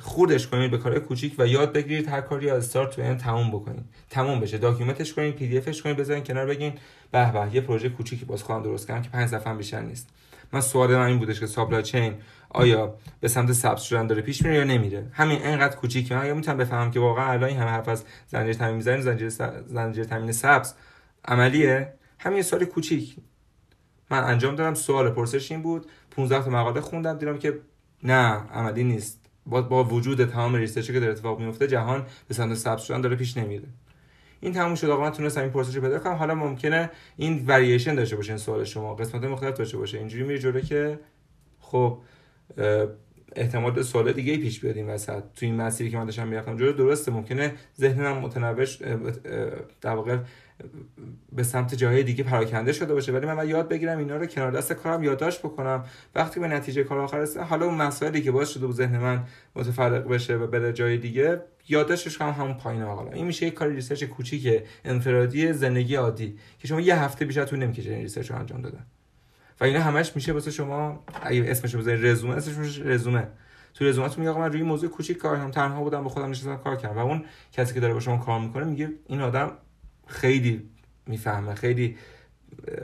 خوردش 0.01 0.47
کنید 0.47 0.71
به 0.71 0.79
کارهای 0.79 1.01
کوچیک 1.01 1.35
و 1.39 1.47
یاد 1.47 1.73
بگیرید 1.73 2.09
هر 2.09 2.21
کاری 2.21 2.51
از 2.51 2.65
start 2.65 2.91
to 2.91 3.03
end 3.03 3.17
تموم 3.17 3.51
بکنید. 3.51 3.85
تموم 4.11 4.41
بشه. 4.41 4.59
document 4.59 5.04
ش 5.04 5.15
کنید 5.15 5.35
PDF 5.35 5.59
ش 5.59 5.83
کنید 5.83 5.97
بذارین 5.97 6.25
کنار 6.25 6.47
بگین 6.47 6.73
به 7.13 7.33
به 7.33 7.55
یه 7.55 7.61
پروژه 7.61 7.89
کوچیکی 7.89 8.25
باز 8.25 8.43
خودم 8.43 8.63
درست 8.63 8.89
کردم 8.89 9.03
که 9.03 9.11
5 9.11 9.29
صفحه 9.29 9.55
بیشتر 9.55 9.81
نیست. 9.81 10.09
من 10.53 10.61
سوال 10.61 10.97
من 10.97 11.07
این 11.07 11.19
بودش 11.19 11.41
که 11.41 11.47
سابلا 11.47 11.83
چین 11.83 12.15
آیا 12.49 12.95
به 13.21 13.29
سمت 13.29 13.53
سبز 13.53 13.83
شدن 13.83 14.07
داره 14.07 14.23
پیش 14.23 14.43
میره 14.43 14.55
یا 14.57 14.65
نمیره؟ 14.65 15.07
همین 15.13 15.43
اینقدر 15.43 15.77
کوچیک 15.77 16.13
من 16.13 16.33
می‌تونم 16.33 16.57
بفهمم 16.57 16.91
که 16.91 17.01
واقعا 17.01 17.27
الان 17.27 17.49
این 17.49 17.59
همه 17.59 17.71
حرف 17.71 17.89
از 17.89 18.05
زنجیره 18.27 18.55
تامین 18.55 18.75
می‌زنیم 18.75 19.01
زنجیره 19.01 19.31
زنجیره 19.67 20.07
تامین 20.07 20.33
سبز 20.33 20.75
عملیه. 21.25 21.93
همین 22.19 22.43
سوال 22.43 22.65
کوچیک. 22.65 23.17
من 24.11 24.25
انجام 24.25 24.57
دادم. 24.57 24.75
سوال 24.75 25.11
پرسش 25.11 25.53
این 25.53 25.63
بود. 25.63 25.87
15 26.11 26.45
تا 26.45 26.51
مقاله 26.51 26.81
خوندم. 26.81 27.19
دیدم 27.19 27.39
که 27.39 27.59
نه 28.03 28.35
عملی 28.55 28.85
نیست. 28.85 29.20
با, 29.47 29.63
با 29.63 29.85
وجود 29.85 30.25
تمام 30.25 30.55
ریسرچی 30.55 30.93
که 30.93 31.01
در 31.01 31.11
اتفاق 31.11 31.41
میفته 31.41 31.67
جهان 31.67 32.07
به 32.29 32.35
سمت 32.35 32.55
سبز 32.55 32.83
شدن 32.83 33.01
داره 33.01 33.17
پیش 33.17 33.37
نمیره. 33.37 33.65
این 34.41 34.53
تموم 34.53 34.75
شد. 34.75 34.91
آقا 34.91 35.03
من 35.03 35.11
تونستم 35.11 35.41
این 35.41 35.51
پرسش 35.51 35.77
رو 35.77 35.83
پیدا 35.83 35.99
کنم. 35.99 36.13
حالا 36.13 36.35
ممکنه 36.35 36.91
این 37.17 37.45
ورییشن 37.47 37.95
داشته 37.95 38.17
باشه 38.17 38.31
این 38.31 38.39
سوال 38.39 38.65
شما. 38.65 38.95
قسمت 38.95 39.25
مختلف 39.25 39.55
داشته 39.55 39.77
باشه. 39.79 39.99
اینجوری 39.99 40.25
میره 40.25 40.39
جلو 40.39 40.61
که 40.61 40.99
خب 41.61 41.99
احتمال 43.37 43.83
سوال 43.83 44.13
دیگه 44.13 44.37
پیش 44.37 44.61
بیاد 44.61 44.77
این 44.77 44.87
وسط. 44.89 45.23
تو 45.37 45.47
این 45.47 45.57
مسیری 45.57 45.91
که 45.91 45.97
من 45.97 46.05
داشتم 46.05 46.29
می‌رفتم 46.29 46.57
جلو 46.57 46.73
درسته 46.73 47.13
ممکنه 47.13 47.55
ذهنم 47.81 48.19
متنوع 48.19 48.65
در 49.81 49.95
واقع 49.95 50.19
به 51.33 51.43
سمت 51.43 51.75
جاهای 51.75 52.03
دیگه 52.03 52.25
پراکنده 52.25 52.73
شده 52.73 52.95
باشه. 52.95 53.13
ولی 53.13 53.27
من 53.27 53.37
باید 53.37 53.51
یاد 53.51 53.69
بگیرم 53.69 53.99
اینا 53.99 54.17
رو 54.17 54.27
کنار 54.27 54.51
دست 54.51 54.73
کارم 54.73 55.05
یادداشت 55.05 55.39
بکنم. 55.39 55.85
وقتی 56.15 56.41
به 56.41 56.49
نتیجه 56.49 56.85
کار 56.85 56.99
آخر 56.99 57.19
رسیدم 57.19 57.45
حالا 57.45 57.67
اون 57.67 57.75
مسائلی 57.75 58.23
که 58.23 58.33
باعث 58.33 58.49
شده 58.49 58.67
و 58.67 58.73
ذهن 58.73 58.99
من 58.99 59.25
متفرق 59.57 60.09
بشه 60.09 60.37
و 60.37 60.47
بره 60.47 60.73
جای 60.73 60.99
دیگه 60.99 61.41
یادداشتش 61.69 62.19
کنم 62.19 62.31
همون 62.31 62.55
پایین 62.55 62.83
حالا 62.83 63.11
این 63.11 63.27
میشه 63.27 63.47
یک 63.47 63.55
کار 63.55 63.69
research 63.69 64.05
کوچیک 64.05 64.63
انفرادی 64.85 65.53
زندگی 65.53 65.95
عادی 65.95 66.39
که 66.59 66.69
شما 66.69 66.81
یه 66.81 67.03
هفته 67.03 67.25
بیشتر 67.25 67.45
طول 67.45 67.59
نمی‌کشه 67.59 67.91
این 67.91 68.03
research 68.03 68.31
رو 68.31 68.39
انجام 68.39 68.63
دادن. 68.63 68.87
و 69.61 69.65
اینا 69.65 69.81
همش 69.81 70.17
میشه 70.17 70.33
واسه 70.33 70.51
شما 70.51 71.05
اگه 71.23 71.45
اسمش 71.47 71.77
بذارید 71.77 72.07
رزومه 72.07 72.35
اسمش 72.35 72.57
میشه 72.57 72.83
رزومه. 72.85 73.29
تو 73.75 73.85
رزومتون 73.85 74.25
میگه 74.25 74.39
من 74.39 74.53
روی 74.53 74.63
موضوع 74.63 74.91
کوچیک 74.91 75.19
کار 75.19 75.37
کردم 75.37 75.51
تنها 75.51 75.83
بودم 75.83 76.03
به 76.03 76.09
خودم 76.09 76.31
نشستم 76.31 76.57
کار 76.57 76.77
کردم. 76.77 76.97
و 76.97 76.99
اون 76.99 77.25
کسی 77.53 77.75
که 77.75 77.81
داره 77.81 77.95
با 77.95 78.01
شما 78.01 78.17
کار 78.17 78.41
می‌کنه 78.41 78.65
میگه 78.65 78.91
این 79.07 79.21
آدم 79.21 79.53
خیلی 80.11 80.71
می‌فهمه 81.07 81.55
خیلی 81.55 81.97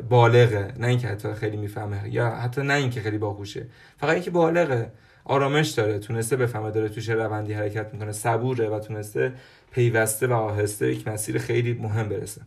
بالغه. 0.09 0.75
نه 0.79 0.87
اینکه 0.87 1.09
حتی 1.09 1.35
خیلی 1.35 1.57
می‌فهمه 1.57 2.03
یا 2.11 2.31
حتی 2.31 2.63
نه 2.63 2.75
اینکه 2.75 3.01
خیلی 3.01 3.19
باهوشه. 3.19 3.67
فقط 3.97 4.15
اینکه 4.15 4.31
بالغه. 4.31 4.93
آرامش 5.25 5.69
داره 5.69 5.99
تونسته 5.99 6.37
بفهمه 6.37 6.71
داره 6.71 6.89
توش 6.89 7.09
روندی 7.09 7.53
حرکت 7.53 7.93
می‌کنه. 7.93 8.13
صبوره 8.13 8.69
و 8.69 8.79
تونسته 8.79 9.33
پیوسته 9.73 10.27
و 10.27 10.33
آهسته 10.33 10.93
یک 10.93 11.09
مسیر 11.09 11.39
خیلی 11.39 11.73
مهم 11.73 12.09
برسه. 12.09 12.41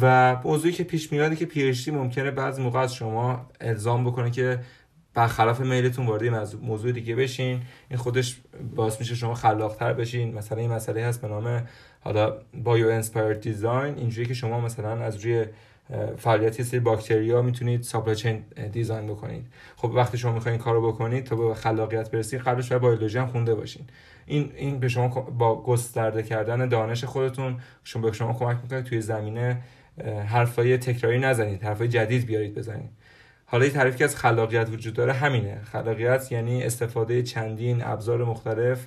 و 0.00 0.36
موضوعی 0.44 0.74
که 0.74 0.84
پیش 0.84 1.12
میاده 1.12 1.36
که 1.36 1.46
PhD 1.46 1.90
ممکنه 1.90 2.30
بعضی 2.30 2.62
موقع 2.62 2.80
از 2.80 2.94
شما 2.94 3.50
الزام 3.60 4.04
بکنه 4.04 4.30
که 4.30 4.60
برخلاف 5.14 5.60
میلتون 5.60 6.06
وارد 6.06 6.56
موضوع 6.62 6.92
دیگه 6.92 7.14
بشین. 7.16 7.62
این 7.90 7.98
خودش 7.98 8.40
باعث 8.74 9.00
میشه 9.00 9.14
شما 9.14 9.34
خلاقتر 9.34 9.92
بشین. 9.92 10.34
مثلا 10.34 10.58
این 10.58 10.72
مسئله 10.72 11.04
هست 11.04 11.20
به 11.20 11.28
نام 11.28 11.66
حالا 12.00 12.34
bio-inspired 12.64 13.40
design 13.40 13.94
اینجوری 13.94 14.26
که 14.28 14.34
شما 14.34 14.60
مثلا 14.60 14.90
از 14.90 15.24
روی 15.24 15.44
فعالیت 16.16 16.62
سری 16.62 16.80
باکتریا 16.80 17.42
می‌تونید 17.42 17.82
supply 17.82 18.16
chain 18.16 18.44
design 18.72 19.06
بکنید. 19.06 19.46
خب 19.76 19.90
وقتی 19.94 20.18
شما 20.18 20.32
می‌خواین 20.32 20.58
کارو 20.58 20.92
بکنید 20.92 21.24
تا 21.24 21.36
به 21.36 21.54
خلاقیت 21.54 22.10
برسید 22.10 22.40
قبلش 22.40 22.72
باید 22.72 22.82
بیولوژی 22.82 23.18
هم 23.18 23.26
خونده 23.26 23.54
باشین. 23.54 23.84
این 24.26 24.52
این 24.56 24.80
به 24.80 24.88
شما 24.88 25.08
با 25.08 25.62
گسترده 25.62 26.22
کردن 26.22 26.68
دانش 26.68 27.04
خودتون 27.04 27.56
شما 27.84 28.02
به 28.02 28.12
شما 28.12 28.32
کمک 28.32 28.58
می‌کنه 28.62 28.82
توی 28.82 29.00
زمینه 29.00 29.62
حرفای 30.26 30.78
تکراری 30.78 31.18
نزنید 31.18 31.62
حرفای 31.62 31.88
جدید 31.88 32.26
بیارید 32.26 32.54
بزنید. 32.54 32.90
حالا 33.46 33.64
یه 33.64 33.70
تعریفی 33.70 33.98
که 33.98 34.04
از 34.04 34.16
خلاقیت 34.16 34.68
وجود 34.70 34.94
داره 34.94 35.12
همینه. 35.12 35.60
خلاقیت 35.64 36.32
یعنی 36.32 36.62
استفاده 36.62 37.22
چندین 37.22 37.82
ابزار 37.84 38.24
مختلف 38.24 38.86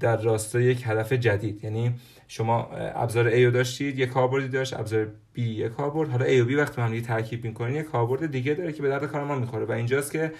در 0.00 0.16
راستای 0.16 0.64
یک 0.64 0.82
هدف 0.86 1.12
جدید. 1.12 1.64
یعنی 1.64 1.94
شما 2.32 2.68
ابزار 2.72 3.30
A 3.30 3.34
رو 3.34 3.50
داشتید 3.50 3.98
یک 3.98 4.08
کاربردی 4.08 4.48
داشت 4.48 4.74
ابزار 4.74 5.06
B 5.36 5.38
یک 5.38 5.72
کاربرد. 5.72 6.08
حالا 6.08 6.24
A 6.24 6.40
و 6.40 6.48
B 6.48 6.52
وقتی 6.52 6.80
هم 6.80 7.00
ترکیب 7.00 7.44
می‌کنید 7.44 7.76
یک 7.76 7.86
کاربرد 7.86 8.30
دیگه 8.30 8.54
داره 8.54 8.72
که 8.72 8.82
به 8.82 8.88
درد 8.88 9.04
کار 9.04 9.24
ما 9.24 9.34
می‌خوره. 9.34 9.64
و 9.64 9.72
اینجاست 9.72 10.12
که 10.12 10.32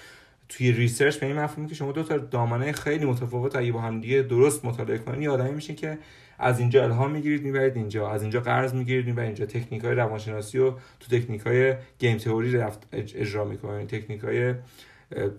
توی 0.49 0.71
ریسرچ 0.71 1.17
به 1.17 1.25
این 1.25 1.35
مفهومی 1.35 1.67
که 1.69 1.75
شما 1.75 1.91
دو 1.91 2.03
تا 2.03 2.17
دامنه 2.17 2.71
خیلی 2.71 3.05
متفاوت 3.05 3.55
اگه 3.55 3.71
با 3.71 3.81
هم 3.81 4.01
دیگه 4.01 4.21
درست 4.21 4.65
مطالعه 4.65 4.97
کنید 4.97 5.21
یه 5.21 5.29
آدمی 5.29 5.51
میشین 5.51 5.75
که 5.75 5.97
از 6.39 6.59
اینجا 6.59 6.83
الهام 6.83 7.11
می‌گیرید 7.11 7.43
می‌برید 7.43 7.75
اینجا. 7.75 8.09
از 8.09 8.21
اینجا 8.21 8.41
قرض 8.41 8.73
می‌گیرید 8.73 9.05
می‌برید 9.05 9.27
اینجا. 9.27 9.45
تکنیک 9.45 9.83
های 9.83 9.95
روانشناسی 9.95 10.59
و 10.59 10.71
تو 10.71 11.19
تکنیک 11.19 11.41
های 11.41 11.73
game 11.99 12.17
theory 12.17 12.51
رفت 12.51 12.87
اجرا 12.93 13.45
می‌کنید 13.45 13.87
تکنیک 13.87 14.21
های 14.21 14.53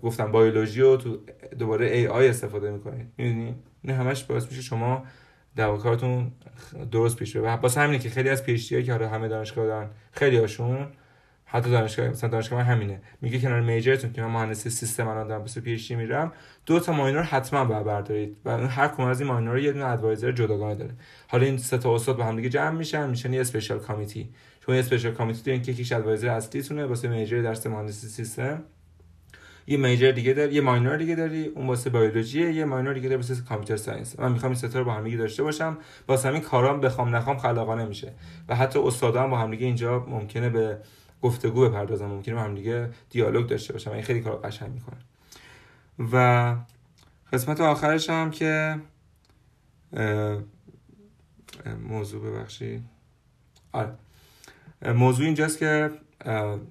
گفتم 0.03 0.31
بیولوژی 0.31 0.81
و 0.81 0.97
تو 0.97 1.17
دوباره 1.59 2.07
AI 2.09 2.27
استفاده 2.27 2.71
می‌کنید 2.71 3.07
می‌دونی؟ 3.17 3.55
نه 3.83 3.93
همش 3.93 4.23
باعث 4.23 4.47
میشه 4.47 4.61
شما 4.61 5.03
در 5.55 5.77
کارتون 5.77 6.31
درست 6.91 7.15
پیش 7.15 7.37
بره. 7.37 7.55
واسه 7.55 7.81
همینه 7.81 7.99
که 7.99 8.09
خیلی 8.09 8.29
از 8.29 8.43
PhD 8.43 8.83
که 8.83 8.91
حالا 8.91 9.09
همه 9.09 9.27
دانشگاه 9.27 9.65
دارن 9.65 9.89
خیلی 10.11 10.37
هاشون 10.37 10.87
حتی 11.45 11.71
دانشگاه 11.71 12.07
مثلا 12.07 12.29
دانشگاه 12.29 12.59
من 12.59 12.65
همینه. 12.65 13.01
میگه 13.21 13.39
کنار 13.39 13.61
major 13.61 13.93
تون 13.93 14.13
که 14.13 14.21
من 14.21 14.27
مهندسی 14.27 14.69
سیستم 14.69 15.07
الان 15.07 15.27
دارم 15.27 15.41
واسه 15.41 15.61
PhD 15.61 15.95
میرم 15.95 16.31
دو 16.65 16.79
تا 16.79 16.93
minor 16.93 17.23
حتما 17.23 17.65
باید 17.65 17.83
بردارید. 17.83 18.37
و 18.45 18.67
هر 18.67 18.87
کدوم 18.87 19.05
از 19.05 19.21
این 19.21 19.29
minor 19.29 19.59
یه 19.59 19.71
دونه 19.71 19.85
advisor 19.85 20.31
جداگانه 20.31 20.75
داره. 20.75 20.91
حالا 21.27 21.45
این 21.45 21.57
سه 21.57 21.77
تا 21.77 21.95
استاد 21.95 22.17
با 22.17 22.23
هم 22.23 22.35
دیگه 22.35 22.49
جمع 22.49 22.77
میشن 22.77 23.09
میشن 23.09 23.33
یه 23.33 23.41
special 23.41 23.79
committee. 23.79 24.29
چون 24.65 24.75
یه 24.75 24.81
special 24.81 25.11
committee 25.11 25.43
دارین 25.43 25.61
که 25.61 25.71
یکیش 25.71 25.91
advisor 25.91 26.29
اصلیتونه 26.29 26.85
واسه 26.85 27.07
major 27.07 27.41
درس 27.41 27.67
مهندسی 27.67 28.07
سیستم. 28.07 28.63
یه 29.67 29.77
major 29.77 30.11
دیگه 30.11 30.33
داری 30.33 30.55
یه 30.55 30.61
minor 30.61 30.97
دیگه 30.97 31.15
داری 31.15 31.45
اون 31.45 31.67
واسه 31.67 31.89
بیولوژی 31.89 32.53
یه 32.53 32.65
minor 32.65 32.93
دیگه 32.93 33.09
داری 33.09 33.21
واسه 33.21 33.43
computer 33.49 33.77
science 33.77 34.19
من 34.19 34.31
می‌خوام 34.31 34.51
این 34.51 34.59
سه 34.59 34.72
تا 34.72 34.79
رو 34.79 34.85
با 34.85 34.93
هم 34.93 35.17
داشته 35.17 35.43
باشم. 35.43 35.77
واسه 36.07 36.27
همین 36.29 36.41
کارام 36.41 36.81
بخوام 36.81 37.15
نخوام 37.15 37.37
خلاقانه 37.37 37.85
میشه. 37.85 38.13
و 38.47 38.55
حتی 38.55 38.79
استادا 38.79 39.27
با 39.27 39.37
هم 39.37 39.51
دیگه 39.51 39.65
اینجا 39.65 39.99
ممکنه 39.99 40.49
به 40.49 40.77
گفتگو 41.21 41.69
بپردازم 41.69 42.05
ممکنه 42.05 42.35
با 42.35 42.41
هم 42.41 42.55
دیگه 42.55 42.89
دیالوگ 43.09 43.47
داشته 43.47 43.73
باشم 43.73 43.91
این 43.91 44.01
خیلی 44.01 44.21
کار 44.21 44.35
قشنگ 44.35 44.71
می‌کنه 44.71 44.97
و 46.11 46.55
قسمت 47.33 47.61
آخرش 47.61 48.09
هم 48.09 48.31
که 48.31 48.79
موضوع 51.87 52.31
ببخشید. 52.31 52.83
آره. 53.71 53.93
موضوع 54.95 55.25
اینجاست 55.25 55.57
که 55.59 55.91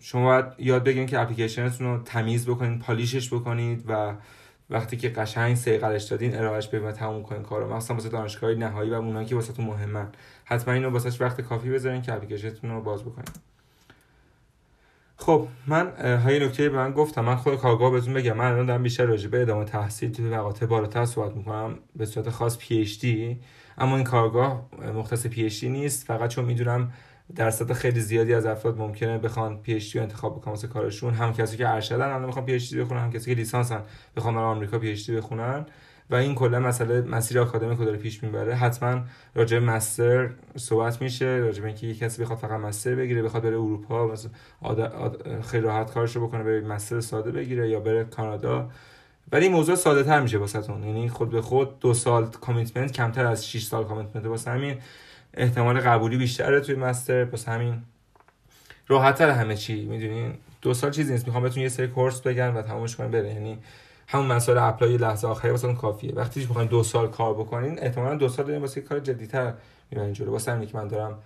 شما 0.00 0.24
باید 0.24 0.44
یاد 0.59 0.84
بگیرید 0.84 1.09
که 1.09 1.20
اپلیکیشنتون 1.20 1.86
رو 1.86 2.03
تمیز 2.03 2.46
بکنید 2.48 2.80
پالیشش 2.80 3.34
بکنید 3.34 3.84
و 3.88 4.14
وقتی 4.70 4.96
که 4.96 5.09
قشنگ 5.09 5.55
سیقلش 5.57 6.05
دادین 6.05 6.36
ارائهش 6.36 6.68
بدین 6.68 6.84
و 6.84 6.92
تموم 6.92 7.22
کنین 7.22 7.42
کارو. 7.42 7.74
مثلا 7.74 7.96
واسه 7.96 8.09
دانشگاه 8.09 8.55
نهایی 8.55 8.90
و 8.90 8.94
اونایی 8.94 9.26
که 9.26 9.34
واسهتون 9.34 9.64
مهمن. 9.64 10.09
حتما 10.44 10.74
اینو 10.74 10.90
واسهش 10.90 11.20
وقت 11.20 11.40
کافی 11.40 11.70
بذارین 11.70 12.03
که 12.03 12.12
اپلیکیشنتون 12.12 12.70
رو 12.70 12.80
باز 12.80 13.03
بکنید 13.03 13.53
خب 15.16 15.48
من 15.66 16.16
های 16.16 16.46
نکته 16.46 16.68
به 16.68 16.76
من 16.76 16.92
گفتم 16.92 17.24
من 17.24 17.36
خود 17.36 17.57
کارگاه 17.57 17.90
بهتون 17.90 18.14
بگم. 18.14 18.32
من 18.32 18.53
الان 18.53 18.66
دارم 18.66 18.82
بیشتر 18.82 19.05
راجع 19.05 19.28
به 19.28 19.42
ادامه 19.42 19.64
تحصیل 19.64 20.12
توی 20.12 20.24
مقاطع 20.24 20.66
بالاتر 20.66 21.05
صحبت 21.05 21.36
می‌کنم. 21.36 21.78
به 21.96 22.07
صورت 22.07 22.30
خاص 22.30 22.59
PhD 22.59 23.40
اما 23.78 23.96
این 23.96 24.05
کارگاه 24.05 24.68
مختص 24.94 25.26
PhD 25.26 25.68
نیست. 25.68 26.07
فقط 26.07 26.30
چون 26.30 26.44
می‌دونم 26.44 26.92
درصد 27.37 27.73
خیلی 27.73 28.01
زیادی 28.01 28.35
از 28.35 28.47
افراد 28.47 28.79
ممکنه 28.79 29.18
بخوان 29.18 29.59
PhD 29.62 29.99
انتخاب 29.99 30.37
بکنن 30.37 30.51
واسه 30.53 30.68
کارشون. 30.68 31.14
هم 31.14 31.33
کسی 31.33 31.57
که 31.57 31.68
ارشدن 31.68 32.07
الان 32.07 32.25
می‌خوان 32.25 32.45
PhD 32.45 32.80
بخونن 32.81 33.01
هم 33.01 33.12
کسی 33.12 33.31
که 33.31 33.37
لیسانسن 33.37 33.83
بخوان 34.16 34.35
برای 34.35 34.47
آمریکا 34.47 34.79
PhD 34.78 35.16
بخونن. 35.16 35.66
و 36.11 36.14
این 36.14 36.35
کلا 36.35 36.61
مسئله 36.61 37.01
مسیر 37.01 37.41
آکادمیک 37.41 37.79
رو 37.79 37.85
داره 37.85 37.97
پیش 37.97 38.23
می‌بره. 38.23 38.55
حتما 38.55 39.01
راجع 39.35 39.59
master 39.59 40.30
صحبت 40.57 41.03
میشه 41.03 41.25
راجع 41.27 41.61
به 41.61 41.66
اینکه 41.66 41.95
کسی 41.95 42.23
بخواد 42.23 42.39
فقط 42.39 42.61
master 42.61 42.95
بگیره 42.95 43.23
بخواد 43.23 43.43
بره 43.43 43.53
اروپا 43.57 44.07
مثلا 44.07 44.31
خیلی 45.43 45.62
راحت 45.62 45.95
کارش 45.95 46.16
رو 46.16 46.27
بکنه 46.27 46.43
بره 46.43 46.61
master 46.61 47.01
ساده 47.01 47.31
بگیره 47.31 47.68
یا 47.68 47.81
بره 47.81 48.05
کانادا. 48.05 48.70
ولی 49.33 49.45
این 49.45 49.55
موضوع 49.55 49.75
ساده 49.75 50.03
تر 50.03 50.20
میشه 50.20 50.39
واسهتون. 50.39 50.85
یعنی 50.85 51.09
خود 51.09 51.31
به 51.31 51.43
خود 51.43 51.79
دو 51.79 51.95
سال 51.95 52.27
commitment 52.26 52.93
کمتر 52.93 53.27
از 53.27 53.49
6 53.49 53.62
سال 53.62 53.85
commitment 53.84 54.26
واسه 54.27 54.51
همین. 54.51 54.79
احتمال 55.35 55.80
قبولی 55.80 56.16
بیشتره 56.16 56.61
توی 56.61 56.74
master. 56.74 57.24
واسه 57.24 57.51
همین. 57.51 57.83
راحتتر 58.89 59.30
همه 59.30 59.57
چی 59.57 59.87
می‌دونین؟ 59.87 60.35
دو 60.62 60.74
سال 60.74 60.91
چیزی 60.91 61.12
نیست. 61.12 61.26
می‌خوام 61.26 61.43
بهتون 61.43 61.62
یه 61.62 61.68
سری 61.68 61.89
course 61.88 62.20
بگیرم 62.20 62.49
و 62.49 62.62
تمامش 62.62 62.97
کنم 62.97 63.11
بره. 63.11 63.28
یعنی 63.28 63.59
همون 64.09 64.26
مسائل 64.26 64.59
apply 64.59 64.97
لحظه 64.97 65.28
آخری 65.28 65.51
واسه 65.51 65.74
کافیه. 65.74 66.12
وقتی 66.14 66.41
می‌خواین 66.41 66.68
دو 66.68 66.83
سال 66.83 67.09
کار 67.09 67.35
بکنین 67.35 67.78
احتمالاً 67.78 68.14
دو 68.14 68.28
سال 68.28 68.47
دارین 68.47 68.61
واسه 68.61 68.80
کار 68.80 69.01
جدیتر 69.01 69.55
می‌برین 69.91 70.12
جلو. 70.12 70.33
واسه 70.33 70.53
همین 70.53 70.68
که 70.68 70.76
من 70.76 70.89
دارم 70.89 71.18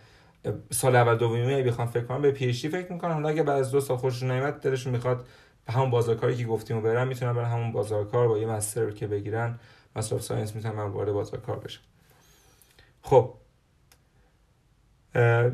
سال 0.70 0.96
اول 0.96 1.16
دومی 1.16 1.62
بخوام 1.62 1.88
فکر 1.88 2.04
کنم 2.04 2.22
به 2.22 2.30
PhD 2.30 2.68
فکر 2.68 2.92
می‌کنم. 2.92 3.12
حالا 3.12 3.28
اگه 3.28 3.42
بعد 3.42 3.58
از 3.58 3.70
دو 3.70 3.80
سال 3.80 3.96
خوششون 3.96 4.30
نمیاد 4.30 4.60
دلشون 4.60 4.92
می‌خواد 4.92 5.26
به 5.66 5.72
همون 5.72 5.90
بازار 5.90 6.14
کاری 6.14 6.36
که 6.36 6.44
گفتیم 6.44 6.80
برن 6.80 7.08
می‌تونن 7.08 7.32
برن 7.32 7.44
همون 7.44 7.72
بازار 7.72 8.04
کار 8.04 8.28
با 8.28 8.38
یه 8.38 8.46
master 8.46 8.90
که 8.90 9.06
بگیرن. 9.06 9.58
master 9.96 10.18
science 10.18 10.54
می‌تونن 10.54 10.78
وارد 10.78 11.12
بازار 11.12 11.40
کار 11.40 11.58
بشن. 11.58 11.80
خب. 13.02 13.34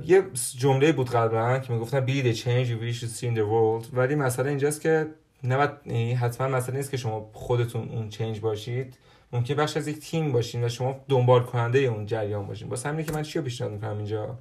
یه 0.05 0.23
جمله 0.57 0.93
بود 0.93 1.11
قبلا 1.11 1.59
که 1.59 1.73
می‌گفتن 1.73 2.07
be 2.07 2.25
the 2.25 2.39
change 2.39 2.69
you 2.69 2.83
wish 2.83 3.01
to 3.01 3.07
see 3.07 3.27
in 3.27 3.37
the 3.37 3.45
world. 3.45 3.95
ولی 3.97 4.15
مسئله 4.15 4.49
اینجاست 4.49 4.81
که 4.81 5.07
نه 5.45 5.73
یعنی 5.87 6.15
حتما 6.15 6.49
مسئله 6.49 6.77
نیست 6.77 6.91
که 6.91 6.97
شما 6.97 7.31
خودتون 7.33 7.89
اون 7.89 8.09
change 8.09 8.41
باشید. 8.41 8.97
ممکن 9.33 9.55
بخش 9.55 9.77
از 9.77 9.89
یک 9.89 9.99
تیم 9.99 10.33
باشین 10.33 10.65
و 10.65 10.69
شما 10.69 11.01
دنبال 11.09 11.43
کننده 11.43 11.79
اون 11.79 12.07
جریان 12.07 12.47
باشین. 12.47 12.69
واسه 12.69 12.89
همینه 12.89 13.05
که 13.05 13.13
من 13.13 13.23
چی 13.23 13.39
رو 13.39 13.45
پیشنهاد 13.45 13.73
می‌کنم 13.73 13.97
اینجا؟ 13.97 14.39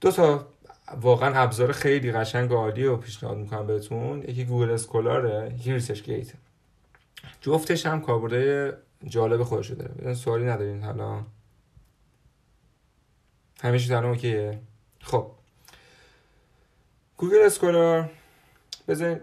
دو 0.00 0.10
تا 0.10 0.46
واقعا 1.00 1.42
ابزار 1.42 1.72
خیلی 1.72 2.12
قشنگ 2.12 2.50
و 2.50 2.54
عالی 2.54 2.84
رو 2.84 2.96
پیشنهاد 2.96 3.36
می‌کنم 3.38 3.66
بهتون. 3.66 4.22
یکی 4.22 4.44
Google 4.44 4.70
Scholar 4.70 5.44
ه 5.44 5.54
یکی 5.58 5.72
ResearchGate. 5.72 6.32
جفتش 7.40 7.86
هم 7.86 8.00
کاربرد 8.00 8.76
جالب 9.04 9.42
خودش 9.42 9.70
داره. 9.70 9.94
بدون 9.94 10.14
سوالی 10.14 10.44
ندارین 10.44 10.82
حالا 10.82 11.20
همیشه 13.64 13.88
تنها 13.88 14.10
okay 14.10 14.42
ه. 14.42 14.58
خب. 15.02 15.26
Google 17.16 17.42
Scholar 17.44 18.10
بذارین 18.88 19.20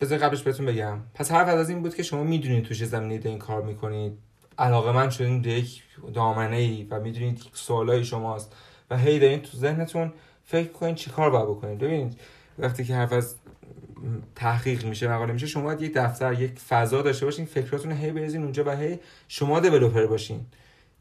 قبلش 0.00 0.42
بهتون 0.42 0.66
بگم. 0.66 0.98
پس 1.14 1.32
حرف 1.32 1.48
از 1.48 1.70
این 1.70 1.82
بود 1.82 1.94
که 1.94 2.02
شما 2.02 2.22
می‌دونید 2.22 2.64
توش 2.64 2.84
زمینه 2.84 3.20
این 3.24 3.38
کار 3.38 3.62
می‌کنید. 3.62 4.18
علاقه 4.58 4.92
من 4.92 5.10
شدین 5.10 5.44
یک 5.44 5.82
دامنه 6.14 6.56
ای 6.56 6.86
و 6.90 7.00
می‌دونید 7.00 7.42
سوالای 7.52 8.04
شماست 8.04 8.56
و 8.90 8.98
هی 8.98 9.18
دارین 9.18 9.40
تو 9.40 9.58
ذهنتون 9.58 10.12
فکر 10.44 10.68
کنید 10.72 10.94
چی 10.94 11.10
کار 11.10 11.30
باید 11.30 11.44
بکنید. 11.44 11.78
ببینید 11.78 12.20
وقتی 12.58 12.84
که 12.84 12.94
حرف 12.94 13.12
از 13.12 13.34
تحقیق 14.34 14.84
میشه 14.84 15.08
مقاله 15.08 15.32
میشه 15.32 15.46
شما 15.46 15.62
باید 15.62 15.82
یک 15.82 15.92
دفتر 15.94 16.40
یک 16.40 16.58
فضا 16.58 17.02
داشته 17.02 17.26
باشین 17.26 17.44
فکراتون 17.44 17.92
هی 17.92 18.10
بریزین 18.10 18.42
اونجا 18.42 18.64
و 18.64 18.70
هی 18.70 18.98
شما 19.28 19.60
دیولپر 19.60 20.06
باشین. 20.06 20.46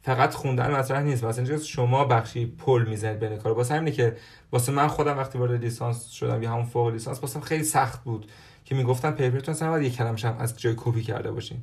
فقط 0.10 0.34
خوندن 0.34 0.72
مطرح 0.72 1.04
نیست. 1.04 1.24
مثلا 1.24 1.58
شما 1.58 2.06
بخشی 2.06 2.46
پل 2.46 2.86
می‌زنید 2.88 3.20
بین 3.20 3.38
کار 3.38 3.52
واسه 3.52 3.76
همینه 3.76 3.92
که 3.92 4.18
واسه 4.52 4.72
من 4.72 4.88
خودم 4.88 5.18
وقتی 5.18 5.38
وارد 5.38 5.62
لیسانس 5.62 6.10
شدم 6.10 6.44
یا 6.44 6.52
همون 6.52 6.66
فوق 6.66 6.88
لیسانس 6.88 7.22
واسه 7.22 7.40
خیلی 7.40 7.64
سخت 7.64 8.04
بود 8.04 8.32
که 8.66 8.76
می‌گفتن 8.76 9.12
پیپرتون 9.12 9.56
اصلا 9.56 9.70
باید 9.70 9.84
یک 9.84 9.96
کلمش 9.96 10.26
هم 10.26 10.38
از 10.40 10.60
جای 10.60 10.74
کپی 10.78 11.04
کرده 11.04 11.32
باشین. 11.32 11.58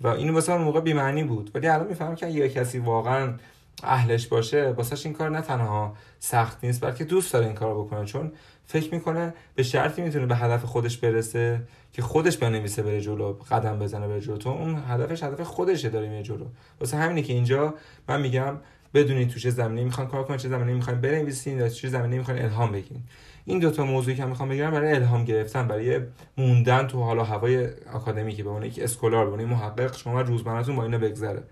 و 0.00 0.08
اینو 0.08 0.34
واسه 0.34 0.52
اون 0.52 0.62
موقع 0.62 0.80
بی‌معنی 0.80 1.24
بود. 1.24 1.50
ولی 1.54 1.68
الان 1.68 1.86
می‌فهمم 1.86 2.14
که 2.14 2.26
یه 2.26 2.48
کسی 2.48 2.78
واقعا 2.78 3.34
اهلش 3.82 4.26
باشه 4.26 4.70
واسهش 4.76 5.06
این 5.06 5.14
کار 5.14 5.30
نه 5.30 5.40
تنها 5.40 5.96
سخت 6.18 6.64
نیست 6.64 6.84
بلکه 6.84 7.04
دوست 7.04 7.32
داره 7.32 7.46
این 7.46 7.54
کار 7.54 7.74
بکنه. 7.74 8.04
چون 8.04 8.32
فکر 8.70 8.94
می‌کنه 8.94 9.34
به 9.54 9.62
شرطی 9.62 10.02
می‌تونه 10.02 10.26
به 10.26 10.36
هدف 10.36 10.64
خودش 10.64 10.98
برسه 10.98 11.62
که 11.92 12.02
خودش 12.02 12.36
بنویسه 12.36 12.82
بره 12.82 13.00
جلو 13.00 13.32
قدم 13.32 13.78
بزنه 13.78 14.08
بره 14.08 14.20
جلو. 14.20 14.36
تو 14.36 14.48
اون 14.48 14.82
هدفش 14.88 15.22
هدف 15.22 15.40
خودشه 15.40 15.88
داره 15.88 16.08
میره 16.08 16.22
جلو. 16.22 16.46
واسه 16.80 16.96
همینه 16.96 17.22
که 17.22 17.32
اینجا 17.32 17.74
من 18.08 18.20
میگم 18.20 18.56
بدونید 18.94 19.28
تو 19.28 19.40
چه 19.40 19.50
زمینه 19.50 19.84
می‌خوان 19.84 20.06
کار 20.06 20.24
کنید 20.24 20.40
چه 20.40 20.48
زمینه 20.48 20.72
می‌خواین 20.72 21.00
بنویسین 21.00 21.58
یا 21.58 21.68
چه 21.68 21.88
زمینه 21.88 22.18
می‌خواین 22.18 22.42
الهام 22.42 22.72
بگیرین. 22.72 23.02
این 23.44 23.58
دوتا 23.58 23.84
موضوعی 23.84 24.16
که 24.16 24.24
می‌خوام 24.24 24.48
بگیرم 24.48 24.70
برای 24.70 24.92
الهام 24.92 25.24
گرفتن 25.24 25.68
برای 25.68 26.00
موندن 26.38 26.86
تو 26.86 27.02
حالا 27.02 27.24
هوای 27.24 27.68
آکادمیکی 27.92 28.42
به 28.42 28.48
عنوان 28.48 28.64
یک 28.64 28.78
scholar 28.82 29.36
یه 29.36 29.44
محقق 29.44 29.96
شما 29.96 30.20
روزمرهتون 30.20 30.76
با 30.76 30.84
اینا 30.84 30.98
بگذره. 30.98 31.42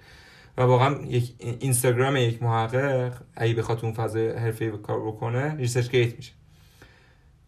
و 0.58 0.62
واقعا 0.62 0.94
یک 1.02 1.34
اینستاگرام 1.38 2.16
یک 2.16 2.42
محقق 2.42 3.12
اگه 3.36 3.54
بخواد 3.54 3.84
اون 3.84 3.94
حرفه‌ای 4.38 4.70
کار 4.70 5.06
بکنه 5.06 5.56
ResearchGate 5.56 6.16
میشه. 6.16 6.32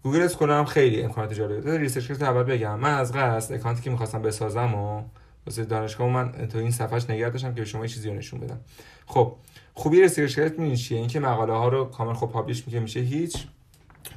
Google 0.02 0.22
Scholar 0.22 0.58
هم 0.58 0.64
خیلی 0.64 1.02
امکانات 1.02 1.32
جالبه 1.34 1.60
داره 1.60 1.78
ResearchGate 1.78 2.22
اول 2.22 2.42
بگم. 2.42 2.80
من 2.80 2.94
از 2.94 3.12
قصد 3.12 3.54
account 3.54 3.79
ی 3.79 3.82
که 3.82 3.90
می‌خواستم 3.90 4.22
بسازم 4.22 4.74
و 4.74 5.02
واسه 5.46 5.64
دانشگاه 5.64 6.08
من 6.08 6.32
تو 6.32 6.58
این 6.58 6.70
صفحش 6.70 7.10
نگه 7.10 7.30
داشتم 7.30 7.54
که 7.54 7.60
به 7.60 7.66
شما 7.66 7.86
چیزی 7.86 8.08
رو 8.08 8.14
نشون 8.14 8.40
بدم. 8.40 8.60
خب 9.06 9.36
خوبی 9.74 10.00
ریسرچ 10.00 10.38
گیت 10.38 10.52
می‌دونی 10.52 10.76
چیه؟ 10.76 10.98
اینکه 10.98 11.20
مقاله 11.20 11.52
ها 11.52 11.68
رو 11.68 11.84
کامل 11.84 12.14
خب 12.14 12.26
پابلش 12.26 12.66
میگه 12.66 12.80
میشه 12.80 13.00
هیچ 13.00 13.46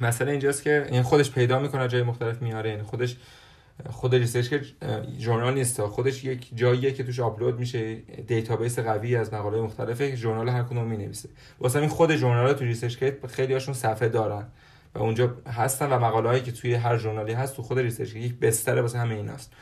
مثلا 0.00 0.30
اینجاست 0.30 0.62
که 0.62 0.86
این 0.90 1.02
خودش 1.02 1.30
پیدا 1.30 1.58
می‌کنه 1.58 1.88
جای 1.88 2.02
مختلف 2.02 2.42
میاره. 2.42 2.70
این 2.70 2.82
خودش 2.82 3.16
خود 3.90 4.14
ریسرچ 4.14 4.48
که 4.48 4.62
ژورنال 5.18 5.54
نیست. 5.54 5.86
خودش 5.86 6.24
یک 6.24 6.50
جاییه 6.54 6.92
که 6.92 7.04
توش 7.04 7.20
آپلود 7.20 7.58
میشه. 7.58 7.94
دیتابیس 8.26 8.78
قوی 8.78 9.16
از 9.16 9.34
مقاله 9.34 9.60
مختلفه 9.60 10.10
که 10.10 10.16
ژورنال 10.16 10.48
هر 10.48 10.62
کدوم 10.62 11.12
واسه 11.60 11.78
این 11.78 11.88
خود 11.88 12.16
ژورنال 12.16 12.52
تو 12.52 12.64
ریسرچ 12.64 12.96
کیت 12.96 13.26
خیلی 13.26 13.52
هاشون 13.52 13.74
صفحه 13.74 14.08
دارن. 14.08 14.46
و 14.94 14.98
اونجا 14.98 15.36
هستن 15.46 15.92
و 15.92 15.98
مقاله 15.98 16.28
هایی 16.28 16.42
که 16.42 16.52
توی 16.52 16.74
هر 16.74 16.98
ژورنالی 16.98 17.32
هست 17.32 17.56
تو 17.56 17.62
خود 17.62 17.78
ریسرچ 17.78 18.14
یک 18.14 18.38
بستر 18.38 18.80
واسه 18.80 18.98
همه 18.98 19.14
ایناست 19.14 19.52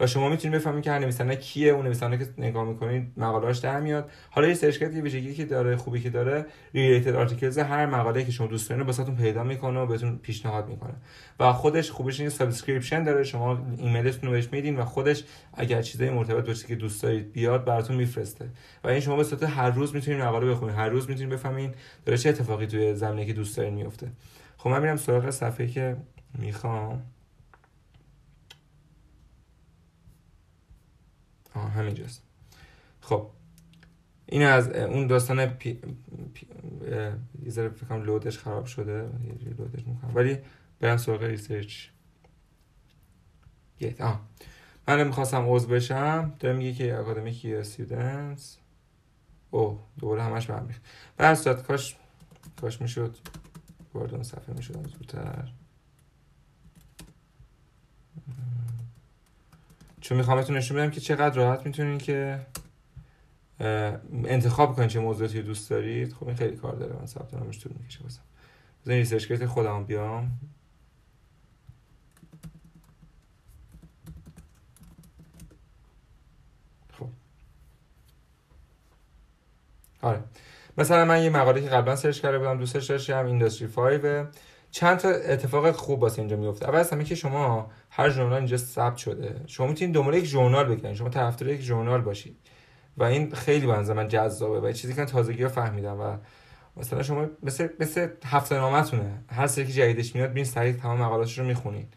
و 0.00 0.06
شما 0.06 0.28
می‌تونید 0.28 0.58
بفهمید 0.58 0.84
که 0.84 0.90
هر 0.90 0.98
نویسنده 0.98 1.36
کیه 1.36 1.72
اون 1.72 1.84
نویسنده 1.84 2.18
که 2.18 2.26
نگاه 2.38 2.64
می‌کنید 2.64 3.12
مقالهاش 3.16 3.58
در 3.58 3.80
میاد. 3.80 4.10
حالا 4.30 4.48
یه 4.48 4.54
search 4.54 4.82
یه 4.82 4.88
ویژگی 4.88 5.34
که 5.34 5.44
داره 5.44 5.76
خوبی 5.76 6.00
که 6.00 6.10
داره 6.10 6.46
related 6.74 7.14
articles 7.14 7.58
هر 7.58 7.86
مقاله 7.86 8.24
که 8.24 8.32
شما 8.32 8.46
دوست 8.46 8.70
دارین 8.70 8.86
واسهتون 8.86 9.16
پیدا 9.16 9.42
می‌کنه 9.44 9.80
و 9.80 9.86
بهتون 9.86 10.18
پیشنهاد 10.18 10.68
می‌کنه. 10.68 10.94
و 11.40 11.52
خودش 11.52 11.90
خوبش 11.90 12.20
این 12.20 12.28
subscription 12.28 13.04
داره. 13.04 13.24
شما 13.24 13.66
ایمیلتون 13.78 14.30
رو 14.30 14.30
بهش 14.30 14.48
میدین 14.52 14.76
و 14.76 14.84
خودش 14.84 15.24
اگر 15.54 15.82
چیزای 15.82 16.10
مرتبط 16.10 16.46
با 16.46 16.52
چیزی 16.52 16.66
که 16.66 16.74
دوست 16.74 17.02
دارید 17.02 17.32
بیاد 17.32 17.64
براتون 17.64 17.96
میفرسته. 17.96 18.48
و 18.84 18.88
این 18.88 19.00
شما 19.00 19.16
به 19.16 19.24
صورت 19.24 19.42
هر 19.42 19.70
روز 19.70 19.94
می‌تونید 19.94 20.20
مقاله 20.20 20.46
بخونید. 20.50 20.76
هر 20.76 20.88
روز 20.88 21.10
می‌تونید 21.10 21.32
بفهمین 21.32 21.74
داره 22.06 22.18
چه 22.18 22.28
اتفاقی 22.28 22.66
توی 22.66 22.94
زمینه 22.94 23.26
که 23.26 23.32
دوست 23.32 23.56
دارین 23.56 23.74
میفته 23.74 24.08
خب 24.62 24.70
من 24.70 24.80
میرم 24.82 24.96
سراغ 24.96 25.30
صفحه 25.30 25.66
که 25.66 25.96
می‌خوام. 26.34 27.02
آه 31.54 31.70
همینجاست. 31.70 32.22
خب 33.00 33.30
این 34.26 34.42
از 34.42 34.68
اون 34.68 35.06
داستان 35.06 35.46
پی... 35.46 35.74
پی... 36.34 36.46
یه 37.42 37.70
لودش 37.90 38.38
خراب 38.38 38.66
شده 38.66 39.10
یه 39.44 39.48
لودش 39.58 39.86
می‌کنم. 39.86 40.10
ولی 40.14 40.38
برم 40.80 40.96
سراغ 40.96 41.22
ریسرچ. 41.22 41.86
گیت. 43.78 44.00
آه. 44.00 44.20
من 44.88 45.06
می‌خواستم 45.06 45.44
عضو 45.48 45.68
بشم 45.68 46.32
داره 46.40 46.56
میگه 46.56 46.72
که 46.72 46.98
اکادمیک 46.98 47.46
استودنتس. 47.46 48.58
اوه 49.50 49.80
دوباره 49.98 50.22
همش 50.22 50.46
برمیخ. 50.46 50.78
به 51.16 51.34
صورت 51.34 51.62
کاش 51.62 51.96
کاش 52.60 52.80
می‌شد. 52.80 53.16
وارد 53.94 54.14
اون 54.14 54.22
صفحه 54.22 54.54
می‌شدم 54.54 54.82
زودتر. 54.82 55.52
چون 60.00 60.18
می‌خوام 60.18 60.36
بهتون 60.38 60.56
نشون 60.56 60.76
بدم 60.76 60.90
که 60.90 61.00
چقدر 61.00 61.36
راحت 61.36 61.66
می‌تونین 61.66 61.98
که 61.98 62.46
انتخاب 64.24 64.76
کنید 64.76 64.88
چه 64.88 65.00
موضوعاتی 65.00 65.42
دوست 65.42 65.70
دارید. 65.70 66.12
خب 66.12 66.26
این 66.26 66.36
خیلی 66.36 66.56
کار 66.56 66.74
داره. 66.74 66.96
من 66.96 67.06
ثبت 67.06 67.34
نامش 67.34 67.60
طول 67.60 67.72
می‌کشه 67.80 68.02
واسم. 68.02 68.22
بزنین 68.82 68.98
ریسرچ 68.98 69.26
کیت 69.26 69.46
خودم 69.46 69.84
بیام. 69.84 70.38
خب. 76.98 77.08
آره. 80.02 80.22
مثلا 80.78 81.04
من 81.04 81.22
یه 81.22 81.30
مقاله 81.30 81.60
که 81.60 81.68
قبلا 81.68 81.96
سرچ 81.96 82.20
کرده 82.20 82.38
بودم 82.38 82.58
دوستش 82.58 82.86
داشتم 82.86 83.26
اینداستری 83.26 83.68
5 83.68 84.26
چند 84.70 84.98
تا 84.98 85.08
اتفاق 85.08 85.70
خوب 85.70 86.02
واسه 86.02 86.18
اینجا 86.18 86.36
میفته 86.36 86.68
اول 86.68 86.78
از 86.78 86.90
همه 86.90 87.04
که 87.04 87.14
شما 87.14 87.70
هر 87.90 88.10
ژورنال 88.10 88.38
اینجا 88.38 88.56
ثبت 88.56 88.96
شده 88.96 89.40
شما 89.46 89.66
می‌تونید 89.66 89.94
دنبال 89.94 90.14
یک 90.14 90.24
ژورنال 90.24 90.64
بگیرید 90.64 90.94
شما 90.94 91.08
طرفدار 91.08 91.48
یک 91.48 91.60
ژورنال 91.60 92.00
باشید. 92.00 92.36
و 92.96 93.04
این 93.04 93.34
خیلی 93.34 93.66
به 93.66 93.94
من 93.94 94.08
جذابه 94.08 94.60
و 94.60 94.72
چیزی 94.72 94.94
که 94.94 95.04
تازگی 95.04 95.42
ها 95.42 95.48
فهمیدم 95.48 96.00
و 96.00 96.16
مثلا 96.76 97.02
شما 97.02 97.26
مثل 97.42 97.68
مثل 97.80 98.08
هفته 98.24 98.54
نامتونه 98.54 99.24
هر 99.28 99.46
سری 99.46 99.66
که 99.66 99.72
جدیدش 99.72 100.14
میاد 100.14 100.32
بین 100.32 100.44
سریع 100.44 100.72
تمام 100.72 100.98
مقالاتش 101.02 101.38
رو 101.38 101.44
می‌خونید. 101.44 101.94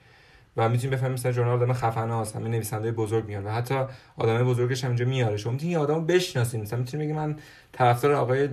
و 0.57 0.69
می‌تونید 0.69 0.97
بفهمید 0.97 1.13
مثلا 1.13 1.31
ژورنال 1.31 1.63
آدم 1.63 1.73
خفنه 1.73 2.19
هست 2.19 2.35
همین 2.35 2.51
نویسنده 2.51 2.91
بزرگ 2.91 3.25
میاد 3.25 3.45
و 3.45 3.49
حتی 3.49 3.75
آدم 4.17 4.43
بزرگش 4.43 4.83
هم 4.83 4.89
اینجا 4.89 5.05
میاره 5.05 5.37
شما 5.37 5.53
می‌تونید 5.53 5.77
آدمو 5.77 6.01
بشناسید 6.01 6.61
مثلا 6.61 6.79
می‌تونید 6.79 7.05
بگید 7.05 7.15
من 7.15 7.35
طرفدار 7.71 8.13
آقای 8.13 8.49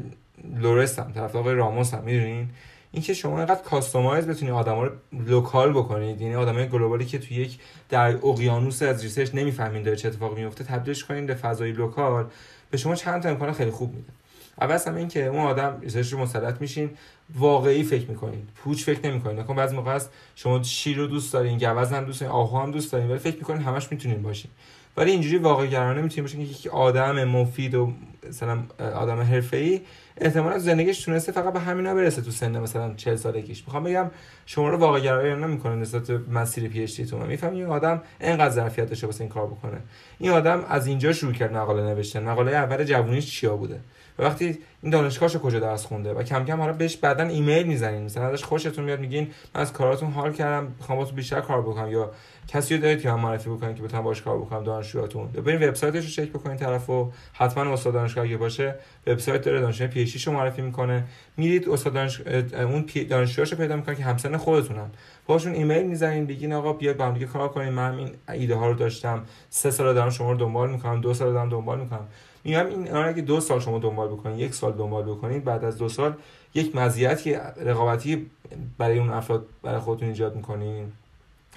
لورستم 0.54 1.12
طرفدار 1.14 1.42
آقای 1.42 1.54
راموس 1.54 1.94
هم 1.94 2.04
می‌دونین؟ 2.04 2.48
اینکه 2.92 3.14
شما 3.14 3.38
اینقدر 3.38 3.62
customize 3.62 4.26
بتونید 4.26 4.54
آدما 4.54 4.84
رو 4.84 4.92
local 5.12 5.72
بکنید 5.72 6.20
یعنی 6.20 6.34
آدمای 6.34 6.68
global 6.68 6.99
ی 6.99 7.04
که 7.04 7.18
توی 7.18 7.36
یک 7.36 7.58
در 7.88 8.16
اقیانوس 8.26 8.82
از 8.82 9.02
research 9.02 9.34
نمی‌فهمین 9.34 9.82
داره 9.82 9.96
چه 9.96 10.08
اتفاقی 10.08 10.42
میفته 10.42 10.64
تبدیلش 10.64 11.04
کنید 11.04 11.26
به 11.26 11.34
فضای 11.34 11.72
local 11.72 12.26
به 12.70 12.76
شما 12.76 12.94
چند 12.94 13.22
تا 13.22 13.28
امکان 13.28 13.52
خیلی 13.52 13.70
خوب 13.70 13.94
میده. 13.94 14.12
اول 14.60 14.74
از 14.74 14.88
این 14.88 15.08
که 15.08 15.26
اون 15.26 15.40
آدم 15.40 15.78
research 15.80 16.12
رو 16.12 16.18
مسلط 16.18 16.60
میشین. 16.60 16.90
واقعی 17.38 17.82
فکر 17.82 18.10
می‌کنین 18.10 18.42
پوچ 18.54 18.84
فکر 18.84 19.10
نمی‌کنین 19.10 19.38
نکن 19.38 19.56
بعضی 19.56 19.76
موقع 19.76 19.90
است 19.90 20.10
شما 20.34 20.62
شیر 20.62 20.96
رو 20.96 21.06
دوست 21.06 21.32
دارین 21.32 21.58
گوزن 21.58 21.92
هم 21.92 22.04
دوست 22.04 22.20
دارین 22.20 22.34
آهو 22.34 22.58
هم 22.58 22.70
دوست 22.70 22.92
دارین 22.92 23.10
ولی 23.10 23.18
فکر 23.18 23.36
می‌کنین 23.36 23.62
همش 23.62 23.92
می‌تونین 23.92 24.22
باشین. 24.22 24.50
ولی 24.96 25.10
اینجوری 25.10 25.38
واقع 25.38 25.66
گرانه 25.66 26.02
می‌تونین 26.02 26.24
باشین 26.24 26.44
که 26.44 26.50
یک 26.50 26.66
آدم 26.66 27.24
مفید 27.24 27.74
و 27.74 27.92
مثلا 28.28 28.62
آدم 28.78 29.20
حرفه‌ای 29.20 29.80
احتمالا 30.16 30.58
زندگیش 30.58 31.04
تونسته 31.04 31.32
فقط 31.32 31.52
به 31.52 31.60
همینا 31.60 31.94
برسه 31.94 32.22
تو 32.22 32.30
سن 32.30 32.60
مثلا 32.60 32.94
40 32.94 33.16
سالگیش. 33.16 33.64
می‌خوام 33.66 33.84
بگم 33.84 34.10
شما 34.46 34.68
رو 34.68 34.78
واقع 34.78 35.00
گرایی 35.00 35.34
نمی‌کنه 35.34 35.76
نسبت 35.76 36.10
مسیر 36.10 36.68
پی 36.68 36.82
اچ 36.82 36.96
دی 36.96 37.06
تو. 37.06 37.18
میفهم 37.18 37.54
این 37.54 37.66
آدم 37.66 38.02
اینقدر 38.20 38.54
ظرفیت 38.54 38.88
داشته 38.88 39.06
واسه 39.06 39.20
این 39.20 39.30
کار 39.30 39.46
بکنه. 39.46 39.78
این 40.18 40.30
آدم 40.30 40.64
از 40.68 40.86
اینجا 40.86 41.12
شروع 41.12 41.32
کرد 41.32 41.56
مقاله 41.56 41.82
نوشتن. 41.82 42.22
مقاله 42.22 42.52
اول 42.52 42.84
جوونیش 42.84 43.40
چیا 43.40 43.56
بوده؟ 43.56 43.80
وقتی 44.18 44.58
این 44.82 44.92
دانشگاهشو 44.92 45.38
کجا 45.38 45.60
درس 45.60 45.86
خونده؟ 45.86 46.12
و 46.12 46.22
کم 46.22 46.44
کم 46.44 46.60
حالا 46.60 46.72
بهش 46.72 46.96
بعدا 46.96 47.24
ایمیل 47.24 47.66
می‌زنین. 47.66 48.02
مثلا 48.02 48.26
ازش 48.26 48.44
خوشتون 48.44 48.84
میاد 48.84 49.00
میگین 49.00 49.30
من 49.54 49.60
از 49.60 49.72
کاراتون 49.72 50.10
حال 50.10 50.32
کردم 50.32 50.72
می‌خوام 50.78 50.98
با 50.98 51.04
تو 51.04 51.14
بیشتر 51.14 51.40
کار 51.40 51.62
بکنم. 51.62 51.92
یا 51.92 52.10
کسی 52.48 52.76
رو 52.76 52.82
دارید 52.82 53.02
که 53.02 53.10
هم 53.10 53.20
معرفی 53.20 53.50
بکنین 53.50 53.74
که 53.74 53.82
بتونم 53.82 54.02
باش 54.02 54.22
کار 54.22 54.38
بکنم 54.38 54.64
دانشجوهاتون. 54.64 55.26
برین 55.26 55.68
وبسایتش 55.68 56.04
رو 56.04 56.10
چک 56.10 56.32
بکنین 56.32 56.56
طرفو. 56.56 57.10
حتما 57.32 57.72
استاد 57.72 57.92
دانشگاه 57.92 58.24
اگه 58.24 58.36
باشه 58.36 58.74
وبسایت 59.06 59.42
داره 59.42 59.60
دانشگاه 59.60 59.88
پی 59.88 60.02
اچ 60.02 60.26
رو 60.26 60.32
معرفی 60.32 60.62
می‌کنه. 60.62 61.04
میرید 61.36 61.68
استاد 61.68 61.92
دانش... 61.92 62.20
اون 62.52 62.86
دانشجوهاشو 63.10 63.56
پیدا 63.56 63.76
می‌کنن 63.76 63.94
که 63.94 64.02
همسن 64.02 64.36
خودتونن. 64.36 64.90
باشون 65.26 65.52
ایمیل 65.52 65.86
می‌زنین 65.86 66.26
بگین 66.26 66.52
آقا 66.52 66.72
بیاید 66.72 66.96
با 66.96 67.04
هم 67.04 67.14
دیگه 67.14 67.26
کار 67.26 67.48
کنیم. 67.48 67.72
من 67.72 67.98
این 67.98 68.10
ایده 68.28 68.54
ها 68.54 68.66
رو 68.66 68.74
داشتم. 68.74 69.24
سه 69.50 69.70
سال 69.70 69.94
دارم 69.94 70.10
شما 70.10 70.32
رو 70.32 70.38
دنبال 70.38 70.70
می‌کنم 70.70 71.00
دو 71.00 71.14
سال 71.14 71.32
دارم 71.32 71.48
دنبال 71.48 71.80
می‌کنم. 71.80 72.08
میگم 72.44 72.66
این 72.66 72.94
اگه 72.94 73.22
دو 73.22 73.40
سال 73.40 73.60
شما 73.60 73.78
دنبال 73.78 74.08
بکنید 74.08 74.38
یک 74.38 74.54
سال 74.54 74.72
دنبال 74.72 75.04
بکنید 75.04 75.44
بعد 75.44 75.64
از 75.64 75.78
دو 75.78 75.88
سال 75.88 76.14
یک 76.54 76.76
مزیتی 76.76 77.34
رقابتی 77.56 78.30
برای 78.78 78.98
اون 78.98 79.10
افراد 79.10 79.46
برای 79.62 79.80
خودتون 79.80 80.08
ایجاد 80.08 80.36
می‌کنین 80.36 80.92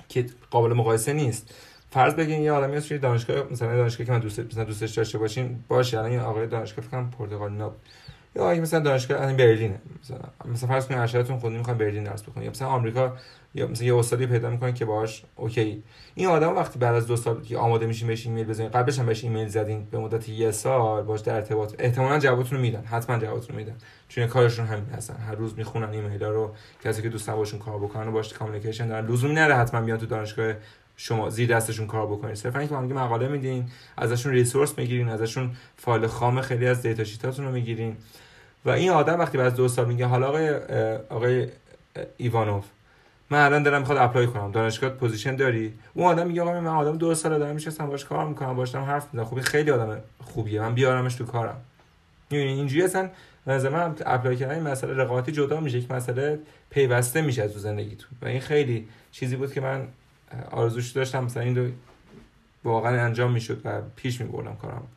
که 0.09 0.25
قابل 0.51 0.73
مقایسه 0.73 1.13
نیست. 1.13 1.53
فرض 1.89 2.13
بگین 2.13 2.41
یه 2.41 2.51
آدمی 2.51 2.75
هست 2.75 2.93
دانشگاه 2.93 3.51
مثلا 3.51 3.75
دانشگاه 3.75 4.07
که 4.07 4.11
من 4.11 4.19
دوست 4.19 4.39
دوستش 4.39 4.91
داشته 4.91 5.17
باشین 5.17 5.63
باشه 5.67 5.97
الان 5.97 6.11
یه 6.11 6.21
آقای 6.21 6.47
دانشگاه 6.47 6.85
فکر 6.85 6.91
کنم 6.91 7.11
پرتغالی 7.19 7.55
نبود 7.55 7.77
یا 8.35 8.49
اگه 8.49 8.61
مثلا 8.61 8.79
دانشگاه 8.79 9.21
الان 9.21 9.37
برلینه 9.37 9.81
مثلا 10.03 10.19
مثلا 10.45 10.69
فرض 10.69 10.87
کنید 10.87 10.99
ارشدتون 10.99 11.39
خود 11.39 11.51
می‌خوان 11.51 11.77
برلین 11.77 12.03
درس 12.03 12.23
بخونید 12.23 12.45
یا 12.45 12.51
مثلا 12.51 12.67
آمریکا 12.67 13.17
یا 13.55 13.67
مثلا 13.67 13.87
یه 13.87 13.95
استادی 13.95 14.25
پیدا 14.25 14.49
می‌کنن 14.49 14.73
که 14.73 14.85
باهاش 14.85 15.23
اوکی. 15.35 15.83
این 16.15 16.27
آدم 16.27 16.55
وقتی 16.55 16.79
بعد 16.79 16.95
از 16.95 17.07
دو 17.07 17.15
سال 17.15 17.41
که 17.41 17.57
آماده 17.57 17.85
میشین 17.85 18.07
بهش 18.07 18.25
ایمیل 18.25 18.45
بزنین 18.45 18.69
قبلش 18.69 18.99
هم 18.99 19.05
بهش 19.05 19.23
ایمیل 19.23 19.47
زدین 19.47 19.87
به 19.91 19.99
مدت 19.99 20.29
یه 20.29 20.51
سال 20.51 21.03
باش 21.03 21.21
در 21.21 21.35
ارتباط. 21.35 21.75
احتمالاً 21.79 22.19
جوابتون 22.19 22.57
رو 22.57 22.61
میدن 22.61 22.83
حتما 22.85 23.19
جوابتون 23.19 23.49
رو 23.49 23.55
میدن. 23.55 23.75
چون 24.09 24.27
کارشون 24.27 24.65
همین 24.65 24.85
هستن. 24.85 25.15
هر 25.15 25.35
روز 25.35 25.57
می‌خونن 25.57 25.89
ایمیل 25.89 26.23
ها 26.23 26.29
رو. 26.29 26.55
کسی 26.83 27.01
که 27.01 27.09
دوست 27.09 27.29
باشون 27.29 27.59
کار 27.59 27.79
بکنن 27.79 28.07
و 28.07 28.11
باش 28.11 28.33
communication 28.33 28.87
دارن. 28.87 29.07
لزومی 29.07 29.33
نره 29.33 29.55
حتما 29.55 29.81
بیان 29.81 29.97
تو 29.97 30.05
دانشگاه 30.05 30.53
شما 30.97 31.29
زیر 31.29 31.55
دستشون 31.55 31.87
کار 31.87 32.07
بکنید 32.07 32.35
صرفا 32.35 32.59
اینکه 32.59 32.75
هم 32.75 32.85
مقاله 32.85 33.27
میدین 33.27 33.69
ازشون 33.97 34.31
resource 34.31 34.77
می‌گیرین 34.77 35.09
ازشون 35.09 35.51
فایل 35.77 36.07
خام 36.07 36.41
خیلی 36.41 36.67
از 36.67 36.81
data 36.81 37.03
sheet 37.03 37.30
اتون 37.30 37.45
رو 37.45 37.51
می‌گیرین. 37.51 37.97
و 38.65 38.69
این 38.69 38.89
آدم 38.89 39.19
وقتی 39.19 39.37
بعد 39.37 39.55
دو 39.55 39.67
سال 39.67 39.85
میگه 39.85 40.05
حالا 40.05 40.27
آقای 40.27 40.49
آقای 41.09 41.47
ایوانوف 42.17 42.65
من 43.29 43.45
الان 43.45 43.63
دارم 43.63 43.79
می‌خواد 43.79 43.97
apply 43.97 44.27
کنم. 44.27 44.51
دانشگاه 44.51 44.89
position 44.89 45.35
داری؟ 45.35 45.73
اون 45.93 46.07
آدم 46.07 46.27
میگه 46.27 46.41
آقا 46.41 46.61
من 46.61 46.67
آدم 46.67 46.97
دو 46.97 47.15
سال 47.15 47.39
دارم 47.39 47.55
میشستم 47.55 47.87
باش 47.87 48.05
کار 48.05 48.27
می‌کنم 48.27 48.55
باش 48.55 48.69
دارم 48.69 48.85
حرف 48.85 49.05
می‌زنم. 49.13 49.25
خوبی 49.25 49.41
خیلی 49.41 49.71
آدم 49.71 50.01
خوبیه. 50.23 50.61
من 50.61 50.73
بیارمش 50.73 51.15
تو 51.15 51.25
کارم. 51.25 51.61
می‌بینی 52.29 52.51
اینجوری 52.51 52.83
اصلا 52.83 53.09
نظر 53.47 53.69
من 53.69 53.95
apply 54.05 54.35
کردن 54.35 54.53
این 54.53 54.63
مسئله 54.63 54.93
رقابتی 54.93 55.31
جدا 55.31 55.59
میشه. 55.59 55.77
یک 55.77 55.91
مسئله 55.91 56.39
پیوسته 56.69 57.21
میشه 57.21 57.43
از 57.43 57.53
تو 57.53 57.59
زندگیتون. 57.59 58.09
و 58.21 58.25
این 58.25 58.39
خیلی 58.39 58.87
چیزی 59.11 59.35
بود 59.35 59.53
که 59.53 59.61
من 59.61 59.87
آرزوش 60.51 60.91
داشتم. 60.91 61.23
مثلا 61.23 61.43
این 61.43 61.53
دو 61.53 61.67
واقعا 62.63 63.01
انجام 63.01 63.31
می‌شد 63.31 63.61
و 63.65 63.81
پیش 63.95 64.21
میبردم 64.21 64.55
کارم 64.61 64.87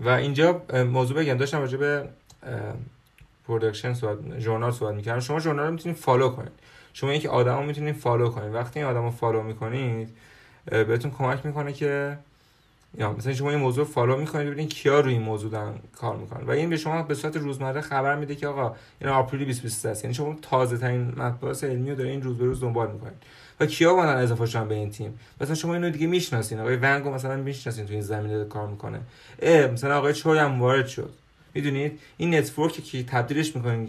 و 0.00 0.08
اینجا 0.08 0.62
موضوع 0.92 1.16
بگم. 1.16 1.34
داشتم 1.34 1.58
راجع 1.58 1.76
به 1.76 2.08
production 3.46 3.94
صحبت 3.94 4.38
ژورنال 4.38 4.70
صحبت 4.70 4.94
می‌کردم. 4.94 5.20
شما 5.20 5.40
ژورنال 5.40 5.66
رو 5.66 5.72
می‌تونید 5.72 5.98
follow 5.98 6.28
کنید. 6.28 6.52
شما 6.92 7.14
یک 7.14 7.26
آدم 7.26 7.56
رو 7.56 7.62
می‌تونید 7.62 7.94
follow 7.94 8.28
کنید. 8.28 8.54
وقتی 8.54 8.80
این 8.80 8.88
آدم 8.88 9.02
رو 9.02 9.10
follow 9.10 9.42
می‌کنید 9.42 10.08
بهتون 10.64 11.10
کمک 11.10 11.46
می‌کنه 11.46 11.72
که 11.72 12.18
یا 12.98 13.12
مثلا 13.12 13.34
شما 13.34 13.50
این 13.50 13.58
موضوع 13.58 13.84
follow 13.84 14.16
می‌کنید 14.16 14.46
ببینید 14.46 14.74
کیا 14.74 15.00
روی 15.00 15.12
این 15.12 15.22
موضوع 15.22 15.50
دارن 15.50 15.74
کار 15.96 16.16
می‌کنن. 16.16 16.46
و 16.46 16.50
این 16.50 16.70
به 16.70 16.76
شما 16.76 17.02
به 17.02 17.14
صورت 17.14 17.36
روزمره 17.36 17.80
خبر 17.80 18.16
میده 18.16 18.34
که 18.34 18.46
آقا 18.46 18.76
این 19.00 19.10
April 19.10 19.44
2023 19.44 19.88
است. 19.88 20.04
یعنی 20.04 20.14
شما 20.14 20.36
تازه 20.42 20.78
ترین 20.78 21.14
علمی 21.62 21.90
رو 21.90 21.96
دارین 21.96 22.22
روز 22.22 22.38
به 22.38 22.44
روز 22.44 22.60
دنبال 22.60 22.92
می‌کنید. 22.92 23.22
و 23.60 23.66
کیا 23.66 23.94
بودن 23.94 24.16
اضافه 24.16 24.46
شدن 24.46 24.68
به 24.68 24.74
این 24.74 24.90
تیم؟ 24.90 25.18
مثلا 25.40 25.54
شما 25.54 25.74
اینو 25.74 25.90
دیگه 25.90 26.06
می‌شناسین. 26.06 26.60
آقای 26.60 26.76
ونگو 26.76 27.10
مثلا 27.10 27.36
می‌شناسین 27.36 27.86
تو 27.86 27.92
این 27.92 28.02
زمینه 28.02 28.44
کار 28.44 28.68
می‌کنه. 28.68 29.00
مثلا 29.72 29.98
آقای 29.98 30.14
چوی 30.14 30.38
هم 30.38 30.60
وارد 30.60 30.86
شد. 30.86 31.10
می‌دونید؟ 31.54 31.98
این 32.16 32.34
network 32.34 32.76
ی 32.76 32.82
که 32.82 33.02
تبدیلش 33.02 33.56
می‌کنین 33.56 33.88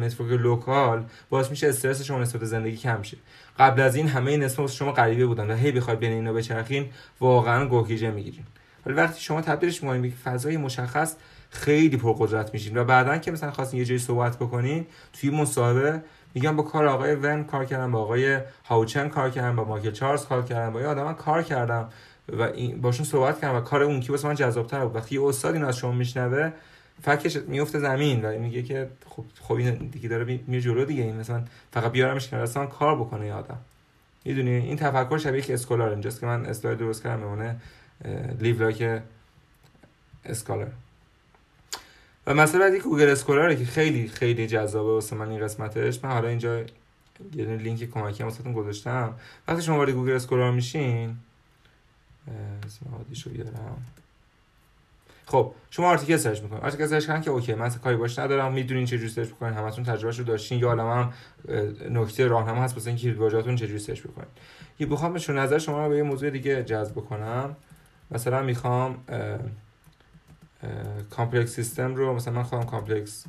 network 0.00 0.40
local 0.40 1.04
باعث 1.30 1.50
میشه 1.50 1.68
استرس 1.68 2.02
شما 2.02 2.18
نسبت 2.18 2.44
زندگی 2.44 2.76
کم 2.76 3.02
شه. 3.02 3.16
قبل 3.58 3.80
از 3.80 3.96
این 3.96 4.08
همه 4.08 4.30
این 4.30 4.44
اسم 4.44 4.66
شما 4.66 4.92
غریبه 4.92 5.26
بودن 5.26 5.50
و 5.50 5.56
هی 5.56 5.72
بخواید 5.72 5.98
بین 5.98 6.12
اینا 6.12 6.32
بچرخین 6.32 6.86
واقعا 7.20 7.66
گوگیجه 7.66 8.10
می‌گیرین. 8.10 8.44
ولی 8.86 8.94
وقتی 8.94 9.20
شما 9.20 9.40
تبدیلش 9.40 9.82
می‌کنین 9.82 10.02
به 10.02 10.12
فضای 10.24 10.56
مشخص 10.56 11.14
خیلی 11.50 11.96
پرقدرت 11.96 12.54
میشین. 12.54 12.76
و 12.76 12.84
بعدا 12.84 13.18
که 13.18 13.30
مثلا 13.30 13.50
خواستین 13.50 13.80
یه 13.80 13.86
جایی 13.86 13.98
صحبت 13.98 14.36
بکنین 14.36 14.86
توی 15.12 15.30
مصاحبه 15.30 16.02
میگم 16.34 16.56
با 16.56 16.62
کار 16.62 16.86
آقای 16.86 17.14
ون 17.14 17.44
کار 17.44 17.64
کردم 17.64 17.92
با 17.92 18.00
آقای 18.00 18.38
هاوچن 18.64 19.08
کار 19.08 19.30
کردم 19.30 19.56
با 19.56 19.64
مایکل 19.64 19.90
چارلز 19.90 20.26
کار 20.26 20.42
کردم 20.42 20.72
با 20.72 20.80
یه 20.80 20.86
آدم 20.86 21.12
کار 21.12 21.42
کردم 21.42 21.88
و 22.28 22.42
این 22.42 22.80
باشون 22.80 23.06
صحبت 23.06 23.40
کردم 23.40 23.56
و 23.56 23.60
کار 23.60 23.82
اون 23.82 24.00
کی 24.00 24.12
واسه 24.12 24.28
من 24.28 24.34
جذاب‌تر 24.34 24.84
بود. 24.84 24.96
وقتی 24.96 25.18
استاد 25.18 25.54
این 25.54 25.64
از 25.64 25.76
شما 25.76 25.92
میشنوه 25.92 26.52
فکش 27.02 27.36
میفته 27.36 27.78
زمین 27.78 28.24
و 28.24 28.38
میگه 28.38 28.62
که 28.62 28.90
خب 29.08 29.24
خب 29.40 29.54
این 29.54 29.74
دیگه 29.74 30.08
داره 30.08 30.40
میره 30.46 30.62
جلو 30.62 30.84
دیگه. 30.84 31.02
این 31.02 31.16
مثلا 31.16 31.42
فقط 31.72 31.92
بیارمش 31.92 32.28
کنار 32.28 32.42
اصلا 32.42 32.66
کار 32.66 32.96
بکنه 32.96 33.26
یه 33.26 33.32
آدم. 33.32 33.58
می‌دونی؟ 34.24 34.50
این 34.50 34.76
تفکر 34.76 35.18
شبیه 35.18 35.38
یک 35.38 35.50
scholar 35.50 35.90
اینجاست 35.90 36.20
که 36.20 36.26
من 36.26 36.46
اسلاید 36.46 36.78
درست 36.78 37.02
کردم 37.02 37.22
بمونه 37.22 37.56
live 38.40 38.58
like 38.62 39.02
scholar. 40.24 40.66
و 42.26 42.34
مثلا 42.34 42.60
بعدی 42.60 42.78
Google 42.78 43.08
Scholar 43.08 43.50
ه 43.50 43.56
که 43.56 43.64
خیلی 43.64 44.08
خیلی 44.08 44.46
جذابه 44.46 44.92
واسه 44.92 45.16
من 45.16 45.28
این 45.28 45.40
قسمتش. 45.40 46.04
من 46.04 46.10
حالا 46.10 46.28
اینجا 46.28 46.60
یه 47.34 47.44
لینک 47.44 47.90
کمکی 47.90 48.22
هم 48.22 48.28
واسهتون 48.28 48.52
گذاشتم. 48.52 49.14
وقتی 49.48 49.62
شما 49.62 49.76
وارد 49.76 49.90
Google 49.90 50.12
Scholar 50.12 50.52
میشین 50.52 51.16
اسم 52.66 52.86
عادیشو 52.98 53.30
بیارم. 53.30 53.86
خب 55.26 55.54
شما 55.70 55.90
article 55.90 56.16
search 56.16 56.42
می‌کنید. 56.42 56.62
article 56.62 56.86
search 56.86 57.06
کردن 57.06 57.20
که 57.20 57.30
okay 57.30 57.54
من 57.54 57.70
کاری 57.70 57.96
باش 57.96 58.18
ندارم. 58.18 58.52
می‌دونین 58.52 58.86
چه 58.86 58.98
جوری 58.98 59.10
search 59.10 59.28
بکنین 59.28 59.52
همتون 59.52 59.84
تجربهش 59.84 60.18
رو 60.18 60.24
داشتین 60.24 60.58
یا 60.58 60.68
عالم 60.68 60.90
هم 60.90 61.12
نکته 61.90 62.26
راهنما 62.26 62.62
هست 62.62 62.74
واسه 62.74 62.88
اینکه 62.88 63.12
keyword 63.12 63.54
چه 63.54 63.66
جوری 63.66 63.78
search 63.78 64.00
بکنین 64.00 64.28
یه 64.78 64.86
بخوام 64.86 65.16
نظر 65.28 65.58
شما 65.58 65.84
رو 65.84 65.90
به 65.90 65.96
یه 65.96 66.02
موضوع 66.02 66.30
دیگه 66.30 66.62
جذب 66.62 66.94
کنم 66.94 67.56
مثلا 68.10 68.42
می‌خوام 68.42 69.04
complex 71.10 71.54
system 71.54 71.94
رو 71.94 72.14
مثلا 72.14 72.34
من 72.34 72.42
خواهم 72.42 72.66
complex 72.66 73.24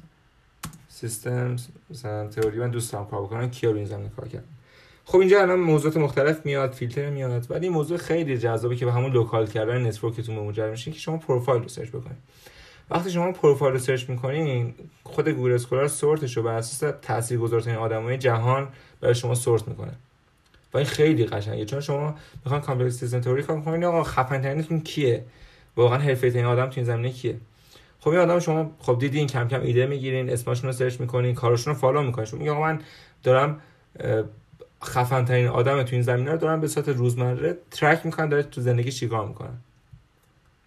system 0.89 1.55
مثلا 1.89 2.27
تئوری 2.27 2.59
من 2.59 2.69
دوست 2.71 2.91
دارم 2.91 3.05
کار 3.05 3.21
بکنم 3.21 3.49
کیا 3.49 3.71
رو 3.71 3.77
این 3.77 3.85
زمینه 3.85 4.09
کار 4.09 4.27
کردم. 4.27 4.45
خب 5.05 5.17
اینجا 5.17 5.41
الان 5.41 5.59
موضوعات 5.59 5.97
مختلف 5.97 6.45
میاد 6.45 6.71
فیلتر 6.71 7.09
میاد 7.09 7.51
ولی 7.51 7.69
موضوع 7.69 7.97
خیلی 7.97 8.37
جذابه 8.37 8.75
که 8.75 8.85
به 8.85 8.91
همون 8.91 9.11
local 9.11 9.47
کردن 9.47 9.87
network 9.87 10.21
تون 10.21 10.35
منجر 10.35 10.69
میشه 10.69 10.91
که 10.91 10.99
شما 10.99 11.17
پروفایل 11.17 11.61
رو 11.61 11.69
search 11.69 11.89
بکنید 11.89 12.17
وقتی 12.89 13.11
شما 13.11 13.31
پروفایل 13.31 13.73
رو 13.73 13.79
search 13.79 14.09
می‌کنین 14.09 14.73
خود 15.03 15.29
Google 15.29 15.51
Scholar 15.51 15.87
sort 15.87 16.21
ش 16.21 16.37
رو 16.37 16.43
بر 16.43 16.53
اساس 16.53 16.93
تاثیرگذارترین 17.01 17.75
آدمای 17.75 18.17
جهان 18.17 18.67
برای 19.01 19.15
شما 19.15 19.35
sort 19.35 19.67
می‌کنه. 19.67 19.93
و 20.73 20.77
این 20.77 20.87
خیلی 20.87 21.25
قشنگه 21.25 21.65
چون 21.65 21.81
شما 21.81 22.15
می‌خوان 22.45 22.61
complex 22.61 22.99
system 22.99 23.21
theory 23.21 23.43
کار 23.43 23.61
کنین 23.61 23.83
آقا 23.83 24.03
خفن 24.03 24.41
ترینتون 24.41 24.79
کیه؟ 24.79 25.23
واقعا 25.75 25.97
حرفه 25.97 26.31
ترین 26.31 26.45
آدم 26.45 26.65
تو 26.65 26.73
این 26.75 26.85
زمینه 26.85 27.09
کیه؟ 27.09 27.37
خب 27.99 28.09
این 28.09 28.19
آدم 28.19 28.39
شما 28.39 28.71
خب 28.79 28.99
دیدین 28.99 29.27
کم 29.27 29.47
کم 29.47 29.61
ایده 29.61 29.85
می‌گیرین 29.85 30.29
اسمشون 30.29 30.67
رو 30.67 30.73
search 30.73 30.99
می‌کنین 30.99 31.35
کارشون 31.35 31.73
رو 31.73 31.79
follow 31.79 32.03
می‌کنین. 32.03 32.25
شما 32.25 32.39
میگه 32.39 32.53
من 32.53 32.79
دارم 33.23 33.61
خفن 34.83 35.25
ترین 35.25 35.47
آدم 35.47 35.83
تو 35.83 35.89
این 35.91 36.01
زمینه 36.01 36.31
رو 36.31 36.37
دارن 36.37 36.61
به 36.61 36.67
صورت 36.67 36.89
روزمره 36.89 37.57
track 37.71 38.05
می‌کنن 38.05 38.29
داره 38.29 38.43
تو 38.43 38.61
زندگی 38.61 38.91
چیکار 38.91 39.27
می‌کنن 39.27 39.57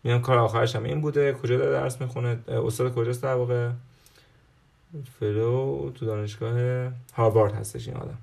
میان 0.05 0.21
کار 0.23 0.39
آخرش 0.39 0.77
هم 0.77 0.85
این 0.85 1.01
بوده 1.01 1.33
کجا 1.33 1.57
داره 1.57 1.73
درس 1.73 2.01
می‌خونه 2.01 2.39
استاد 2.49 2.95
کجاست 2.95 3.23
در 3.23 3.35
واقع؟ 3.35 3.71
fellow 5.21 5.91
تو 5.91 6.07
دانشگاه 6.07 6.91
هاروارد 7.15 7.55
هستش 7.55 7.89
این 7.89 7.97
آدم. 7.97 8.19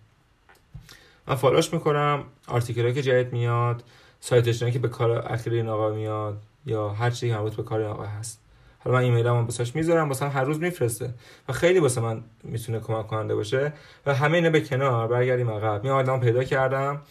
من 1.28 1.36
follow 1.36 1.64
ش 1.64 1.74
می‌کنم 1.74 2.24
article 2.48 2.91
که 2.92 3.02
جدید 3.02 3.34
میاد 3.34 3.84
سایتش 4.20 4.64
که 4.64 4.80
به 4.80 4.88
کار 4.88 5.12
اخیر 5.12 5.54
این 5.54 5.68
آقا 5.68 5.90
میاد. 5.90 6.38
یا 6.66 6.89
هر 6.89 7.09
چیزی 7.09 7.34
مربوط 7.34 7.55
به 7.55 7.64
کار 7.64 7.82
آقا 7.82 8.03
هست. 8.03 8.39
حالا 8.80 8.97
من 8.97 9.03
ایمیلمو 9.03 9.41
واسش 9.41 9.76
می‌ذارم 9.76 10.07
واسه 10.07 10.30
هر 10.30 10.43
روز 10.43 10.59
میفرسته. 10.59 11.14
و 11.47 11.53
خیلی 11.53 11.80
واسه 11.80 12.01
من 12.01 12.24
می‌تونه 12.43 12.80
کمک 12.80 13.07
کننده 13.07 13.36
باشه. 13.36 13.74
و 14.05 14.16
همه 14.16 14.38
اینا 14.38 14.49
به 14.49 14.61
کنار 14.61 15.07
برگردیم 15.07 15.49
عقب. 15.49 15.84
می 15.84 15.89
آدم 15.89 16.20
پیدا 16.20 16.43
کردم 16.43 17.01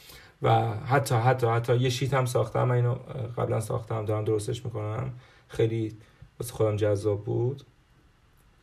و 0.43 0.75
حتی 0.75 1.15
حتی 1.15 1.47
حتی 1.47 1.77
یه 1.77 1.91
شیت 1.91 2.15
هم 2.15 2.27
ساختم. 2.27 2.65
من 2.65 2.75
اینو 2.75 2.95
قبلا 3.39 3.61
ساختم 3.61 4.05
دارم 4.05 4.25
درستش 4.25 4.65
می‌کنم. 4.65 5.13
خیلی 5.49 5.97
واسه 6.41 6.53
خودم 6.53 6.77
جذاب 6.77 7.25
بود. 7.25 7.63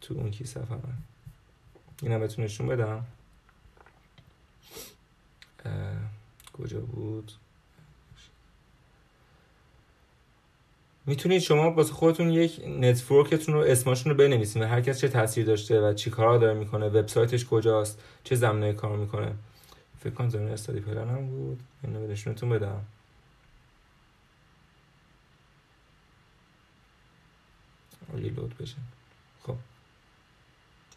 تو 0.01 0.13
اون 0.13 0.31
کیسه 0.31 0.59
من 0.59 0.79
اینم 2.03 2.19
بهتون 2.19 2.45
نشون 2.45 2.67
بدم. 2.67 3.05
کجا 6.53 6.79
بود؟ 6.79 7.31
می‌تونید 11.05 11.41
شما 11.41 11.71
واسه 11.71 11.93
خودتون 11.93 12.29
یک 12.29 12.61
نتورکتون 12.67 13.55
رو 13.55 13.61
اسمشون 13.61 14.11
رو 14.11 14.17
بنویسید 14.17 14.61
و 14.61 14.65
هر 14.65 14.81
کس 14.81 14.99
چه 14.99 15.07
تاثیر 15.07 15.45
داشته 15.45 15.81
و 15.81 15.93
چی 15.93 16.09
کارا 16.09 16.37
داره 16.37 16.59
می‌کنه 16.59 16.85
وبسایتش 16.85 17.45
کجاست 17.45 18.03
چه 18.23 18.35
زمینه 18.35 18.73
کار 18.73 18.97
می‌کنه. 18.97 19.35
فکر 19.99 20.13
کنم 20.13 20.29
زمینه 20.29 20.51
استادی 20.51 20.79
پلن 20.79 21.09
هم 21.09 21.27
بود. 21.27 21.59
اینو 21.83 22.07
نشونتون 22.07 22.49
بدم. 22.49 22.81
reload 28.13 28.55
بشه. 28.57 28.75
خب. 29.43 29.55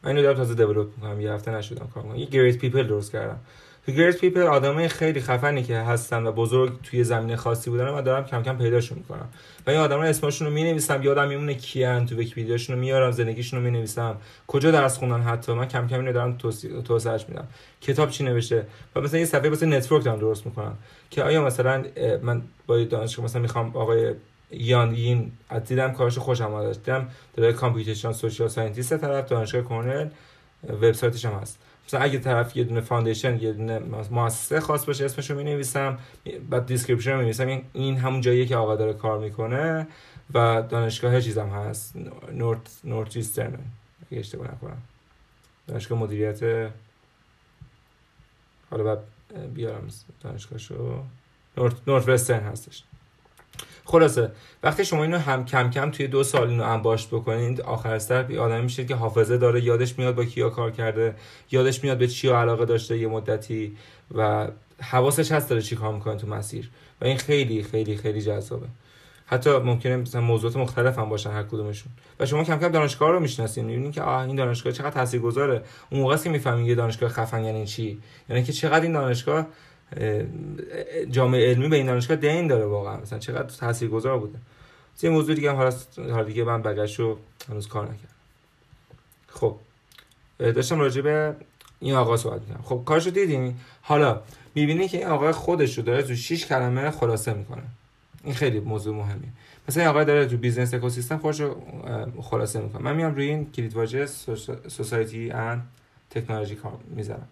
من 0.03 0.11
اینو 0.11 0.23
دارم 0.23 0.37
تازه 0.37 0.55
develop 0.55 0.97
می‌کنم. 0.97 1.21
یه 1.21 1.33
هفته 1.33 1.51
نشدم 1.51 1.91
کار 1.95 2.03
کنم. 2.03 2.17
یه 2.17 2.27
great 2.27 2.59
people 2.59 2.87
درست 2.87 3.13
کردم. 3.13 3.41
great 3.89 4.21
people 4.21 4.43
آدمای 4.43 4.89
خیلی 4.89 5.21
خفنی 5.21 5.63
که 5.63 5.77
هستن 5.77 6.27
و 6.27 6.33
بزرگ 6.33 6.83
توی 6.83 7.05
زمینه 7.05 7.37
خاصی 7.37 7.71
بودن 7.71 7.89
و 7.89 8.03
دارم 8.03 8.25
کم 8.25 8.43
کم 8.43 8.59
پیداشون 8.59 8.99
می‌کنم. 8.99 9.29
و 9.67 9.71
این 9.71 9.79
آدما 9.79 10.03
اسمشون 10.03 10.49
رو 10.49 10.55
می‌نویسم 10.55 11.03
یادم 11.03 11.29
میمونه 11.29 11.55
کیان 11.55 12.07
تو 12.07 12.17
ویکی‌پدیاشون 12.17 12.77
رو 12.77 12.81
میارم 12.81 13.11
زندگیشون 13.11 13.59
رو 13.59 13.65
می‌نویسم. 13.65 14.17
کجا 14.47 14.71
درس 14.71 14.99
خوندن 14.99 15.21
حتی؟ 15.21 15.53
من 15.53 15.69
کم 15.69 15.89
کم 15.89 15.99
اینو 15.99 16.13
دارم 16.13 16.39
توسعهش 16.85 17.25
میدم. 17.29 17.49
کتاب 17.81 18.11
چی 18.11 18.25
نوشته؟ 18.25 18.67
و 18.97 19.01
مثلا 19.01 19.21
یه 19.21 19.25
صفحه 19.25 19.49
واسه 19.51 19.67
network 19.67 20.05
دارم 20.05 20.19
درست 20.19 20.47
می‌کنم. 20.47 20.79
که 21.11 21.23
آیا 21.23 21.45
مثلا 21.45 21.85
من 22.23 22.43
با 22.67 22.85
دانشگاه 22.85 23.25
مثلا 23.25 23.43
می‌خوام 23.43 23.77
آقای 23.77 24.15
یان 24.51 24.95
یین 24.95 25.33
دیدم 25.67 25.93
کارش 25.93 26.19
خوشم 26.19 26.53
اومد. 26.55 26.73
دیدم 26.73 27.09
داره 27.37 27.53
computational 27.53 28.13
social 28.13 28.49
scientist 28.49 28.97
طرف 28.97 29.29
دانشگاه 29.29 29.63
کرنل 29.69 30.09
وبسایتش 30.69 31.25
هم 31.25 31.33
هست. 31.33 31.59
مثلا 31.93 32.05
اگه 32.05 32.19
طرف 32.19 32.57
یه 32.57 32.65
دونه 32.65 32.81
foundation 32.81 33.39
یه 33.39 33.53
دونه 33.53 33.79
مؤسسه 34.11 34.61
خاص 34.61 34.85
باشه 34.87 35.05
اسمش 35.05 35.31
رو 35.31 35.43
نویسم 35.43 35.99
بعد 36.51 36.67
description 36.67 37.17
می 37.17 37.23
نویسم 37.23 37.47
این 37.47 37.65
این 37.73 37.97
همون 37.97 38.21
جاییه 38.21 38.47
که 38.47 38.57
آقا 38.57 38.77
داره 38.77 38.93
کار 38.93 39.19
می‌کنه 39.19 39.87
و 40.35 40.63
دانشگاه 40.69 41.21
چیزم 41.21 41.49
هست. 41.49 41.97
نورت 42.33 42.81
نورت 42.85 43.17
ایسترن 43.17 43.59
اگه 44.11 44.21
اشتباه 44.21 44.55
نکنم. 44.55 44.83
دانشگاه 45.67 45.99
مدیریت 45.99 46.71
حالا 48.71 48.85
بعد 48.85 48.99
بیارم 49.55 49.89
دانشگاهشو. 50.21 51.03
نورت 51.57 51.75
نورت 51.87 52.09
وسترن 52.09 52.43
هستش. 52.43 52.85
خلاصه 53.85 54.33
وقتی 54.63 54.85
شما 54.85 55.03
اینو 55.03 55.19
هم 55.19 55.45
کم 55.45 55.71
کم 55.71 55.91
توی 55.91 56.07
دو 56.07 56.25
سال 56.25 56.49
اینو 56.49 56.65
انباشت 56.65 57.09
بکنید 57.09 57.61
آخر 57.61 57.99
سر 57.99 58.23
بی 58.23 58.39
آدمی 58.39 58.63
میشه 58.63 58.85
که 58.85 58.95
حافظه 58.95 59.39
داره 59.39 59.65
یادش 59.65 59.99
میاد 59.99 60.15
با 60.15 60.25
کیا 60.25 60.51
کار 60.51 60.71
کرده 60.71 61.15
یادش 61.51 61.85
میاد 61.85 61.99
به 61.99 62.09
چیا 62.09 62.41
علاقه 62.41 62.65
داشته 62.65 62.99
یه 62.99 63.09
مدتی 63.09 63.77
و 64.15 64.49
حواسش 64.83 65.33
هست 65.33 65.49
داره 65.49 65.63
چی 65.63 65.77
کار 65.77 65.95
می‌کنه 65.95 66.17
تو 66.17 66.27
مسیر. 66.27 66.71
و 67.01 67.05
این 67.05 67.17
خیلی 67.17 67.63
خیلی 67.63 67.97
خیلی 67.97 68.23
جذابه. 68.23 68.67
حتی 69.27 69.51
ممکنه 69.51 69.97
مثلا 69.97 70.21
موضوعات 70.21 70.57
مختلف 70.57 70.99
هم 70.99 71.09
باشن 71.09 71.31
هر 71.31 71.43
کدومشون. 71.43 71.93
و 72.21 72.27
شما 72.27 72.45
کم 72.45 72.59
کم 72.59 72.69
دانشگاه 72.69 73.11
رو 73.11 73.21
می‌شناسین. 73.21 73.65
می‌بینین 73.65 73.93
که 73.93 74.03
آه 74.03 74.27
این 74.27 74.37
دانشگاه 74.37 74.73
چقدر 74.73 74.91
تاثیرگذاره. 74.91 75.63
اون 75.91 76.01
موقع 76.01 76.17
که 76.17 76.31
می‌فهمین 76.31 76.67
یه 76.67 76.75
دانشگاه 76.75 77.09
خفن 77.09 77.45
یعنی 77.45 77.67
چی. 77.67 77.99
یعنی 78.29 78.45
که 78.45 78.53
چقدر 78.53 78.81
این 78.81 78.93
دانشگاه 78.93 79.47
جامعه 81.11 81.51
علمی 81.51 81.69
به 81.69 81.77
این 81.77 81.87
دانشگاه 81.87 82.17
دین 82.17 82.47
داره 82.47 82.65
واقعا. 82.65 82.97
مثلا 82.97 83.19
چقدر 83.19 83.57
تاثیرگذار 83.57 84.19
بوده. 84.19 84.39
یه 85.03 85.11
موضوع 85.11 85.35
دیگه 85.35 85.51
هم 85.51 85.57
حالا 85.97 86.25
دیگه 86.25 86.45
من 86.45 86.63
بگش 86.63 86.99
رو 86.99 87.19
هنوز 87.49 87.69
کار 87.69 87.85
نکردم. 87.85 88.09
خب 89.29 89.57
داشتم 90.39 90.81
راجع 90.81 91.03
به 91.03 91.37
این 91.81 91.95
آقا 91.95 92.17
صحبت 92.17 92.41
می‌کنم 92.41 92.63
خب 92.65 92.83
کارشو 92.87 93.11
دیدین؟ 93.11 93.55
حالا 93.83 94.21
می‌بینی 94.55 94.89
که 94.89 94.99
این 94.99 95.07
آقا 95.07 95.33
خودش 95.33 95.79
رو 95.79 95.85
داره 95.85 96.03
تو 96.03 96.15
6 96.15 96.47
کلمه 96.47 96.91
خلاصه 96.91 97.35
می‌کنه. 97.35 97.63
این 98.25 98.35
خیلی 98.35 98.61
موضوع 98.61 98.97
مهمیه. 98.97 99.29
مثلا 99.69 99.83
این 99.83 99.91
آقا 99.91 100.05
داره 100.05 100.27
تو 100.27 100.37
business 100.37 100.75
ecosystem 100.75 101.19
خودش 101.19 101.41
رو 101.41 101.63
خلاصه 102.23 102.61
می‌کنه. 102.61 102.83
من 102.83 102.97
میام 102.97 103.15
روی 103.15 103.29
این 103.29 103.53
کلید 103.53 103.75
واژه 103.75 104.07
society 104.69 105.31
and 105.31 105.69
technology 106.11 106.55
کار 106.55 106.73
می‌ذارم. 106.89 107.29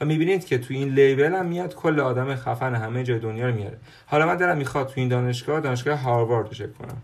و 0.00 0.04
می‌بینید 0.04 0.46
که 0.46 0.58
تو 0.58 0.74
این 0.74 0.88
label 0.88 1.34
هم 1.34 1.46
میاد 1.46 1.74
کل 1.74 2.00
آدم 2.00 2.34
خفن 2.34 2.74
همه 2.74 3.04
جای 3.04 3.18
دنیا 3.18 3.46
رو 3.48 3.54
میاره. 3.54 3.78
حالا 4.06 4.26
من 4.26 4.36
دارم 4.36 4.56
می‌خواد 4.56 4.86
تو 4.86 4.92
این 4.96 5.08
دانشگاه 5.08 5.60
دانشگاه 5.60 5.98
هاروارد 5.98 6.48
رو 6.48 6.54
چک 6.54 6.78
کنم. 6.78 7.02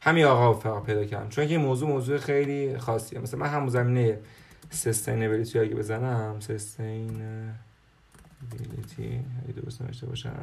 همین 0.00 0.24
آقا 0.24 0.52
فقط 0.52 0.82
پیدا 0.82 1.04
کردم. 1.04 1.28
چون 1.28 1.46
که 1.46 1.50
این 1.50 1.60
موضوع 1.60 1.88
موضوع 1.88 2.18
خیلی 2.18 2.78
خاصیه. 2.78 3.18
مثلا 3.18 3.40
من 3.40 3.48
همون 3.48 3.68
زمینه 3.68 4.18
sustainability 4.70 5.58
اگه 5.58 5.74
بزنم 5.74 6.40
sustainability 6.40 7.64
اگه 9.44 9.60
درست 9.62 9.82
نوشته 9.82 10.06
باشم. 10.06 10.42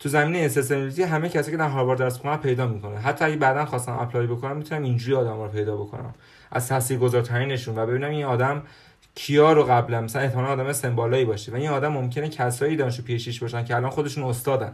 تو 0.00 0.08
زمینه 0.08 0.48
sustainability 0.48 1.02
همه 1.02 1.28
کسی 1.28 1.50
که 1.50 1.56
در 1.56 1.68
هاروارد 1.68 1.98
درس 1.98 2.16
می‌کنن 2.16 2.36
پیدا 2.36 2.66
می‌کنه 2.66 2.98
حتی 2.98 3.24
اگه 3.24 3.36
بعدا 3.36 3.64
خواستم 3.64 3.98
apply 4.00 4.26
بکنم 4.26 4.56
می‌تونم 4.56 4.82
اینجوری 4.82 5.16
آدم 5.16 5.42
رو 5.42 5.48
پیدا 5.48 5.76
بکنم. 5.76 6.14
از 6.50 6.68
تاثیرگذارترینشون 6.68 7.78
و 7.78 7.86
ببینم 7.86 8.10
این 8.10 8.24
آدم 8.24 8.62
کیا 9.14 9.52
رو 9.52 9.62
قبلا 9.62 10.00
مثلا 10.00 10.22
احتمالاً 10.22 10.48
آدم 10.48 10.72
سمبالایی 10.72 11.24
باشه 11.24 11.52
و 11.52 11.54
این 11.54 11.68
آدم 11.68 11.92
ممکنه 11.92 12.28
کسایی 12.28 12.76
دانشجو 12.76 13.02
پیشیش 13.02 13.40
باشن 13.40 13.64
که 13.64 13.76
الان 13.76 13.90
خودشون 13.90 14.24
استادن. 14.24 14.72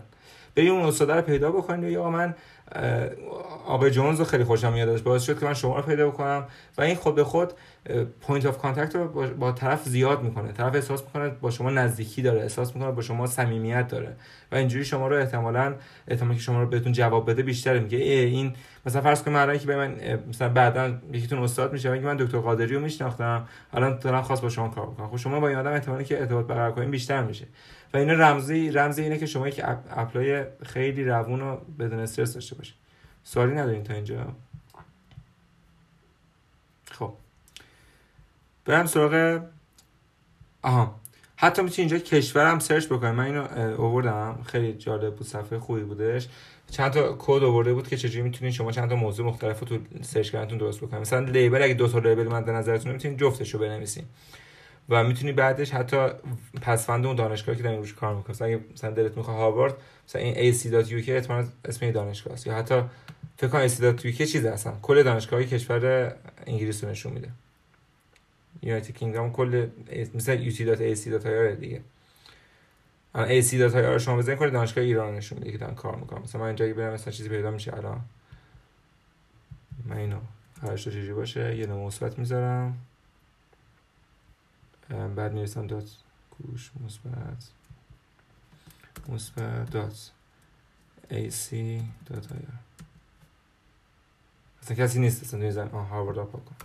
بریم 0.54 0.74
اون 0.74 0.86
استاد 0.86 1.10
رو 1.10 1.22
پیدا 1.22 1.50
بکنید 1.50 1.90
یا 1.90 2.10
من 2.10 2.34
آقای 3.66 3.90
جونز 3.90 4.18
رو 4.18 4.24
خیلی 4.24 4.44
خوشم 4.44 4.72
میاد 4.72 5.02
باعث 5.02 5.22
شد 5.22 5.40
که 5.40 5.46
من 5.46 5.54
شما 5.54 5.76
رو 5.76 5.82
پیدا 5.82 6.10
بکنم. 6.10 6.44
و 6.78 6.82
این 6.82 6.94
خود 6.94 7.14
به 7.14 7.24
خود 7.24 7.52
point 8.20 8.46
of 8.46 8.59
contact 8.59 8.96
رو 8.96 9.08
با 9.34 9.52
طرف 9.52 9.84
زیاد 9.84 10.22
می‌کنه. 10.22 10.52
طرف 10.52 10.74
احساس 10.74 11.02
می‌کنه 11.04 11.28
با 11.28 11.50
شما 11.50 11.70
نزدیکی 11.70 12.22
داره. 12.22 12.40
احساس 12.42 12.76
می‌کنه 12.76 12.92
با 12.92 13.02
شما 13.02 13.26
صمیمیت 13.26 13.88
داره. 13.88 14.16
و 14.52 14.56
اینجوری 14.56 14.84
شما 14.84 15.08
رو 15.08 15.16
احتمالا 15.16 15.74
احتمالی 16.08 16.34
که 16.34 16.42
شما 16.42 16.60
رو 16.60 16.66
بهتون 16.66 16.92
جواب 16.92 17.30
بده 17.30 17.42
بیشتر 17.42 17.78
میگه 17.78 17.98
این 17.98 18.52
مثلا 18.86 19.02
فرض 19.02 19.22
کنید 19.22 19.36
الان 19.36 19.58
که 19.58 19.66
به 19.66 19.76
من 19.76 19.94
مثلا 20.28 20.48
بعدا 20.48 20.94
یکیتون 21.12 21.38
استاد 21.38 21.72
میشه 21.72 21.90
میگه 21.90 22.06
من 22.06 22.16
دکتر 22.16 22.38
قادری 22.38 22.74
رو 22.74 22.80
میشناختم. 22.80 23.48
الان 23.72 23.98
دارم 23.98 24.22
خاص 24.22 24.40
با 24.40 24.48
شما 24.48 24.68
کار 24.68 24.86
می‌کنم. 24.86 25.08
خب 25.08 25.16
شما 25.16 25.40
با 25.40 25.48
این 25.48 25.58
آدم 25.58 25.72
احتمالی 25.72 26.04
که 26.04 26.20
ارتباط 26.20 26.46
برقرار 26.46 26.72
کنین 26.72 26.90
بیشتر 26.90 27.22
میشه. 27.22 27.44
و 27.95 27.97
اینا 27.97 28.12
رمزی 28.12 28.70
رمزی 28.70 29.03
اینه 29.03 29.18
که 29.18 29.26
شما 29.26 29.49
یک 29.49 29.61
apply 29.90 30.44
خیلی 30.62 31.05
روون 31.05 31.41
و 31.41 31.57
بدون 31.78 32.01
استرس 32.01 32.34
داشته 32.34 32.55
باشید 32.55 32.74
سوالی 33.24 33.53
ندارین 33.53 33.84
تا 33.84 33.95
اینجا؟ 33.95 34.32
خب. 36.91 37.12
برم 38.64 38.87
سراغ 38.87 39.43
آها. 40.62 41.01
حتی 41.37 41.62
می‌تونی 41.62 41.89
اینجا 41.89 42.05
کشورم 42.05 42.59
search 42.59 42.86
بکنیم 42.87 43.14
من 43.14 43.24
اینو 43.24 43.80
آوردم 43.82 44.43
خیلی 44.47 44.72
جالب 44.72 45.14
بود. 45.14 45.26
صفحه 45.26 45.59
خوبی 45.59 45.80
بودش. 45.80 46.28
چند 46.70 46.93
تا 46.93 47.16
کد 47.18 47.43
آورده 47.43 47.74
بود 47.74 47.89
که 47.89 47.97
چجوری 47.97 48.22
می‌تونید 48.22 48.53
شما 48.53 48.72
چند 48.72 48.89
تا 48.89 48.97
موضوع 48.97 49.26
مختلف 49.26 49.61
رو 49.61 49.66
تو 49.66 49.78
search 50.02 50.30
کردنتون 50.30 50.59
درست 50.59 50.80
بکنید 50.80 51.01
مثلا 51.01 51.20
label 51.20 51.62
اگه 51.62 51.74
دو 51.74 51.89
تا 51.89 51.99
لیبل 51.99 52.28
مد 52.28 52.51
نظرتون 52.51 52.93
می‌تونید 52.93 53.20
جفتش 53.20 53.55
رو 53.55 53.61
بنویسین. 53.61 54.05
و 54.89 55.05
می‌تونی 55.05 55.32
بعدش 55.32 55.70
حتی 55.70 56.09
پسفند 56.62 57.07
اون 57.07 57.16
دانشگاهی 57.16 57.59
که 57.59 57.64
دارین 57.64 57.78
روش 57.78 57.95
کار 57.95 58.14
می‌کنی 58.14 58.37
اگه 58.41 58.64
مثلا 58.72 58.91
دلت 58.91 59.16
می‌خواد 59.16 59.37
هاوارد 59.37 59.74
مثلا 60.09 60.22
این 60.22 60.53
ac.uk 60.53 61.09
احتمال 61.09 61.47
اسم 61.64 61.91
دانشگاه 61.91 62.34
است. 62.34 62.47
یا 62.47 62.55
حتی 62.55 62.82
فکر 63.37 63.49
کنم 63.49 63.68
ac.uk 63.68 64.22
چیز 64.22 64.45
اصلا 64.45 64.72
کل 64.82 65.03
دانشگاهی 65.03 65.47
کشور 65.47 66.14
انگلیس 66.47 66.84
رو 66.84 66.91
نشون 66.91 67.12
میده. 67.12 67.28
یونایتد 68.62 68.91
کینگدام 68.91 69.32
کل 69.32 69.68
مثلا 70.14 70.37
ut.ac.ir 70.37 71.61
دیگه. 71.61 71.80
الان 73.14 73.43
ac.ir 73.43 73.99
شما 73.99 74.16
بزنید 74.16 74.39
کل 74.39 74.51
دانشگاه 74.51 74.84
ایران 74.84 75.14
نشون 75.14 75.39
میده 75.39 75.53
که 75.53 75.59
دارن 75.59 75.74
کار 75.74 75.97
می‌کنم 75.97 76.22
مثلا 76.22 76.41
من 76.41 76.47
اینجا 76.47 76.74
برم 76.74 76.93
مثلا 76.93 77.12
چیزی 77.12 77.28
پیدا 77.28 77.51
میشه. 77.51 77.76
الان 77.76 78.01
من 79.84 79.97
اینو 79.97 80.18
هر 80.62 81.14
باشه 81.14 81.57
یه 81.57 81.66
مثبت 81.66 82.18
می‌ذارم. 82.18 82.78
بعد 84.89 85.32
می‌رسم 85.32 85.66
دات 85.66 85.91
گوش 86.39 86.70
مثبت. 86.84 87.51
مثبت 89.09 89.70
دات 89.70 90.11
AC 91.11 91.55
دات 92.07 92.32
آیا. 92.32 92.53
اصلا 94.62 94.76
کسی 94.76 95.01
نیست 95.01 95.22
اصلا 95.22 95.41
توی 95.41 95.51
زن 95.51 95.68
آها 95.68 95.82
هاروارد 95.82 96.18
آپا 96.18 96.39
کن. 96.39 96.57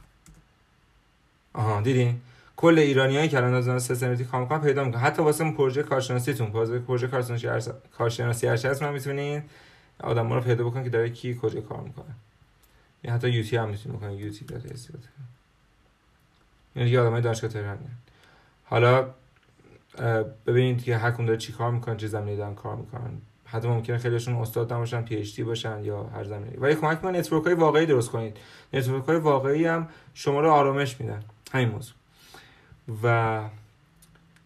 آها 1.53 1.81
دیدین؟ 1.81 2.21
کل 2.55 2.79
ایرانیایی 2.79 3.29
که 3.29 3.37
الان 3.37 3.69
از 3.69 3.83
سیستماتیک 3.83 4.27
کار 4.27 4.41
می‌کنن 4.41 4.61
پیدا 4.61 4.83
می‌کنن. 4.83 5.01
حتی 5.01 5.21
واسه 5.21 5.51
پروژه 5.51 5.83
کارشناسیتون. 5.83 6.51
پروژه 6.51 6.79
پروژه 6.79 7.07
کارشناسی 7.07 7.47
ارز... 7.47 7.69
کارشناسی 7.97 8.47
ارشد 8.47 8.83
من 8.83 8.93
می‌تونین 8.93 9.43
آدم 9.99 10.33
رو 10.33 10.41
پیدا 10.41 10.63
بکنن 10.63 10.83
که 10.83 10.89
داره 10.89 11.09
کی 11.09 11.39
کجا 11.41 11.61
کار 11.61 11.81
می‌کنه. 11.81 12.15
یا 13.03 13.13
حتی 13.13 13.29
یوتی 13.29 13.57
هم 13.57 13.69
می‌تونین 13.69 13.97
بکنن 13.97 14.11
یوتی 14.11 14.45
دات 14.45 14.67
دات 14.67 15.03
یعنی 16.75 16.97
آدمای 16.97 17.21
دانشگاه 17.21 17.49
تهران 17.51 17.79
حالا 18.71 19.05
ببینید 20.45 20.83
که 20.83 20.97
هر 20.97 21.11
داره 21.11 21.37
چی 21.37 21.53
کار 21.53 21.71
می‌کنن 21.71 21.97
چه 21.97 22.07
زمینه‌ای 22.07 22.37
دارن 22.37 22.55
کار 22.55 22.75
می‌کنن. 22.75 23.21
حتی 23.45 23.67
ممکنه 23.67 23.97
خیلیشون 23.97 24.35
استاد 24.35 24.73
نباشن 24.73 25.01
PhD 25.01 25.43
باشن 25.43 25.83
یا 25.83 26.03
هر 26.03 26.23
زمینه‌ای 26.23 26.57
ولی 26.57 26.75
کمک 26.75 26.97
می‌کنن 26.97 27.15
network 27.15 27.45
های 27.45 27.53
واقعی 27.53 27.85
درست 27.85 28.09
کنید. 28.09 28.37
network 28.73 29.05
های 29.05 29.17
واقعی 29.17 29.65
هم 29.65 29.87
شما 30.13 30.39
رو 30.39 30.51
آرامش 30.51 31.01
میدن. 31.01 31.23
همین 31.51 31.69
موضوع. 31.69 31.95
و 33.03 33.39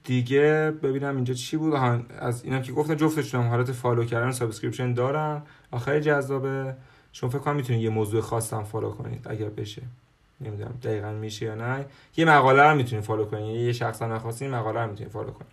دیگه 0.04 0.74
ببینم 0.84 1.16
اینجا 1.16 1.34
چی 1.34 1.58
بود. 1.58 1.74
از 2.20 2.44
اینا 2.44 2.60
که 2.60 2.72
گفتم 2.72 2.96
جفتشون 2.96 3.42
هم 3.42 3.50
حالت 3.50 3.72
follow 3.72 4.06
کردن 4.06 4.32
subscription 4.32 4.94
دارن. 4.94 5.42
آخر 5.72 6.00
جذابه. 6.00 6.76
شما 7.12 7.30
فکر 7.30 7.40
کنم 7.40 7.56
می‌تونید 7.56 7.82
یه 7.82 7.90
موضوع 7.90 8.22
خاص 8.22 8.54
هم 8.54 8.64
follow 8.64 8.92
کنید 8.92 9.28
اگر 9.30 9.50
بشه. 9.50 9.82
نمی‌دونم 10.42 10.80
دقیقا 10.84 11.12
میشه 11.12 11.46
یا 11.46 11.56
نه. 11.56 11.86
یه 12.18 12.26
مقاله 12.26 12.64
رو 12.64 12.76
می‌تونید 12.76 13.06
follow 13.06 13.26
کنید 13.26 13.62
یه 13.62 13.72
شخص 13.74 14.02
نخواستین 14.02 14.52
مقاله 14.52 14.80
رو 14.80 14.90
می‌تونید 14.90 15.12
follow 15.12 15.32
کنید 15.32 15.52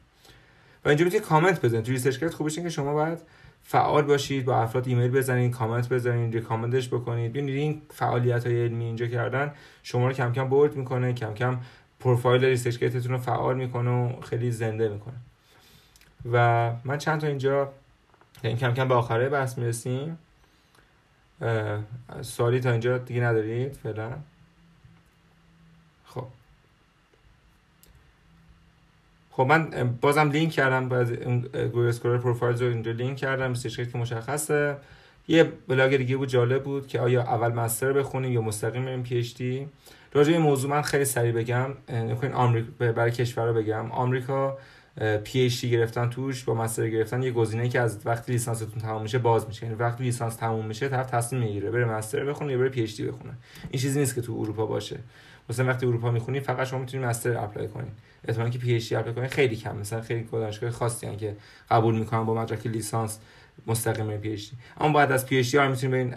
و 0.85 0.89
اینجا 0.89 1.05
می‌تونید 1.05 1.27
کامنت 1.27 1.65
بزنید. 1.65 1.85
تو 1.85 1.93
ResearchGate 1.93 2.35
خوبش 2.35 2.59
که 2.59 2.69
شما 2.69 2.95
باید 2.95 3.19
فعال 3.65 4.03
باشید 4.03 4.45
با 4.45 4.57
افراد 4.63 4.89
ایمیل 4.89 5.11
بزنید 5.11 5.53
کامنت 5.53 5.89
بزنید 5.89 6.35
recommend 6.35 6.79
ش 6.79 6.89
بکنید. 6.89 7.33
ببینید 7.33 7.57
این 7.57 7.83
فعالیت 7.91 8.47
های 8.47 8.63
علمی 8.65 8.85
اینجا 8.85 9.07
کردن 9.07 9.53
شما 9.83 10.07
رو 10.07 10.13
کم 10.13 10.33
کم 10.33 10.49
bold 10.49 10.77
می‌کنه 10.77 11.13
کم 11.13 11.35
کم 11.35 11.61
پروفایل 12.01 12.45
research 12.45 12.83
رو 13.07 13.19
فعال 13.19 13.57
می‌کنه 13.57 13.91
و 13.91 14.21
خیلی 14.21 14.51
زنده 14.51 14.89
می‌کنه. 14.89 15.17
و 16.33 16.71
من 16.85 16.99
چند 16.99 17.21
تا 17.21 17.27
اینجا 17.27 17.73
این 18.43 18.57
کم 18.57 18.75
کم 18.75 18.89
به 18.89 18.95
آخره 18.95 19.29
بحث 19.29 19.59
می‌رسیم. 19.59 20.19
سوالی 22.23 22.61
تا 22.61 22.71
اینجا 22.71 22.99
دیگه 22.99 23.21
ندارید؟ 23.21 23.73
فعلا 23.73 24.13
خب 26.05 26.27
خب 29.35 29.43
من 29.43 29.71
بازم 30.01 30.31
لینک 30.31 30.53
کردم 30.53 30.89
باز 30.89 31.13
Google 31.13 31.89
Scholar 31.89 32.19
profile 32.19 32.57
رو 32.59 32.67
اینجا 32.67 32.93
لینک 32.93 33.17
کردم 33.17 33.53
که 33.53 33.99
مشخصه. 33.99 34.77
یه 35.29 35.45
بلاگ 35.69 35.97
دیگه 35.97 36.17
بود 36.17 36.29
جالب 36.29 36.63
بود 36.63 36.87
که 36.87 37.01
آیا 37.01 37.23
اول 37.23 37.53
master 37.53 37.93
بخونیم 37.93 38.33
یا 38.33 38.41
مستقیم 38.41 38.85
بریم 38.85 39.03
PhD 39.03 39.69
راجع 40.13 40.33
این 40.33 40.43
موضوع 40.43 40.71
من 40.71 40.83
خیلی 40.83 41.05
سریع 41.05 41.33
بگم. 41.33 41.71
نکنین 41.89 42.33
آمریکا 42.33 42.93
برای 42.93 43.11
کشور 43.11 43.47
رو 43.47 43.55
بگم. 43.55 43.93
آمریکا 43.93 44.59
PhD 45.25 45.65
گرفتن 45.65 46.11
توش 46.11 46.45
با 46.45 46.55
master 46.55 46.89
گرفتن 46.89 47.23
یه 47.23 47.31
گزینه‌ای 47.31 47.69
که 47.69 47.81
از 47.81 47.99
وقتی 48.05 48.33
لیسانستون 48.33 48.83
تموم 48.83 49.03
میشه 49.03 49.19
باز 49.19 49.47
میشه. 49.47 49.67
یعنی 49.67 49.79
وقتی 49.79 50.05
لیسانس 50.05 50.37
تموم 50.37 50.67
میشه 50.67 50.89
طرف 50.89 51.11
تصمیم 51.11 51.43
می‌گیره 51.43 51.71
بره 51.71 51.85
master 51.85 52.25
بخونه 52.25 52.53
یا 52.53 52.59
بره 52.59 52.69
PhD 52.69 53.07
بخونه. 53.07 53.33
این 53.71 53.83
چیزی 53.83 54.01
نیست 54.01 54.15
که 54.15 54.21
تو 54.21 54.37
اروپا 54.41 54.67
باشه. 54.67 54.99
مثلا 55.51 55.67
وقتی 55.67 55.87
اروپا 55.87 56.11
می‌خونی 56.11 56.41
فقط 56.41 56.67
شما 56.67 56.81
می‌تونید 56.81 57.07
master 57.07 57.37
apply 57.37 57.69
کنید 57.69 57.93
احتمالاً 58.29 58.51
که 58.51 58.59
PhD 58.59 58.95
apply 58.95 59.15
کنید 59.15 59.31
خیلی 59.31 59.57
کم. 59.57 59.77
مثلا 59.77 60.01
خیلی 60.01 60.29
دانشگاه 60.33 60.71
خاصی 60.71 61.17
که 61.17 61.37
قبول 61.71 61.99
می‌کنن 61.99 62.25
با 62.25 62.35
مدرک 62.35 62.67
لیسانس. 62.67 63.19
مستقیم 63.67 64.17
PhD 64.17 64.57
اما 64.81 64.93
بعد 64.93 65.13
از 65.13 65.27
PhD 65.27 65.59
ها 65.59 65.69
می‌تونید 65.69 66.11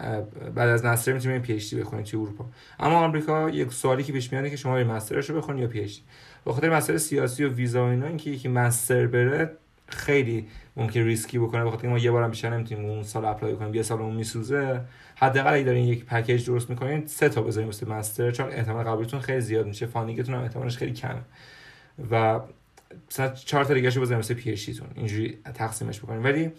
بعد 0.55 0.69
از 0.69 0.86
master 0.86 1.13
می‌تونید 1.13 1.41
PhD 1.41 1.82
بخونید 1.81 2.05
توی 2.05 2.19
اروپا. 2.19 2.45
اما 2.79 2.95
آمریکا 2.95 3.49
یک 3.49 3.71
سوالی 3.71 4.03
که 4.03 4.13
پیش 4.13 4.33
میاد 4.33 4.49
که 4.49 4.55
شما 4.55 4.83
master 4.84 5.18
ش 5.18 5.30
رو 5.29 5.38
بخونید 5.38 5.61
یا 5.61 5.67
PhD 5.67 6.01
به 6.45 6.53
خاطر 6.53 6.69
مسائل 6.69 6.97
سیاسی 6.97 7.43
و 7.43 7.49
ویزا 7.49 7.86
و 7.86 7.89
اینا 7.89 8.07
اینکه 8.07 8.29
یکی 8.29 8.47
master 8.47 9.07
بره 9.07 9.51
خیلی 9.88 10.47
ممکن 10.75 10.99
ریسکی 10.99 11.39
بکنه. 11.39 11.65
بخاطر 11.65 11.88
ما 11.88 11.97
یه 11.97 12.11
بارم 12.11 12.29
بیشتر 12.29 12.49
نمی‌تونیم 12.49 12.86
اون 12.86 13.03
سال 13.03 13.25
apply 13.26 13.55
کنیم 13.55 13.73
یه 13.73 13.81
سال 13.81 14.01
اون 14.01 14.15
میسوزه. 14.15 14.81
حداقل 15.15 15.53
اگه 15.53 15.63
دارین 15.63 15.88
یک 15.88 16.05
package 16.05 16.45
درست 16.45 16.69
می‌کنین 16.69 17.07
سه 17.07 17.29
تا 17.29 17.41
بذارین 17.41 17.69
مثل 17.69 17.88
master 17.88 18.32
چون 18.31 18.49
احتمال 18.49 18.86
قبولتون 18.86 19.19
خیلی 19.19 19.41
زیاد 19.41 19.65
میشه. 19.65 19.86
funding 19.86 20.20
تون 20.20 20.36
هم 20.36 20.41
احتمالش 20.41 20.77
خیلی 20.77 20.93
کمه. 20.93 21.21
و 22.11 22.39
مثلا 23.11 23.29
چهار 23.29 23.65
تا 23.65 23.73
دیگه 23.73 23.89
بذارین 23.89 24.17
مثل 24.17 24.33
PhD 24.34 24.55
تون 24.55 24.88
اینجوری 24.95 25.38
تقسیمش 25.53 25.99
بکنین 25.99 26.23
ولی 26.23 26.51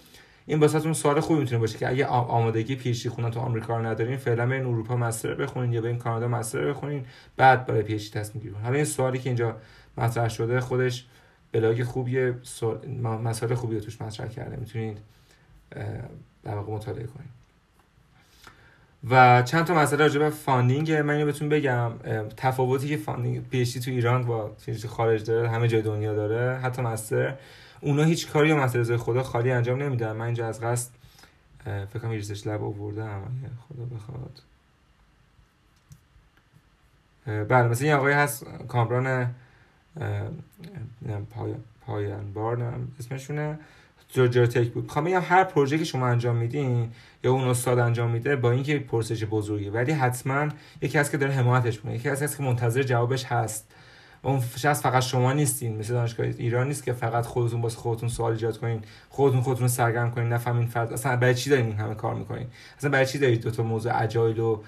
این 0.46 0.60
واسهتون 0.60 0.92
سوال 0.92 1.20
خوبی 1.20 1.40
می‌تونه 1.40 1.60
باشه 1.60 1.78
که 1.78 1.88
اگه 1.88 2.06
آمادگی 2.06 2.76
PhD 2.76 3.08
خوندن 3.08 3.30
تو 3.30 3.40
آمریکا 3.40 3.76
رو 3.76 3.86
ندارین 3.86 4.16
فعلا 4.16 4.46
برین 4.46 4.66
اروپا 4.66 4.96
master 4.96 5.34
بخونین 5.34 5.72
یا 5.72 5.80
برین 5.80 5.98
کانادا 5.98 6.28
master 6.28 6.70
بخونین 6.70 7.04
بعد 7.36 7.66
برای 7.66 7.82
PhD 7.82 8.10
تصمیم 8.10 8.42
گیری 8.42 8.54
حالا 8.62 8.74
این 8.74 8.84
سوالی 8.84 9.18
که 9.18 9.28
اینجا 9.28 9.56
مطرح 9.98 10.28
شده 10.28 10.60
خودش 10.60 11.06
بلاگ 11.52 11.82
خوبیه 11.82 12.34
مسائل 13.02 13.54
خوبی 13.54 13.74
رو 13.74 13.80
توش 13.80 14.00
مطرح 14.00 14.28
کرده. 14.28 14.56
می‌تونید 14.56 14.98
در 16.44 16.54
واقع 16.54 16.72
مطالعه 16.72 17.06
کنید 17.06 17.36
و 19.10 19.42
چند 19.42 19.64
تا 19.64 19.74
مسئله 19.74 19.98
راجع 19.98 20.18
به 20.18 20.30
funding 20.30 20.92
من 20.92 21.14
اینو 21.14 21.26
بهتون 21.26 21.48
بگم. 21.48 21.92
تفاوتی 22.36 22.88
که 22.88 22.96
funding 22.96 23.48
PhD 23.48 23.64
تو 23.64 23.90
ایران 23.90 24.24
با 24.24 24.56
خارج 24.88 25.24
داره 25.24 25.48
همه 25.48 25.68
جای 25.68 25.82
دنیا 25.82 26.14
داره 26.14 26.58
حتی 26.58 26.82
master. 26.82 27.34
اونا 27.80 28.02
هیچ 28.02 28.28
کاری 28.28 28.48
یا 28.48 28.56
مسئله 28.56 28.96
خدا 28.96 29.22
خالی 29.22 29.50
انجام 29.50 29.82
نمیدن. 29.82 30.12
من 30.12 30.24
اینجا 30.24 30.48
از 30.48 30.60
قصد 30.60 30.90
فکر 31.64 31.98
کنم 31.98 32.10
research 32.10 32.46
lab 32.46 32.64
آوردم. 32.64 33.22
خدا 33.68 33.84
بخواد. 33.96 34.42
بله 37.48 37.68
مثلا 37.68 37.86
یه 37.86 37.94
آقای 37.94 38.12
هست 38.12 38.46
کامران 38.68 39.34
پاینابار 41.86 42.74
اسمشونه. 43.00 43.58
Georgia 44.08 44.46
Tech 44.46 44.70
بود. 44.72 44.84
می‌خوام 44.84 45.04
بگم 45.04 45.22
هر 45.28 45.44
پروژه 45.44 45.78
که 45.78 45.84
شما 45.84 46.06
انجام 46.08 46.36
میدین 46.36 46.92
یا 47.24 47.32
اون 47.32 47.48
استاد 47.48 47.78
انجام 47.78 48.10
میده 48.10 48.36
با 48.36 48.50
اینکه 48.50 48.78
پرسش 48.78 49.24
بزرگی 49.24 49.68
ولی 49.68 49.92
حتما 49.92 50.48
یکی 50.82 50.98
هست 50.98 51.10
که 51.10 51.16
داره 51.16 51.32
حمایتش 51.32 51.78
کنه 51.78 51.94
یکی 51.94 52.08
هست 52.08 52.36
که 52.36 52.42
منتظر 52.42 52.82
جوابش 52.82 53.24
هست. 53.24 53.68
اون 54.26 54.42
شخص 54.56 54.82
فقط 54.82 55.02
شما 55.02 55.32
نیستین. 55.32 55.76
مثل 55.76 55.94
دانشگاه 55.94 56.26
ایران 56.26 56.68
نیست 56.68 56.84
که 56.84 56.92
فقط 56.92 57.26
خودتون 57.26 57.60
واسه 57.60 57.76
خودتون 57.76 58.08
سوال 58.08 58.32
ایجاد 58.32 58.58
کنین 58.58 58.82
خودتون 59.08 59.40
خودتون 59.40 59.68
سرگرم 59.68 60.10
کنین 60.10 60.28
نفهمین 60.28 60.66
فرد 60.66 60.92
اصلا 60.92 61.16
برای 61.16 61.34
چی 61.34 61.50
دارین 61.50 61.66
این 61.66 61.76
همه 61.76 61.94
کار 61.94 62.14
می‌کنین؟ 62.14 62.46
اصلا 62.78 62.90
برای 62.90 63.06
چی 63.06 63.18
دارید 63.18 63.40
دو 63.40 63.50
تا 63.50 63.62
موضوع 63.62 64.02
agile 64.02 64.38
و 64.38 64.62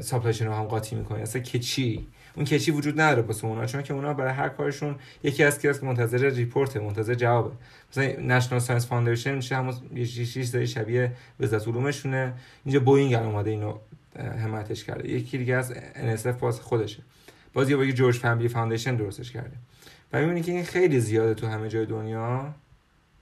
supply 0.00 0.25
chain 0.25 0.46
رو 0.46 0.52
هم 0.52 0.64
قاطی 0.64 0.96
می‌کنین؟ 0.96 1.22
اصلا 1.22 1.42
که 1.42 1.58
چی؟ 1.58 2.06
اون 2.36 2.46
که 2.46 2.58
چی 2.58 2.70
وجود 2.70 3.00
نداره 3.00 3.22
واسه 3.22 3.44
اونا 3.44 3.66
چون 3.66 3.82
که 3.82 3.94
اونا 3.94 4.14
برای 4.14 4.32
هر 4.32 4.48
کارشون 4.48 4.94
یکی 5.22 5.44
از 5.44 5.58
که 5.58 5.72
منتظر 5.82 6.18
report 6.18 6.76
منتظر 6.76 7.14
جوابه. 7.14 7.50
مثلا 7.90 8.04
National 8.04 8.60
Science 8.60 8.86
Foundation 8.86 9.34
میشه 9.34 9.56
همون 9.56 9.74
یه 9.94 10.06
چیز 10.06 10.56
شبیه 10.56 11.12
وزارت 11.40 11.68
علومشونه. 11.68 12.32
اینجا 12.64 12.80
بوینگ 12.80 13.14
اومده 13.14 13.50
اینو 13.50 13.74
حمایتش 14.16 14.84
کرده. 14.84 15.08
یکی 15.08 15.38
دیگه 15.38 15.54
از 15.54 15.72
NSF 15.94 16.40
باز 16.40 16.60
خودشه. 16.60 17.02
باز 17.52 17.70
یه 17.70 17.76
بگی 17.76 17.92
جورج 17.92 18.18
Family 18.18 18.48
Foundation 18.48 18.96
درستش 18.96 19.32
کرده 19.32 19.56
و 20.12 20.20
می‌بینی 20.20 20.42
که 20.42 20.52
این 20.52 20.64
خیلی 20.64 21.00
زیاده 21.00 21.34
تو 21.34 21.46
همه 21.46 21.68
جای 21.68 21.86
دنیا. 21.86 22.54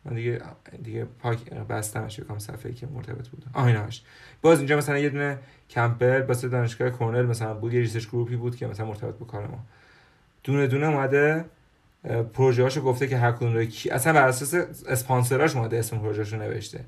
من 0.05 0.15
دیگه 0.15 0.43
دیگه 0.83 1.05
پاک 1.05 1.51
بستمش 1.51 2.19
یکم 2.19 2.39
صفحه 2.39 2.73
که 2.73 2.87
مرتبط 2.87 3.29
بود. 3.29 3.45
آیناش 3.53 4.03
باز 4.43 4.59
اینجا 4.59 4.77
مثلا 4.77 4.99
یه 4.99 5.09
دونه 5.09 5.39
example 5.71 6.23
واسه 6.23 6.49
دانشگاه 6.49 6.91
کرنل 6.91 7.27
مثلا 7.27 7.55
بود 7.55 7.75
یه 7.75 7.81
research 7.81 8.09
group 8.09 8.32
ی 8.32 8.37
بود 8.37 8.57
که 8.57 8.67
مثلا 8.67 8.87
مرتبط 8.87 9.15
به 9.15 9.25
کار 9.25 9.47
ما. 9.47 9.65
دونه 10.45 10.67
دونه 10.67 10.87
اومده 10.87 11.45
پروژه 12.35 12.63
هاشو 12.63 12.81
گفته 12.81 13.09
که 13.09 13.17
هر 13.17 13.33
کدوم 13.33 13.55
رو 13.55 13.65
کی 13.65 13.91
اصلا 13.91 14.13
بر 14.13 14.29
اساس 14.29 14.55
اسپانسراش 14.89 15.57
اومده 15.57 15.79
اسم 15.79 15.99
پروژهشو 15.99 16.37
نوشته. 16.37 16.85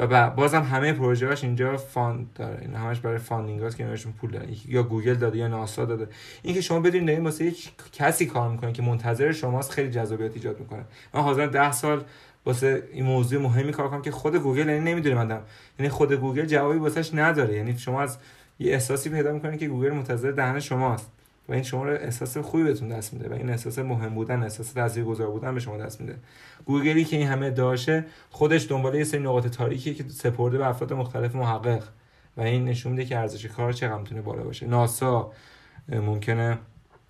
و 0.00 0.30
بازم 0.30 0.62
همه 0.62 0.92
پروژه 0.92 1.28
هاش 1.28 1.44
اینجا 1.44 1.76
fund 1.76 2.26
داره. 2.34 2.58
این 2.60 2.74
همش 2.74 3.00
برای 3.00 3.18
funding 3.18 3.60
هاست 3.60 3.76
که 3.76 3.84
نوشتون 3.84 4.12
پول 4.12 4.30
دارن 4.30 4.46
یا 4.68 4.82
گوگل 4.82 5.14
داده 5.14 5.38
یا 5.38 5.48
ناسا 5.48 5.84
داده. 5.84 6.08
این 6.42 6.54
که 6.54 6.60
شما 6.60 6.80
بدونید 6.80 7.08
این 7.10 7.24
واسه 7.24 7.44
یک 7.44 7.70
کسی 7.92 8.26
کار 8.26 8.50
می‌کنه 8.50 8.72
که 8.72 8.82
منتظر 8.82 9.32
شماست 9.32 9.70
خیلی 9.70 9.90
جذابیت 9.90 10.34
ایجاد 10.34 10.60
می‌کنه. 10.60 10.84
من 11.14 11.20
حاضرم 11.20 11.50
10 11.50 11.72
سال 11.72 12.04
واسه 12.46 12.82
این 12.92 13.04
موضوع 13.04 13.42
مهمی 13.42 13.72
کار 13.72 13.88
کنم 13.88 14.02
که 14.02 14.10
خود 14.10 14.36
گوگل 14.36 14.68
یعنی 14.68 14.80
نمی‌دونه 14.80 15.14
مندم 15.14 15.42
یعنی 15.78 15.88
خود 15.88 16.12
گوگل 16.12 16.44
جوابی 16.44 16.78
واسش 16.78 17.14
نداره. 17.14 17.54
یعنی 17.54 17.78
شما 17.78 18.02
از 18.02 18.18
یه 18.58 18.72
احساسی 18.72 19.10
پیدا 19.10 19.32
می‌کنید 19.32 19.60
که 19.60 19.68
گوگل 19.68 19.90
منتظر 19.90 20.30
دهن 20.30 20.60
شماست. 20.60 21.10
و 21.48 21.52
این 21.52 21.62
شما 21.62 21.84
رو 21.84 21.90
احساس 21.90 22.38
خوبی 22.38 22.64
بهتون 22.64 22.88
دست 22.88 23.12
میده 23.12 23.28
و 23.28 23.32
این 23.32 23.50
احساس 23.50 23.78
مهم 23.78 24.14
بودن 24.14 24.42
احساس 24.42 24.72
تاثیرگذار 24.72 25.30
بودن 25.30 25.54
به 25.54 25.60
شما 25.60 25.76
دست 25.76 26.00
میده. 26.00 26.16
گوگلی 26.64 27.04
که 27.04 27.16
این 27.16 27.26
همه 27.26 27.50
داشه 27.50 28.04
خودش 28.30 28.70
دنبال 28.70 28.94
یه 28.94 29.04
سری 29.04 29.20
نقاط 29.20 29.46
تاریکی 29.46 29.94
که 29.94 30.04
سپرده 30.08 30.58
به 30.58 30.66
افراد 30.66 30.92
مختلف 30.92 31.34
محقق 31.34 31.82
و 32.36 32.40
این 32.40 32.64
نشون 32.64 32.92
میده 32.92 33.04
که 33.04 33.18
ارزش 33.18 33.46
کار 33.46 33.72
چقدر 33.72 33.98
می‌تونه 33.98 34.22
بالا 34.22 34.42
باشه. 34.42 34.66
ناسا 34.66 35.32
ممکنه 35.88 36.58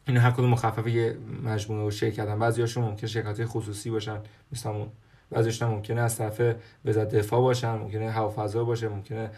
این 0.07 0.17
هر 0.17 0.31
کدوم 0.31 0.51
مخفف 0.51 0.87
یه 0.87 1.17
مجموعه 1.45 1.87
و 1.87 1.91
شرکت 1.91 2.29
هم 2.29 2.39
بعضیاشون 2.39 2.85
ممکنه 2.85 3.09
شرکت 3.09 3.45
خصوصی 3.45 3.91
باشن 3.91 4.19
مثل 4.53 4.69
همون. 4.69 4.89
بعضیش 5.31 5.63
ممکنه 5.63 6.01
از 6.01 6.17
طرف 6.17 6.43
وزارت 6.85 7.15
دفاع 7.15 7.41
باشن 7.41 7.71
ممکنه 7.71 8.11
هوافضا 8.11 8.65
باشه 8.65 8.89
ممکنه 8.89 9.31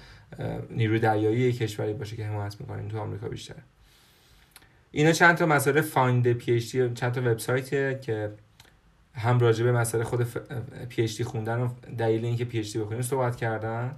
نیروی 0.71 0.99
دریایی 0.99 1.53
کشوری 1.53 1.93
باشه 1.93 2.17
که 2.17 2.25
حمایت 2.25 2.61
می‌کنین 2.61 2.89
تو 2.89 2.99
آمریکا 2.99 3.29
بیشتر 3.29 3.55
اینا 4.91 5.13
چند 5.13 5.37
تا 5.37 5.47
مسئله 5.47 5.81
find 5.81 6.33
PhD 6.33 6.71
چند 6.71 7.13
تا 7.13 7.21
وبسایتیه 7.21 7.99
که 8.03 8.33
هم 9.15 9.39
راجع 9.39 9.65
به 9.65 9.73
مسئله 9.73 10.05
خود 10.05 10.27
PhD 10.89 11.23
خوندن 11.23 11.61
و 11.61 11.69
دلیل 11.99 12.25
اینکه 12.25 12.45
PhD 12.45 12.77
بخونیم 12.77 13.03
صحبت 13.03 13.37
کردن 13.37 13.95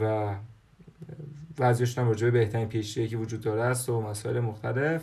و 0.00 0.34
بعضیش 1.56 1.98
هم 1.98 2.08
راجع 2.08 2.26
به 2.26 2.30
بهترین 2.30 2.68
PhD 2.68 2.98
که 2.98 3.16
وجود 3.16 3.40
داره 3.40 3.62
است 3.62 3.88
و 3.88 4.00
مسائل 4.00 4.40
مختلف 4.40 5.02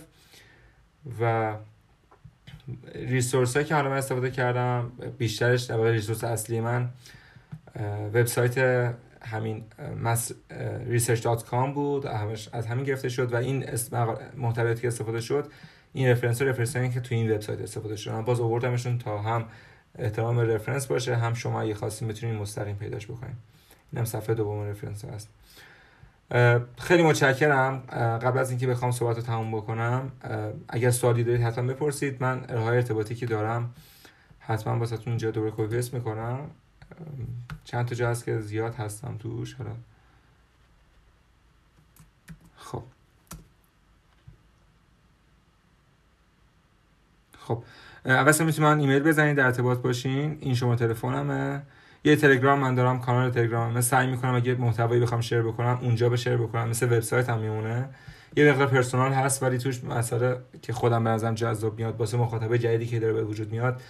و 1.21 1.55
ریسورس 2.95 3.57
که 3.57 3.75
حالا 3.75 3.89
من 3.89 3.97
استفاده 3.97 4.31
کردم 4.31 4.91
بیشترش 5.17 5.63
در 5.63 5.91
ریسورس 5.91 6.23
اصلی 6.23 6.59
من 6.59 6.89
وبسایت 8.13 8.57
همین 9.25 9.63
research.com 10.91 11.73
بود 11.73 12.05
همش 12.05 12.49
از 12.53 12.67
همین 12.67 12.85
گرفته 12.85 13.09
شد 13.09 13.33
و 13.33 13.35
این 13.35 13.65
محتویاتی 14.37 14.81
که 14.81 14.87
استفاده 14.87 15.21
شد 15.21 15.51
این 15.93 16.07
رفرنس 16.09 16.41
و 16.41 16.45
رفرنس 16.45 16.93
که 16.93 16.99
تو 16.99 17.15
این 17.15 17.31
وبسایت 17.31 17.61
استفاده 17.61 17.95
شد. 17.95 18.21
باز 18.21 18.39
آوردمشون 18.39 18.97
تا 18.97 19.21
هم 19.21 19.45
احترام 19.99 20.39
رفرنس 20.39 20.87
باشه 20.87 21.15
هم 21.15 21.33
شما 21.33 21.61
اگه 21.61 21.73
خواستین 21.73 22.07
بتونین 22.07 22.35
مستقیم 22.35 22.75
پیداش 22.75 23.05
بکنین. 23.05 23.35
این 23.91 23.99
هم 23.99 24.05
صفحه 24.05 24.35
دوم 24.35 24.69
رفرنس 24.69 25.05
هست. 25.05 25.29
خیلی 26.77 27.03
متشکرم. 27.03 27.77
قبل 28.21 28.39
از 28.39 28.49
اینکه 28.49 28.67
بخوام 28.67 28.91
صحبت 28.91 29.15
رو 29.15 29.21
تموم 29.21 29.51
بکنم 29.51 30.11
اگر 30.69 30.91
سوالی 30.91 31.23
دارید 31.23 31.41
حتما 31.41 31.73
بپرسید. 31.73 32.23
من 32.23 32.45
ارائه 32.49 32.75
ارتباطی 32.75 33.15
که 33.15 33.25
دارم 33.25 33.73
حتما 34.39 34.79
واسهتون 34.79 35.07
اینجا 35.07 35.31
دوباره 35.31 35.53
کپی 35.57 35.97
می‌کنم. 35.97 36.39
چند 37.63 37.85
تا 37.85 37.95
جا 37.95 38.09
هست 38.09 38.25
که 38.25 38.39
زیاد 38.39 38.75
هستم 38.75 39.17
توش 39.17 39.53
حالا. 39.53 39.71
خب. 42.57 42.83
خب. 47.39 47.63
اول 48.05 48.31
می‌تونید 48.31 48.61
من 48.61 48.79
ایمیل 48.79 49.03
بزنید 49.03 49.37
در 49.37 49.45
ارتباط 49.45 49.79
باشین. 49.79 50.37
این 50.41 50.55
شما 50.55 50.75
تلفنمه. 50.75 51.61
یه 52.03 52.15
تلگرام 52.15 52.59
من 52.59 52.75
دارم 52.75 52.99
کانال 52.99 53.31
تلگرام 53.31 53.73
من 53.73 53.81
سعی 53.81 54.07
می‌کنم 54.07 54.35
اگه 54.35 54.55
محتوایی 54.55 55.01
بخوام 55.01 55.21
share 55.21 55.41
بکنم 55.41 55.79
اونجا 55.81 56.09
به 56.09 56.17
share 56.17 56.37
بکنم. 56.37 56.69
مثل 56.69 56.85
وبسایت 56.85 57.29
هم 57.29 57.39
میمونه. 57.39 57.89
یه 58.37 58.51
مقدار 58.51 58.67
personal 58.67 59.13
هست 59.13 59.43
ولی 59.43 59.57
توش 59.57 59.83
مسئله 59.83 60.37
که 60.61 60.73
خودم 60.73 61.03
به 61.03 61.09
نظرم 61.09 61.35
جذاب 61.35 61.77
میاد 61.77 61.99
واسه 61.99 62.17
مخاطب 62.17 62.57
جدیدی 62.57 62.85
که 62.85 62.99
داره 62.99 63.13
به 63.13 63.23
وجود 63.23 63.51
میاد 63.51 63.81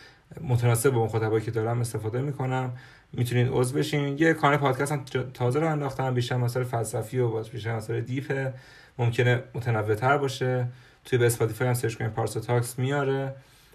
متناسب 0.42 0.90
با 0.90 1.06
مخاطبایی 1.06 1.46
که 1.46 1.52
دارم 1.52 1.82
استفاده 1.82 2.22
می‌کنم. 2.22 2.72
می‌تونید 3.14 3.48
عضو 3.52 3.78
بشین. 3.78 4.18
یه 4.18 4.34
کانال 4.34 4.58
پادکست 4.58 4.92
هم 4.92 5.04
تازه 5.34 5.60
راه 5.60 5.68
انداختم. 5.68 6.14
بیشتر 6.14 6.38
مسائل 6.38 6.66
فلسفی 6.66 7.20
و 7.20 7.30
باز 7.30 7.50
بیشتر 7.50 7.76
مسائل 7.76 8.02
deep 8.02 8.43
ه 8.43 8.54
ممکنه 8.98 9.44
متنوع 9.54 10.18
باشه. 10.18 10.68
توی 11.06 11.20
به 11.20 11.26
Spotify 11.26 11.68
هم 11.68 11.74
search 11.74 11.96
کنید. 11.96 12.12
ParsaTalks 12.12 12.80
میاره. 12.80 13.34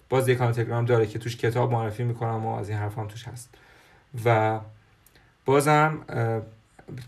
باز 0.09 0.29
یه 0.29 0.35
کانال 0.35 0.53
تلگرام 0.53 0.85
داره 0.85 1.07
که 1.07 1.19
توش 1.19 1.37
کتاب 1.37 1.73
معرفی 1.73 2.05
می‌کنم 2.05 2.47
و 2.47 2.55
از 2.55 2.69
این 2.69 2.79
حرف 2.79 2.99
هم 2.99 3.09
توش 3.09 3.29
هست. 3.29 3.55
و 4.25 4.61
بازم 5.45 5.99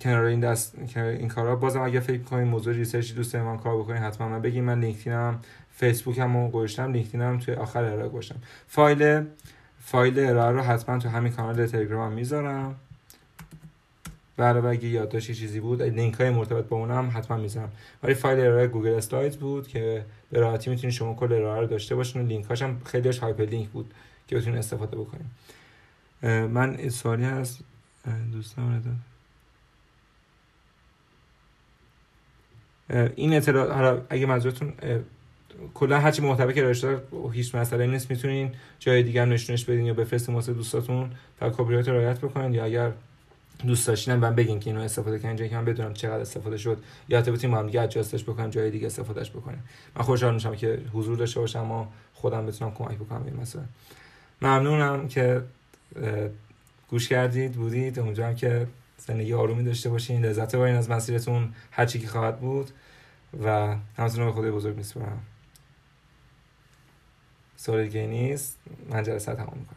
کنار 0.00 0.24
این 0.24 0.40
دست 0.40 0.74
این 0.96 1.28
کارا 1.28 1.56
بازم 1.56 1.82
اگه 1.82 2.00
فکر 2.00 2.22
کنید 2.22 2.46
موضوع 2.46 2.74
research 2.74 3.14
دوست 3.14 3.36
من 3.36 3.58
کار 3.58 3.78
بکنید 3.78 4.02
حتما 4.02 4.28
من 4.28 4.42
بگید. 4.42 4.62
من 4.62 4.80
LinkedIn 4.80 5.28
م. 5.28 5.40
فیسبوک 5.74 6.18
هم 6.18 6.50
گذاشتم 6.50 6.92
LinkedIn 6.92 7.33
م 7.33 7.38
توی 7.38 7.54
آخر 7.54 7.84
ارائه 7.84 8.08
گذاشتم. 8.08 8.36
فایل 8.68 9.24
فایل 9.80 10.18
ارائه 10.18 10.50
رو 10.50 10.60
حتما 10.60 10.98
تو 10.98 11.08
همین 11.08 11.32
کانال 11.32 11.66
تلگرام 11.66 12.12
می‌ذارم. 12.12 12.76
برای 14.36 14.76
اگه 14.76 14.88
یادداشت 14.88 15.32
چیزی 15.32 15.60
بود 15.60 15.82
لینک 15.82 16.14
های 16.14 16.30
مرتبط 16.30 16.64
با 16.64 16.76
اونم 16.76 17.12
حتما 17.14 17.36
می‌ذارم. 17.36 17.72
ولی 18.02 18.14
فایل 18.14 18.40
ارائه 18.40 18.66
Google 18.66 18.94
Slides 18.94 19.36
بود 19.36 19.68
که 19.68 20.04
به 20.30 20.40
راحتی 20.40 20.70
می‌تونید 20.70 20.94
شما 20.94 21.14
کل 21.14 21.32
ارائه 21.32 21.60
رو 21.60 21.66
داشته 21.66 21.94
باشین 21.94 22.22
و 22.22 22.26
لینک 22.26 22.44
هاشم 22.44 22.80
خیلیش 22.84 23.18
hyperlink 23.18 23.68
بود 23.68 23.94
که 24.28 24.36
بتونید 24.36 24.58
استفاده 24.58 24.96
بکنید. 24.96 25.26
من 26.50 26.88
سوالی 26.88 27.24
از 27.24 27.58
دوستان 28.32 29.00
این 33.16 33.34
اطلاعات 33.34 34.06
اگه 34.10 34.26
منظورتون 34.26 34.72
کلا 35.74 36.00
هرچی 36.00 36.22
محتوی 36.22 36.54
که 36.54 36.62
داشته 36.62 37.02
هیچ 37.32 37.54
مسئله 37.54 37.86
نیست. 37.86 38.10
می‌تونین 38.10 38.50
جای 38.78 39.02
دیگر 39.02 39.24
نشونش 39.24 39.64
بدین 39.64 39.86
یا 39.86 39.94
بفرستین 39.94 40.34
واسه 40.34 40.52
دوستاتون 40.52 41.10
فقط 41.40 41.52
کپی 41.56 41.72
رایت 41.72 41.88
رعایت 41.88 42.18
بکنین 42.18 42.54
یا 42.54 42.64
اگر 42.64 42.92
دوست 43.66 43.86
داشتین 43.86 44.14
من 44.14 44.34
بگین 44.34 44.60
که 44.60 44.70
اینو 44.70 44.82
استفاده 44.82 45.18
کنین 45.18 45.36
جایی 45.36 45.50
که 45.50 45.56
من 45.56 45.64
بدونم 45.64 45.94
چقدر 45.94 46.20
استفاده 46.20 46.56
شد 46.56 46.82
یا 47.08 47.18
حتی 47.18 47.30
بتونیم 47.30 47.56
هم 47.56 47.66
دیگه 47.66 47.80
ادجاستش 47.80 48.24
بکنیم 48.24 48.50
جای 48.50 48.70
دیگه 48.70 48.86
استفادهش 48.86 49.30
بکنیم 49.30 49.62
من 49.96 50.02
خوشحال 50.02 50.34
میشم 50.34 50.54
که 50.54 50.80
حضور 50.92 51.16
داشته 51.16 51.40
باشم 51.40 51.70
و 51.70 51.86
خودم 52.14 52.46
بتونم 52.46 52.70
کمک 52.70 52.98
بکنم 52.98 53.24
این 53.24 53.36
مسئله. 53.36 53.62
ممنونم 54.42 55.08
که 55.08 55.42
گوش 56.90 57.08
کردید 57.08 57.52
بودید. 57.52 57.98
امیدوارم 57.98 58.34
که 58.34 58.66
زندگی 58.98 59.34
آرومی 59.34 59.64
داشته 59.64 59.90
باشین. 59.90 60.24
لذت 60.24 60.56
ببرین 60.56 60.74
از 60.74 60.90
مسیرتون. 60.90 61.48
هر 61.70 61.86
چی 61.86 61.98
که 61.98 62.06
خواهد 62.06 62.40
بود. 62.40 62.70
و 63.44 63.76
همتون 63.96 64.24
به 64.24 64.32
خدای 64.32 64.50
بزرگ 64.50 64.76
میسپارم. 64.76 65.18
سوال 67.62 67.84
دیگه 67.84 68.06
نیست 68.06 68.58
من 68.90 69.02
جلسه 69.02 69.34
تمام 69.34 69.58
می‌کنم. 69.58 69.76